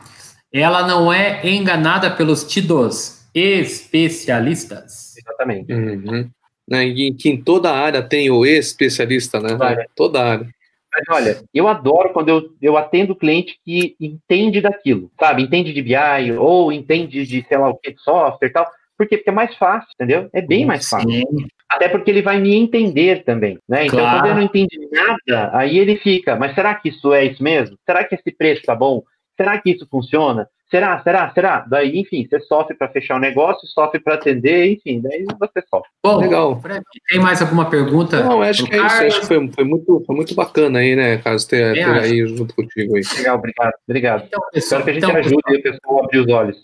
ela 0.53 0.86
não 0.86 1.11
é 1.11 1.47
enganada 1.47 2.11
pelos 2.11 2.43
tidos 2.43 3.25
especialistas. 3.34 5.15
Exatamente. 5.17 5.71
Uhum. 5.71 6.30
Né, 6.67 6.84
em 6.84 7.15
que 7.15 7.30
em 7.30 7.41
toda 7.41 7.71
área 7.71 8.03
tem 8.03 8.30
o 8.30 8.45
especialista, 8.45 9.39
né? 9.39 9.57
Toda 9.95 10.23
área. 10.23 10.47
Mas 10.92 11.04
olha, 11.10 11.44
eu 11.54 11.68
adoro 11.68 12.12
quando 12.12 12.30
eu, 12.30 12.50
eu 12.62 12.78
atendo 12.78 13.16
cliente 13.16 13.60
que 13.64 13.96
entende 14.00 14.60
daquilo, 14.60 15.12
sabe? 15.20 15.44
Entende 15.44 15.72
de 15.72 15.82
BI 15.82 16.32
ou 16.38 16.72
entende 16.72 17.26
de, 17.26 17.46
sei 17.48 17.58
lá 17.58 17.70
o 17.70 17.78
que, 17.78 17.96
software 17.98 18.48
e 18.48 18.52
tal. 18.52 18.68
Por 18.98 19.08
quê? 19.08 19.18
Porque 19.18 19.30
é 19.30 19.34
mais 19.34 19.56
fácil, 19.56 19.88
entendeu? 19.96 20.30
É 20.34 20.42
bem 20.42 20.66
mais 20.66 20.90
fácil. 20.90 21.10
Sim. 21.10 21.48
Até 21.70 21.88
porque 21.88 22.10
ele 22.10 22.22
vai 22.22 22.40
me 22.40 22.54
entender 22.56 23.24
também, 23.24 23.60
né? 23.70 23.86
Então, 23.86 24.00
claro. 24.00 24.18
quando 24.18 24.26
ele 24.26 24.36
não 24.36 24.42
entende 24.42 24.78
nada, 24.92 25.58
aí 25.58 25.78
ele 25.78 25.98
fica, 25.98 26.36
mas 26.36 26.54
será 26.56 26.76
que 26.76 26.90
isso 26.90 27.14
é 27.14 27.26
isso 27.26 27.42
mesmo? 27.42 27.78
Será 27.86 28.04
que 28.04 28.16
esse 28.16 28.32
preço 28.36 28.64
tá 28.64 28.76
bom? 28.76 29.04
Será 29.38 29.58
que 29.62 29.72
isso 29.72 29.88
funciona? 29.90 30.50
Será, 30.70 31.01
será, 31.01 31.32
será? 31.32 31.65
Daí, 31.67 31.99
enfim, 31.99 32.28
você 32.30 32.39
sofre 32.41 32.76
para 32.76 32.88
fechar 32.89 33.15
o 33.15 33.20
negócio, 33.20 33.67
sofre 33.67 33.99
para 33.99 34.13
atender, 34.13 34.74
enfim, 34.74 35.01
daí 35.01 35.26
você 35.39 35.63
sofre. 35.67 35.89
Bom, 36.03 36.17
legal. 36.17 36.61
Tem 37.09 37.20
mais 37.20 37.41
alguma 37.41 37.67
pergunta? 37.67 38.24
Não, 38.24 38.43
acho 38.43 38.65
que 38.65 38.76
é 38.76 38.78
isso. 38.78 38.86
Acho 38.86 39.22
que 39.22 39.26
foi, 39.26 39.51
foi, 39.51 39.63
muito, 39.63 40.03
foi 40.05 40.15
muito 40.15 40.36
bacana 40.36 40.78
aí, 40.78 40.95
né, 40.95 41.17
Carlos, 41.17 41.45
ter, 41.45 41.74
ter 41.74 41.86
aí 41.86 42.28
junto 42.28 42.53
contigo 42.53 42.95
aí. 42.95 43.01
Legal, 43.17 43.38
obrigado, 43.38 43.74
obrigado. 43.88 44.24
Então, 44.28 44.39
pessoal, 44.53 44.82
Espero 44.82 44.84
que 44.84 44.89
a 44.89 44.93
gente 44.93 45.03
então, 45.05 45.15
ajude 45.15 45.41
pessoal. 45.41 45.57
a 45.57 45.72
pessoa 45.72 46.01
a 46.01 46.05
abrir 46.05 46.20
os 46.20 46.28
olhos. 46.28 46.57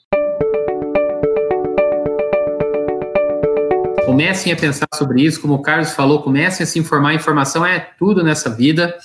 Comecem 4.05 4.53
a 4.53 4.55
pensar 4.55 4.87
sobre 4.93 5.23
isso, 5.23 5.41
como 5.41 5.55
o 5.55 5.61
Carlos 5.63 5.93
falou, 5.93 6.21
comecem 6.21 6.63
a 6.63 6.67
se 6.67 6.77
informar. 6.77 7.15
Informação 7.15 7.65
é 7.65 7.79
tudo 7.97 8.23
nessa 8.23 8.51
vida, 8.51 8.95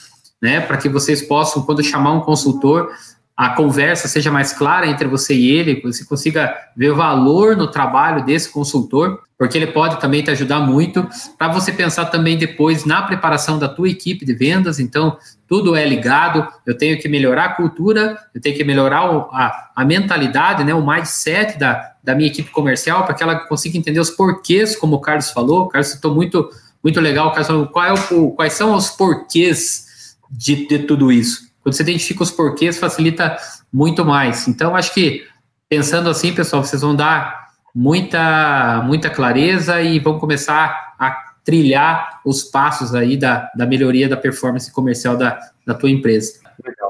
né? 0.42 0.60
Para 0.60 0.76
que 0.76 0.90
vocês 0.90 1.22
possam, 1.22 1.62
quando 1.62 1.82
chamar 1.82 2.12
um 2.12 2.20
consultor, 2.20 2.92
a 3.40 3.48
conversa 3.48 4.06
seja 4.06 4.30
mais 4.30 4.52
clara 4.52 4.86
entre 4.86 5.08
você 5.08 5.32
e 5.32 5.50
ele, 5.50 5.80
você 5.80 6.04
consiga 6.04 6.54
ver 6.76 6.90
o 6.90 6.94
valor 6.94 7.56
no 7.56 7.68
trabalho 7.68 8.22
desse 8.22 8.52
consultor, 8.52 9.18
porque 9.38 9.56
ele 9.56 9.68
pode 9.68 9.98
também 9.98 10.22
te 10.22 10.30
ajudar 10.30 10.60
muito, 10.60 11.08
para 11.38 11.48
você 11.48 11.72
pensar 11.72 12.04
também 12.04 12.36
depois 12.36 12.84
na 12.84 13.00
preparação 13.00 13.58
da 13.58 13.66
tua 13.66 13.88
equipe 13.88 14.26
de 14.26 14.34
vendas, 14.34 14.78
então 14.78 15.16
tudo 15.48 15.74
é 15.74 15.86
ligado, 15.86 16.46
eu 16.66 16.76
tenho 16.76 17.00
que 17.00 17.08
melhorar 17.08 17.44
a 17.46 17.54
cultura, 17.54 18.18
eu 18.34 18.42
tenho 18.42 18.54
que 18.54 18.62
melhorar 18.62 19.06
a, 19.32 19.70
a 19.74 19.84
mentalidade, 19.86 20.62
né, 20.62 20.74
o 20.74 20.86
mindset 20.86 21.58
da, 21.58 21.94
da 22.04 22.14
minha 22.14 22.28
equipe 22.28 22.50
comercial, 22.50 23.06
para 23.06 23.14
que 23.14 23.22
ela 23.22 23.36
consiga 23.36 23.78
entender 23.78 24.00
os 24.00 24.10
porquês, 24.10 24.76
como 24.76 24.96
o 24.96 25.00
Carlos 25.00 25.30
falou, 25.30 25.62
o 25.62 25.68
Carlos 25.70 25.92
citou 25.92 26.14
muito, 26.14 26.50
muito 26.84 27.00
legal, 27.00 27.28
o 27.28 27.30
Carlos 27.30 27.46
falou, 27.46 27.66
qual 27.68 27.86
é 27.86 27.94
o, 27.94 28.32
quais 28.32 28.52
são 28.52 28.74
os 28.74 28.90
porquês 28.90 30.14
de, 30.30 30.66
de 30.66 30.80
tudo 30.80 31.10
isso. 31.10 31.49
Quando 31.62 31.74
você 31.74 31.82
identifica 31.82 32.22
os 32.22 32.30
porquês, 32.30 32.78
facilita 32.78 33.36
muito 33.72 34.04
mais. 34.04 34.48
Então, 34.48 34.74
acho 34.74 34.94
que 34.94 35.26
pensando 35.68 36.08
assim, 36.08 36.34
pessoal, 36.34 36.64
vocês 36.64 36.82
vão 36.82 36.94
dar 36.94 37.48
muita, 37.74 38.82
muita 38.84 39.10
clareza 39.10 39.80
e 39.80 39.98
vão 39.98 40.18
começar 40.18 40.94
a 40.98 41.10
trilhar 41.44 42.20
os 42.24 42.42
passos 42.42 42.94
aí 42.94 43.16
da, 43.16 43.50
da 43.54 43.66
melhoria 43.66 44.08
da 44.08 44.16
performance 44.16 44.72
comercial 44.72 45.16
da, 45.16 45.38
da 45.66 45.74
tua 45.74 45.90
empresa. 45.90 46.40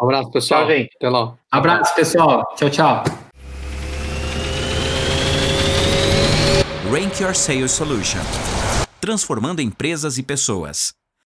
Um 0.00 0.04
abraço, 0.04 0.30
pessoal. 0.30 0.60
Tchau, 0.66 0.76
gente. 0.76 0.90
Até 0.96 1.08
lá. 1.08 1.34
Abraço, 1.50 1.94
pessoal. 1.94 2.44
Tchau, 2.56 2.70
tchau. 2.70 3.04
Rank 6.90 7.20
Your 7.20 7.34
Sales 7.34 7.70
Solution 7.70 8.20
transformando 9.00 9.62
empresas 9.62 10.18
e 10.18 10.22
pessoas. 10.22 10.92